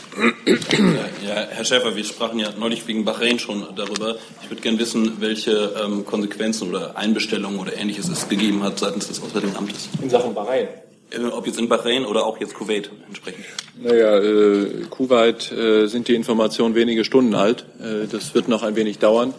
Ja, 1.25 1.47
Herr 1.49 1.65
Schäfer, 1.65 1.95
wir 1.95 2.03
sprachen 2.03 2.41
ja 2.41 2.49
neulich 2.59 2.85
wegen 2.89 3.05
Bahrain 3.05 3.39
schon 3.39 3.65
darüber. 3.77 4.17
Ich 4.43 4.51
würde 4.51 4.63
gerne 4.63 4.81
wissen, 4.81 5.13
welche 5.21 5.75
ähm, 5.81 6.05
Konsequenzen 6.05 6.69
oder 6.69 6.97
Einbestellungen 6.97 7.61
oder 7.61 7.77
Ähnliches 7.77 8.09
es 8.09 8.29
gegeben 8.29 8.65
hat 8.65 8.81
seitens 8.81 9.07
des 9.07 9.23
Auswärtigen 9.23 9.55
Amtes. 9.55 9.89
In 10.03 10.11
Sachen 10.11 10.35
Bahrain? 10.35 10.67
Äh, 11.13 11.25
ob 11.25 11.47
jetzt 11.47 11.61
in 11.61 11.69
Bahrain 11.69 12.05
oder 12.05 12.27
auch 12.27 12.41
jetzt 12.41 12.55
Kuwait 12.55 12.91
entsprechend. 13.07 13.45
Naja, 13.81 14.19
äh, 14.19 14.87
Kuwait 14.91 15.53
äh, 15.53 15.87
sind 15.87 16.09
die 16.09 16.17
Informationen 16.17 16.75
wenige 16.75 17.05
Stunden 17.05 17.37
alt. 17.37 17.65
Äh, 17.79 18.09
das 18.11 18.35
wird 18.35 18.49
noch 18.49 18.65
ein 18.65 18.75
wenig 18.75 18.99
dauern. 18.99 19.35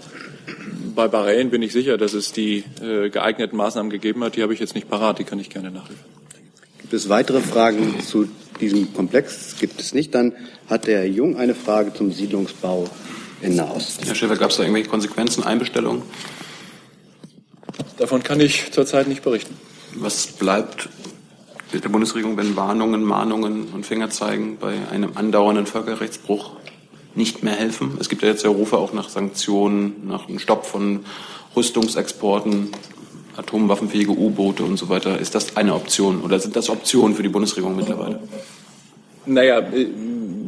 Bei 0.96 1.08
Bahrain 1.08 1.50
bin 1.50 1.62
ich 1.62 1.74
sicher, 1.74 1.98
dass 1.98 2.14
es 2.14 2.32
die 2.32 2.64
äh, 2.82 3.10
geeigneten 3.10 3.58
Maßnahmen 3.58 3.92
gegeben 3.92 4.24
hat. 4.24 4.36
Die 4.36 4.44
habe 4.44 4.54
ich 4.54 4.60
jetzt 4.60 4.76
nicht 4.76 4.90
parat, 4.90 5.20
die 5.20 5.24
kann 5.24 5.40
ich 5.40 5.50
gerne 5.50 5.72
nachliefern. 5.72 6.06
Gibt 6.80 6.94
es 6.94 7.10
weitere 7.10 7.42
Fragen 7.42 8.00
zu 8.00 8.30
diesem 8.62 8.94
Komplex? 8.94 9.58
Gibt 9.60 9.80
es 9.80 9.94
nicht. 9.94 10.16
Dann 10.16 10.34
hat 10.70 10.88
der 10.88 11.00
Herr 11.00 11.08
Jung 11.08 11.38
eine 11.38 11.54
Frage 11.54 11.94
zum 11.94 12.12
Siedlungsbau 12.12 12.90
in 13.42 13.56
Nahost. 13.56 14.06
Herr 14.06 14.16
Schäfer, 14.16 14.38
gab 14.38 14.52
es 14.52 14.58
da 14.58 14.64
irgendwelche 14.64 14.90
Konsequenzen, 14.90 15.44
Einbestellungen? 15.44 16.04
Davon 17.98 18.24
kann 18.24 18.40
ich 18.40 18.72
zurzeit 18.72 19.08
nicht 19.08 19.24
berichten. 19.24 19.56
Was 19.96 20.28
bleibt 20.28 20.90
der 21.74 21.90
Bundesregierung, 21.90 22.38
wenn 22.38 22.56
Warnungen, 22.56 23.04
Mahnungen 23.04 23.68
und 23.74 23.86
Fingerzeigen 23.86 24.58
bei 24.58 24.76
einem 24.92 25.12
andauernden 25.16 25.66
Völkerrechtsbruch 25.66 26.52
nicht 27.18 27.44
mehr 27.44 27.54
helfen? 27.54 27.98
Es 28.00 28.08
gibt 28.08 28.22
ja 28.22 28.30
jetzt 28.30 28.44
ja 28.44 28.50
Rufe 28.50 28.78
auch 28.78 28.94
nach 28.94 29.10
Sanktionen, 29.10 30.08
nach 30.08 30.28
einem 30.28 30.40
Stopp 30.40 30.66
von 30.66 31.06
Rüstungsexporten, 31.56 32.70
atomwaffenfähige 33.36 34.12
U-Boote 34.12 34.64
und 34.64 34.78
so 34.78 34.90
weiter. 34.90 35.20
Ist 35.20 35.36
das 35.36 35.58
eine 35.58 35.74
Option 35.76 36.22
oder 36.22 36.40
sind 36.40 36.56
das 36.56 36.70
Optionen 36.70 37.16
für 37.16 37.24
die 37.24 37.30
Bundesregierung 37.30 37.76
mittlerweile? 37.76 38.20
Naja, 39.26 39.60
äh, 39.60 39.88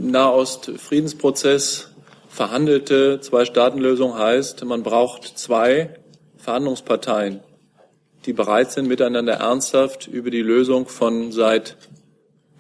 Nahost-Friedensprozess, 0.02 1.90
verhandelte 2.30 3.20
Zwei-Staaten-Lösung 3.20 4.18
heißt, 4.18 4.64
man 4.64 4.84
braucht 4.84 5.38
zwei 5.38 5.96
Verhandlungsparteien, 6.38 7.42
die 8.26 8.34
bereit 8.34 8.72
sind, 8.72 8.88
miteinander 8.88 9.34
ernsthaft 9.34 10.08
über 10.08 10.30
die 10.30 10.42
Lösung 10.42 10.88
von 10.88 11.32
seit 11.32 11.78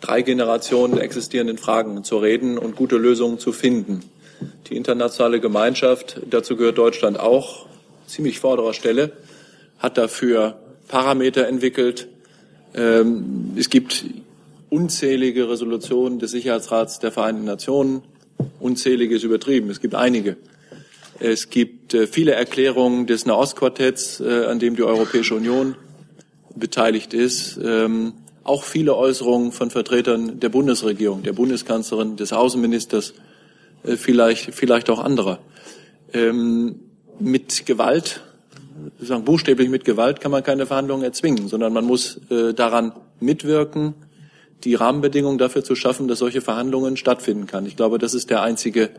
drei 0.01 0.21
Generationen 0.21 0.97
existierenden 0.97 1.57
Fragen 1.57 2.03
zu 2.03 2.17
reden 2.17 2.57
und 2.57 2.75
gute 2.75 2.97
Lösungen 2.97 3.39
zu 3.39 3.51
finden. 3.51 4.01
Die 4.69 4.75
internationale 4.75 5.39
Gemeinschaft, 5.39 6.21
dazu 6.29 6.55
gehört 6.55 6.77
Deutschland 6.77 7.19
auch, 7.19 7.65
ziemlich 8.07 8.39
vorderer 8.39 8.73
Stelle, 8.73 9.11
hat 9.79 9.97
dafür 9.97 10.59
Parameter 10.87 11.47
entwickelt. 11.47 12.07
Ähm, 12.73 13.53
es 13.57 13.69
gibt 13.69 14.05
unzählige 14.69 15.49
Resolutionen 15.49 16.19
des 16.19 16.31
Sicherheitsrats 16.31 16.99
der 16.99 17.11
Vereinten 17.11 17.45
Nationen. 17.45 18.03
Unzählige 18.59 19.15
ist 19.15 19.23
übertrieben. 19.23 19.69
Es 19.69 19.81
gibt 19.81 19.95
einige. 19.95 20.37
Es 21.19 21.49
gibt 21.49 21.93
äh, 21.93 22.07
viele 22.07 22.31
Erklärungen 22.31 23.05
des 23.05 23.25
Nahostquartetts, 23.25 24.21
äh, 24.21 24.45
an 24.45 24.59
dem 24.59 24.75
die 24.75 24.83
Europäische 24.83 25.35
Union 25.35 25.75
beteiligt 26.55 27.13
ist. 27.13 27.59
Auch 28.49 28.63
viele 28.63 28.95
Äußerungen 28.95 29.51
von 29.51 29.69
Vertretern 29.69 30.39
der 30.39 30.49
Bundesregierung, 30.49 31.21
der 31.21 31.33
Bundeskanzlerin, 31.33 32.15
des 32.15 32.33
Außenministers, 32.33 33.13
äh, 33.83 33.95
vielleicht, 33.95 34.55
vielleicht 34.55 34.89
auch 34.89 34.97
anderer. 34.97 35.37
Ähm, 36.13 36.79
mit 37.19 37.67
Gewalt, 37.67 38.21
sagen 38.99 39.23
buchstäblich 39.23 39.69
mit 39.69 39.85
Gewalt, 39.85 40.19
kann 40.19 40.31
man 40.31 40.41
keine 40.41 40.65
Verhandlungen 40.65 41.03
erzwingen, 41.03 41.47
sondern 41.47 41.73
man 41.73 41.85
muss 41.85 42.21
daran 42.55 42.93
mitwirken, 43.19 43.93
die 44.63 44.73
Rahmenbedingungen 44.73 45.37
dafür 45.37 45.63
zu 45.63 45.75
schaffen, 45.75 46.07
dass 46.07 46.19
solche 46.19 46.41
Verhandlungen 46.41 46.97
stattfinden 46.97 47.45
kann. 47.45 47.67
Ich 47.67 47.75
glaube, 47.75 47.99
das 47.99 48.15
ist 48.15 48.31
der 48.31 48.41
einzige, 48.41 48.89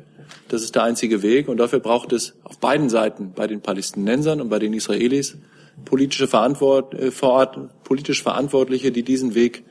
das 0.48 0.62
ist 0.62 0.74
der 0.74 0.84
einzige 0.84 1.22
Weg. 1.22 1.48
Und 1.48 1.56
dafür 1.56 1.80
braucht 1.80 2.12
es 2.12 2.34
auf 2.44 2.58
beiden 2.58 2.88
Seiten, 2.88 3.32
bei 3.34 3.48
den 3.48 3.62
Palästinensern 3.62 4.40
und 4.40 4.48
bei 4.48 4.60
den 4.60 4.74
Israelis, 4.74 5.36
politische 5.84 6.26
Verantwort, 6.26 6.94
äh, 6.94 7.10
vor 7.10 7.30
Ort, 7.30 7.84
politisch 7.84 8.22
Verantwortliche, 8.22 8.92
die 8.92 9.02
diesen 9.02 9.34
Weg 9.34 9.64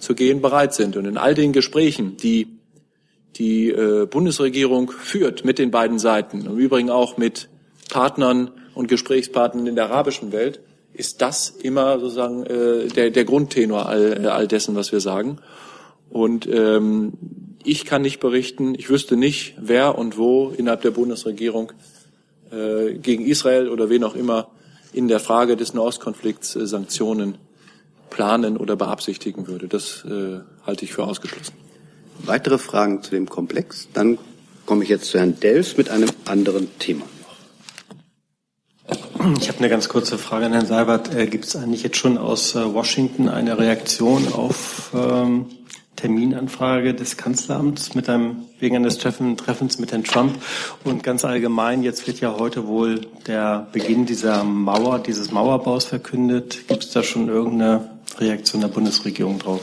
zu 0.00 0.14
gehen 0.14 0.40
bereit 0.40 0.74
sind. 0.74 0.96
Und 0.96 1.06
in 1.06 1.16
all 1.16 1.34
den 1.34 1.52
Gesprächen, 1.52 2.16
die 2.16 2.48
die 3.36 3.70
äh, 3.70 4.06
Bundesregierung 4.06 4.90
führt 4.90 5.44
mit 5.44 5.58
den 5.58 5.70
beiden 5.70 5.98
Seiten, 5.98 6.46
im 6.46 6.56
Übrigen 6.56 6.90
auch 6.90 7.16
mit 7.16 7.48
Partnern 7.90 8.50
und 8.74 8.88
Gesprächspartnern 8.88 9.66
in 9.66 9.74
der 9.74 9.86
arabischen 9.86 10.32
Welt, 10.32 10.60
ist 10.92 11.20
das 11.20 11.50
immer 11.50 11.98
sozusagen 11.98 12.44
äh, 12.46 12.86
der, 12.88 13.10
der 13.10 13.24
Grundtenor 13.24 13.88
all, 13.88 14.28
all 14.28 14.46
dessen, 14.46 14.76
was 14.76 14.92
wir 14.92 15.00
sagen. 15.00 15.38
Und 16.10 16.46
ähm, 16.46 17.14
ich 17.64 17.84
kann 17.84 18.02
nicht 18.02 18.20
berichten, 18.20 18.74
ich 18.76 18.88
wüsste 18.90 19.16
nicht, 19.16 19.54
wer 19.58 19.98
und 19.98 20.16
wo 20.16 20.52
innerhalb 20.56 20.82
der 20.82 20.92
Bundesregierung 20.92 21.72
äh, 22.52 22.94
gegen 22.94 23.26
Israel 23.26 23.68
oder 23.68 23.90
wen 23.90 24.04
auch 24.04 24.14
immer 24.14 24.50
in 24.94 25.08
der 25.08 25.20
Frage 25.20 25.56
des 25.56 25.74
Nahostkonflikts 25.74 26.56
äh, 26.56 26.66
Sanktionen 26.66 27.36
planen 28.10 28.56
oder 28.56 28.76
beabsichtigen 28.76 29.48
würde. 29.48 29.66
Das 29.68 30.04
äh, 30.04 30.40
halte 30.64 30.84
ich 30.84 30.92
für 30.92 31.04
ausgeschlossen. 31.04 31.54
Weitere 32.20 32.58
Fragen 32.58 33.02
zu 33.02 33.10
dem 33.10 33.28
Komplex? 33.28 33.88
Dann 33.92 34.18
komme 34.66 34.84
ich 34.84 34.88
jetzt 34.88 35.06
zu 35.06 35.18
Herrn 35.18 35.38
Delfs 35.40 35.76
mit 35.76 35.90
einem 35.90 36.08
anderen 36.24 36.78
Thema. 36.78 37.04
Ich 39.40 39.48
habe 39.48 39.58
eine 39.58 39.68
ganz 39.68 39.88
kurze 39.88 40.18
Frage 40.18 40.46
an 40.46 40.52
Herrn 40.52 40.66
Seibert. 40.66 41.14
Äh, 41.14 41.26
Gibt 41.26 41.46
es 41.46 41.56
eigentlich 41.56 41.82
jetzt 41.82 41.96
schon 41.96 42.16
aus 42.18 42.54
äh, 42.54 42.72
Washington 42.72 43.28
eine 43.28 43.58
Reaktion 43.58 44.32
auf 44.32 44.92
ähm, 44.94 45.46
Terminanfrage 45.96 46.94
des 46.94 47.16
Kanzleramts 47.16 47.94
mit 47.94 48.08
einem, 48.08 48.44
wegen 48.58 48.76
eines 48.76 48.98
Treffen, 48.98 49.36
Treffens 49.36 49.78
mit 49.78 49.92
Herrn 49.92 50.04
Trump? 50.04 50.36
Und 50.84 51.02
ganz 51.02 51.24
allgemein, 51.24 51.82
jetzt 51.82 52.06
wird 52.06 52.20
ja 52.20 52.36
heute 52.38 52.66
wohl 52.66 53.06
der 53.26 53.66
Beginn 53.72 54.06
dieser 54.06 54.44
Mauer, 54.44 54.98
dieses 54.98 55.30
Mauerbaus 55.30 55.84
verkündet. 55.84 56.68
Gibt 56.68 56.84
es 56.84 56.90
da 56.90 57.02
schon 57.02 57.28
irgendeine 57.28 57.90
Reaktion 58.18 58.60
der 58.60 58.68
Bundesregierung 58.68 59.38
drauf? 59.38 59.62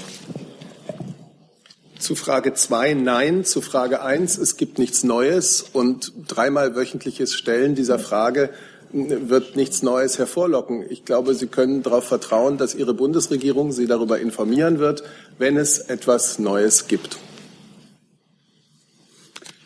Zu 2.00 2.16
Frage 2.16 2.56
zwei 2.56 2.96
nein. 2.96 3.46
Zu 3.46 3.62
Frage 3.62 4.02
eins 4.02 4.38
es 4.38 4.58
gibt 4.58 4.80
nichts 4.80 5.04
Neues. 5.04 5.64
Und 5.74 6.12
dreimal 6.28 6.76
wöchentliches 6.76 7.36
Stellen 7.36 7.76
dieser 7.76 8.00
Frage 8.00 8.50
wird 8.94 9.56
nichts 9.56 9.84
Neues 9.84 10.18
hervorlocken. 10.18 10.86
Ich 10.90 11.06
glaube, 11.06 11.34
Sie 11.36 11.48
können 11.48 11.84
darauf 11.84 12.06
vertrauen, 12.06 12.58
dass 12.58 12.76
Ihre 12.76 12.94
Bundesregierung 12.94 13.72
Sie 13.72 13.88
darüber 13.88 14.20
informieren 14.20 14.80
wird, 14.80 15.04
wenn 15.38 15.58
es 15.58 15.80
etwas 15.80 16.40
Neues 16.40 16.88
gibt. 16.88 17.18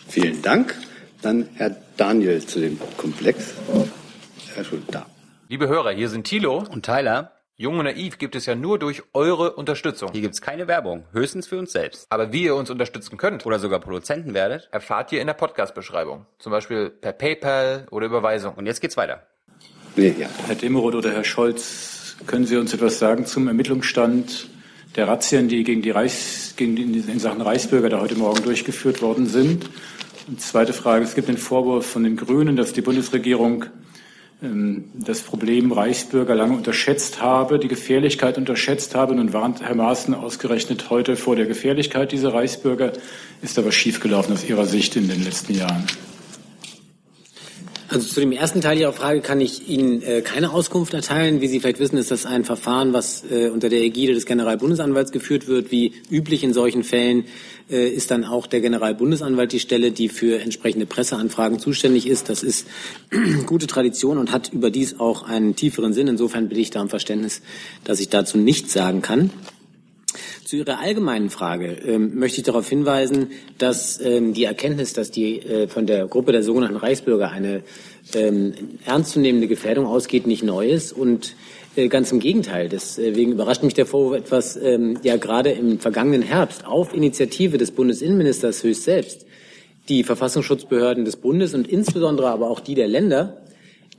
Vielen 0.07 0.41
Dank. 0.41 0.75
Dann 1.21 1.49
Herr 1.55 1.75
Daniel 1.97 2.45
zu 2.45 2.59
dem 2.59 2.79
Komplex. 2.97 3.53
Herr 4.53 4.63
Schulz, 4.63 4.83
da. 4.91 5.07
Liebe 5.49 5.67
Hörer, 5.67 5.91
hier 5.91 6.09
sind 6.09 6.25
Thilo 6.25 6.63
und 6.71 6.85
Tyler. 6.85 7.34
Jung 7.57 7.79
und 7.79 7.85
Naiv 7.85 8.17
gibt 8.17 8.35
es 8.35 8.47
ja 8.47 8.53
nur 8.53 8.77
durch 8.79 9.01
eure 9.13 9.53
Unterstützung. 9.53 10.11
Hier 10.11 10.19
gibt's 10.19 10.41
keine 10.41 10.67
Werbung, 10.67 11.05
höchstens 11.13 11.47
für 11.47 11.57
uns 11.57 11.71
selbst. 11.71 12.05
Aber 12.09 12.33
wie 12.33 12.43
ihr 12.43 12.55
uns 12.55 12.69
unterstützen 12.69 13.15
könnt 13.15 13.45
oder 13.45 13.59
sogar 13.59 13.79
Produzenten 13.79 14.33
werdet, 14.33 14.67
erfahrt 14.73 15.13
ihr 15.13 15.21
in 15.21 15.27
der 15.27 15.35
Podcast-Beschreibung. 15.35 16.25
Zum 16.37 16.51
Beispiel 16.51 16.89
per 16.89 17.13
PayPal 17.13 17.87
oder 17.91 18.07
Überweisung. 18.07 18.55
Und 18.55 18.65
jetzt 18.65 18.81
geht's 18.81 18.97
weiter. 18.97 19.25
Nee, 19.95 20.13
ja. 20.19 20.27
Herr 20.47 20.55
Demeroth 20.55 20.95
oder 20.95 21.13
Herr 21.13 21.23
Scholz, 21.23 22.17
können 22.27 22.45
Sie 22.45 22.57
uns 22.57 22.73
etwas 22.73 22.99
sagen 22.99 23.25
zum 23.25 23.47
Ermittlungsstand 23.47 24.49
der 24.97 25.07
Razzien, 25.07 25.47
die 25.47 25.63
gegen 25.63 25.81
die 25.81 25.91
Reichs, 25.91 26.55
gegen 26.57 26.75
die, 26.75 26.83
in 26.83 27.19
Sachen 27.19 27.39
Reichsbürger 27.39 27.87
da 27.87 28.01
heute 28.01 28.15
Morgen 28.15 28.43
durchgeführt 28.43 29.01
worden 29.01 29.27
sind? 29.27 29.69
Und 30.27 30.41
zweite 30.41 30.73
Frage, 30.73 31.05
es 31.05 31.15
gibt 31.15 31.29
den 31.29 31.37
Vorwurf 31.37 31.85
von 31.85 32.03
den 32.03 32.17
Grünen, 32.17 32.57
dass 32.57 32.73
die 32.73 32.81
Bundesregierung 32.81 33.67
das 34.41 35.21
Problem 35.21 35.71
Reichsbürger 35.71 36.35
lange 36.35 36.55
unterschätzt 36.55 37.21
habe, 37.21 37.57
die 37.57 37.67
Gefährlichkeit 37.67 38.37
unterschätzt 38.37 38.93
habe. 38.93 39.15
Nun 39.15 39.33
warnt 39.33 39.61
Herr 39.61 39.75
Maaßen 39.75 40.13
ausgerechnet 40.13 40.89
heute 40.89 41.15
vor 41.15 41.35
der 41.35 41.45
Gefährlichkeit 41.45 42.11
dieser 42.11 42.33
Reichsbürger. 42.33 42.93
Ist 43.41 43.63
was 43.63 43.75
schiefgelaufen 43.75 44.33
aus 44.33 44.43
Ihrer 44.43 44.65
Sicht 44.65 44.95
in 44.95 45.07
den 45.07 45.23
letzten 45.23 45.55
Jahren? 45.55 45.85
Also 47.87 48.07
zu 48.07 48.19
dem 48.19 48.31
ersten 48.31 48.61
Teil 48.61 48.79
Ihrer 48.79 48.93
Frage 48.93 49.21
kann 49.21 49.39
ich 49.39 49.69
Ihnen 49.69 50.01
äh, 50.01 50.21
keine 50.21 50.51
Auskunft 50.51 50.95
erteilen. 50.95 51.39
Wie 51.41 51.47
Sie 51.47 51.59
vielleicht 51.59 51.79
wissen, 51.79 51.97
ist 51.97 52.09
das 52.09 52.25
ein 52.25 52.43
Verfahren, 52.43 52.93
was 52.93 53.23
äh, 53.29 53.49
unter 53.49 53.69
der 53.69 53.81
Ägide 53.81 54.15
des 54.15 54.25
Generalbundesanwalts 54.25 55.11
geführt 55.11 55.47
wird. 55.47 55.71
Wie 55.71 55.93
üblich 56.09 56.43
in 56.43 56.51
solchen 56.51 56.83
Fällen 56.83 57.25
äh, 57.69 57.87
ist 57.87 58.09
dann 58.09 58.23
auch 58.23 58.47
der 58.47 58.61
Generalbundesanwalt 58.61 59.51
die 59.51 59.59
Stelle, 59.59 59.91
die 59.91 60.09
für 60.09 60.41
entsprechende 60.41 60.87
Presseanfragen 60.87 61.59
zuständig 61.59 62.07
ist. 62.07 62.27
Das 62.27 62.41
ist 62.41 62.65
gute 63.45 63.67
Tradition 63.67 64.17
und 64.17 64.31
hat 64.31 64.51
überdies 64.51 64.99
auch 64.99 65.21
einen 65.21 65.55
tieferen 65.55 65.93
Sinn. 65.93 66.07
Insofern 66.07 66.49
bitte 66.49 66.61
ich 66.61 66.71
da 66.71 66.81
um 66.81 66.89
Verständnis, 66.89 67.43
dass 67.83 67.99
ich 67.99 68.09
dazu 68.09 68.39
nichts 68.39 68.73
sagen 68.73 69.03
kann. 69.03 69.29
Zu 70.45 70.57
Ihrer 70.57 70.79
allgemeinen 70.79 71.29
Frage 71.29 71.73
ähm, 71.85 72.17
möchte 72.17 72.37
ich 72.37 72.43
darauf 72.43 72.69
hinweisen, 72.69 73.31
dass 73.57 73.99
ähm, 73.99 74.33
die 74.33 74.45
Erkenntnis, 74.45 74.93
dass 74.93 75.11
die 75.11 75.39
äh, 75.39 75.67
von 75.67 75.87
der 75.87 76.07
Gruppe 76.07 76.31
der 76.31 76.43
sogenannten 76.43 76.77
Reichsbürger 76.77 77.31
eine 77.31 77.63
ähm, 78.13 78.53
ernstzunehmende 78.85 79.47
Gefährdung 79.47 79.85
ausgeht, 79.85 80.27
nicht 80.27 80.43
neu 80.43 80.69
ist 80.69 80.93
und 80.93 81.35
Äh, 81.75 81.89
ganz 81.89 82.11
im 82.11 82.19
Gegenteil. 82.19 82.69
Deswegen 82.69 83.33
überrascht 83.33 83.63
mich 83.63 83.73
der 83.73 83.85
Vorwurf 83.85 84.17
etwas, 84.17 84.55
ähm, 84.55 84.97
ja 85.03 85.17
gerade 85.17 85.51
im 85.51 85.79
vergangenen 85.79 86.21
Herbst 86.21 86.65
auf 86.65 86.93
Initiative 86.93 87.57
des 87.57 87.71
Bundesinnenministers 87.71 88.63
höchst 88.63 88.83
selbst 88.83 89.25
die 89.89 90.03
Verfassungsschutzbehörden 90.03 91.05
des 91.05 91.17
Bundes 91.17 91.53
und 91.53 91.67
insbesondere 91.67 92.29
aber 92.29 92.49
auch 92.49 92.59
die 92.59 92.75
der 92.75 92.87
Länder 92.87 93.41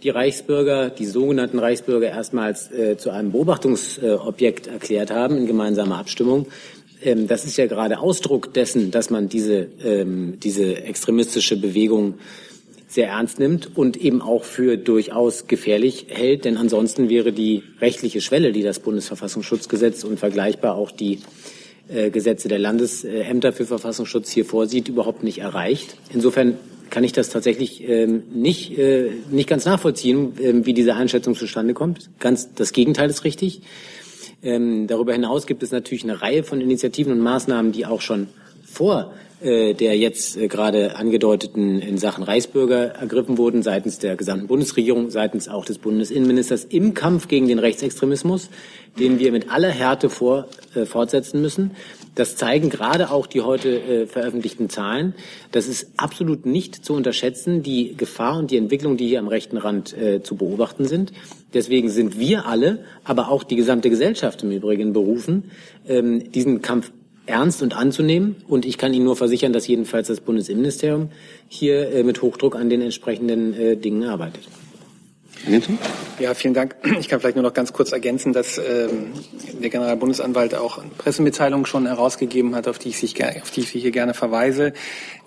die 0.07 0.11
Reichsbürger, 0.11 0.89
die 0.89 1.05
sogenannten 1.05 1.59
Reichsbürger 1.59 2.09
erstmals 2.09 2.71
äh, 2.71 2.97
zu 2.97 3.11
einem 3.11 3.33
Beobachtungsobjekt 3.33 4.69
erklärt 4.69 5.11
haben 5.11 5.37
in 5.37 5.47
gemeinsamer 5.49 5.99
Abstimmung. 5.99 6.47
Ähm, 7.03 7.27
das 7.27 7.45
ist 7.45 7.57
ja 7.57 7.67
gerade 7.67 7.99
Ausdruck 7.99 8.55
dessen, 8.55 8.93
dass 8.93 9.11
man 9.11 9.29
diese, 9.29 9.67
ähm, 9.85 10.39
diese 10.41 10.85
extremistische 10.85 11.61
Bewegung 11.61 12.15
sehr 12.87 13.09
ernst 13.09 13.41
nimmt 13.41 13.77
und 13.77 13.97
eben 13.97 14.23
auch 14.23 14.45
für 14.45 14.77
durchaus 14.77 15.49
gefährlich 15.49 16.07
hält, 16.11 16.45
denn 16.45 16.57
ansonsten 16.57 17.09
wäre 17.09 17.33
die 17.33 17.65
rechtliche 17.81 18.21
Schwelle, 18.21 18.53
die 18.53 18.63
das 18.63 18.79
Bundesverfassungsschutzgesetz 18.79 20.05
und 20.05 20.21
vergleichbar 20.21 20.77
auch 20.77 20.93
die 20.93 21.19
äh, 21.89 22.11
Gesetze 22.11 22.47
der 22.47 22.61
Landesämter 22.61 23.53
für 23.53 23.67
Verfassungsschutz 23.67 24.31
hier 24.31 24.45
vorsieht, 24.45 24.87
überhaupt 24.87 25.25
nicht 25.25 25.39
erreicht. 25.39 25.97
Insofern 26.15 26.59
kann 26.91 27.05
ich 27.05 27.13
das 27.13 27.29
tatsächlich 27.29 27.89
ähm, 27.89 28.23
nicht, 28.33 28.79
äh, 28.79 29.11
nicht 29.31 29.49
ganz 29.49 29.65
nachvollziehen, 29.65 30.39
äh, 30.39 30.67
wie 30.67 30.75
diese 30.75 30.95
Einschätzung 30.95 31.35
zustande 31.35 31.75
kommt. 31.75 32.11
Ganz 32.19 32.55
das 32.55 32.73
Gegenteil 32.73 33.11
ist 33.11 33.25
richtig. 33.25 33.63
Ähm, 34.43 34.87
darüber 34.87 35.13
hinaus 35.13 35.47
gibt 35.47 35.63
es 35.63 35.71
natürlich 35.71 36.05
eine 36.05 36.23
Reihe 36.23 36.45
von 36.45 36.61
Initiativen 36.61 37.13
und 37.13 37.21
Maßnahmen, 37.21 37.73
die 37.73 37.87
auch 37.87 38.01
schon 38.01 38.29
vor 38.77 39.13
äh, 39.41 39.75
der 39.75 39.99
jetzt 39.99 40.39
äh, 40.39 40.49
gerade 40.49 40.97
angedeuteten 40.97 41.79
in 41.81 41.99
Sachen 41.99 42.25
Reichsbürger 42.25 42.95
ergriffen 42.95 43.37
wurden, 43.37 43.63
seitens 43.63 43.99
der 43.99 44.17
gesamten 44.17 44.47
Bundesregierung, 44.47 45.11
seitens 45.11 45.47
auch 45.49 45.67
des 45.67 45.77
Bundesinnenministers 45.77 46.65
im 46.65 46.95
Kampf 46.95 47.29
gegen 47.29 47.47
den 47.47 47.59
Rechtsextremismus, 47.59 48.49
den 48.99 49.19
wir 49.19 49.33
mit 49.33 49.51
aller 49.51 49.69
Härte 49.69 50.09
vor, 50.09 50.49
äh, 50.75 50.87
fortsetzen 50.87 51.43
müssen. 51.43 51.73
Das 52.15 52.37
zeigen 52.37 52.71
gerade 52.71 53.11
auch 53.11 53.27
die 53.27 53.43
heute 53.43 53.79
äh, 53.79 54.07
veröffentlichten 54.07 54.71
Zahlen. 54.71 55.15
Das 55.53 55.69
ist 55.69 55.91
absolut 55.99 56.47
nicht 56.47 56.83
zu 56.83 56.95
unterschätzen, 56.95 57.63
die 57.63 57.95
Gefahr 57.95 58.39
und 58.39 58.51
die 58.51 58.57
Entwicklung, 58.57 58.97
die 58.97 59.07
hier 59.07 59.19
am 59.19 59.29
rechten 59.29 59.59
Rand 59.59 59.95
äh, 59.99 60.23
zu 60.23 60.37
beobachten 60.37 60.87
sind. 60.87 61.13
Deswegen 61.53 61.91
sind 61.91 62.19
wir 62.19 62.47
alle, 62.47 62.85
aber 63.05 63.29
auch 63.29 63.45
die 63.45 63.57
gesamte 63.57 63.91
Gesellschaft 63.91 64.43
im 64.45 64.51
Übrigen 64.51 64.95
berufen, 64.95 65.51
ähm, 65.87 66.33
diesen 66.33 66.63
Kampf 66.63 66.91
ernst 67.27 67.63
und 67.63 67.77
anzunehmen. 67.77 68.37
Und 68.49 68.65
ich 68.65 68.79
kann 68.79 68.95
Ihnen 68.95 69.05
nur 69.05 69.17
versichern, 69.17 69.53
dass 69.53 69.67
jedenfalls 69.67 70.09
das 70.09 70.21
Bundesinnenministerium 70.21 71.11
hier 71.49 71.93
äh, 71.93 72.03
mit 72.03 72.23
Hochdruck 72.23 72.57
an 72.57 72.71
den 72.71 72.83
entsprechenden 72.83 73.55
äh, 73.55 73.77
Dingen 73.77 74.05
arbeitet. 74.05 74.43
Ja, 76.19 76.35
vielen 76.35 76.55
Dank. 76.55 76.75
Ich 76.99 77.09
kann 77.09 77.21
vielleicht 77.21 77.37
nur 77.37 77.43
noch 77.43 77.53
ganz 77.53 77.73
kurz 77.73 77.93
ergänzen, 77.93 78.33
dass 78.33 78.59
ähm, 78.59 79.13
der 79.61 79.71
Generalbundesanwalt 79.71 80.55
auch 80.55 80.79
eine 80.79 80.91
Pressemitteilung 80.91 81.67
schon 81.67 81.87
herausgegeben 81.87 82.55
hat, 82.55 82.67
auf 82.69 82.79
die 82.79 82.89
ich, 82.89 82.99
sich, 82.99 83.23
auf 83.23 83.51
die 83.51 83.61
ich 83.61 83.69
Sie 83.69 83.79
hier 83.79 83.91
gerne 83.91 84.15
verweise. 84.15 84.73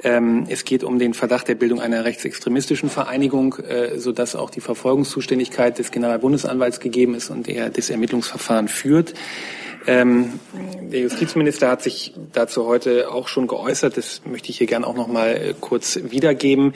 Ähm, 0.04 0.46
es 0.50 0.66
geht 0.66 0.84
um 0.84 1.00
den 1.00 1.14
Verdacht 1.14 1.48
der 1.48 1.56
Bildung 1.56 1.80
einer 1.80 2.06
rechtsextremistischen 2.06 2.90
Vereinigung, 2.90 3.56
äh, 3.60 3.98
sodass 3.98 4.36
auch 4.36 4.50
die 4.50 4.62
Verfolgungszuständigkeit 4.62 5.78
des 5.78 5.92
Generalbundesanwalts 5.92 6.80
gegeben 6.80 7.16
ist 7.16 7.30
und 7.30 7.48
er 7.48 7.70
das 7.70 7.90
Ermittlungsverfahren 7.90 8.68
führt. 8.68 9.14
Ähm, 9.90 10.40
der 10.92 11.00
Justizminister 11.00 11.68
hat 11.68 11.82
sich 11.82 12.14
dazu 12.32 12.68
heute 12.68 13.10
auch 13.12 13.28
schon 13.28 13.48
geäußert. 13.48 13.98
Das 13.98 14.22
möchte 14.24 14.52
ich 14.52 14.60
hier 14.60 14.68
gerne 14.68 14.86
auch 14.86 14.96
noch 14.96 15.08
mal 15.08 15.30
äh, 15.30 15.56
kurz 15.60 16.00
wiedergeben. 16.12 16.74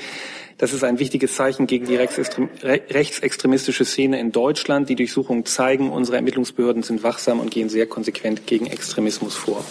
Das 0.58 0.74
ist 0.74 0.84
ein 0.84 0.98
wichtiges 0.98 1.36
Zeichen 1.36 1.68
gegen 1.68 1.86
die 1.86 1.96
rechtsextremistische 1.96 3.86
Szene 3.86 4.20
in 4.20 4.32
Deutschland. 4.32 4.90
Die 4.90 4.96
Durchsuchungen 4.96 5.46
zeigen, 5.46 5.92
unsere 5.92 6.18
Ermittlungsbehörden 6.18 6.82
sind 6.82 7.04
wachsam 7.04 7.40
und 7.40 7.52
gehen 7.52 7.70
sehr 7.70 7.86
konsequent 7.86 8.48
gegen 8.48 8.66
Extremismus 8.66 9.36
vor. 9.36 9.64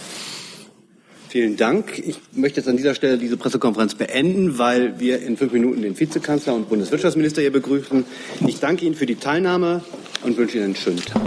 Vielen 1.28 1.56
Dank. 1.56 1.98
Ich 1.98 2.20
möchte 2.32 2.60
jetzt 2.60 2.68
an 2.68 2.76
dieser 2.76 2.94
Stelle 2.94 3.18
diese 3.18 3.36
Pressekonferenz 3.36 3.94
beenden, 3.94 4.58
weil 4.58 5.00
wir 5.00 5.20
in 5.20 5.36
fünf 5.36 5.52
Minuten 5.52 5.82
den 5.82 5.98
Vizekanzler 5.98 6.54
und 6.54 6.68
Bundeswirtschaftsminister 6.68 7.40
hier 7.40 7.52
begrüßen. 7.52 8.04
Ich 8.46 8.60
danke 8.60 8.84
Ihnen 8.84 8.94
für 8.94 9.06
die 9.06 9.16
Teilnahme 9.16 9.82
und 10.22 10.36
wünsche 10.36 10.58
Ihnen 10.58 10.66
einen 10.66 10.76
schönen 10.76 10.98
Tag. 10.98 11.22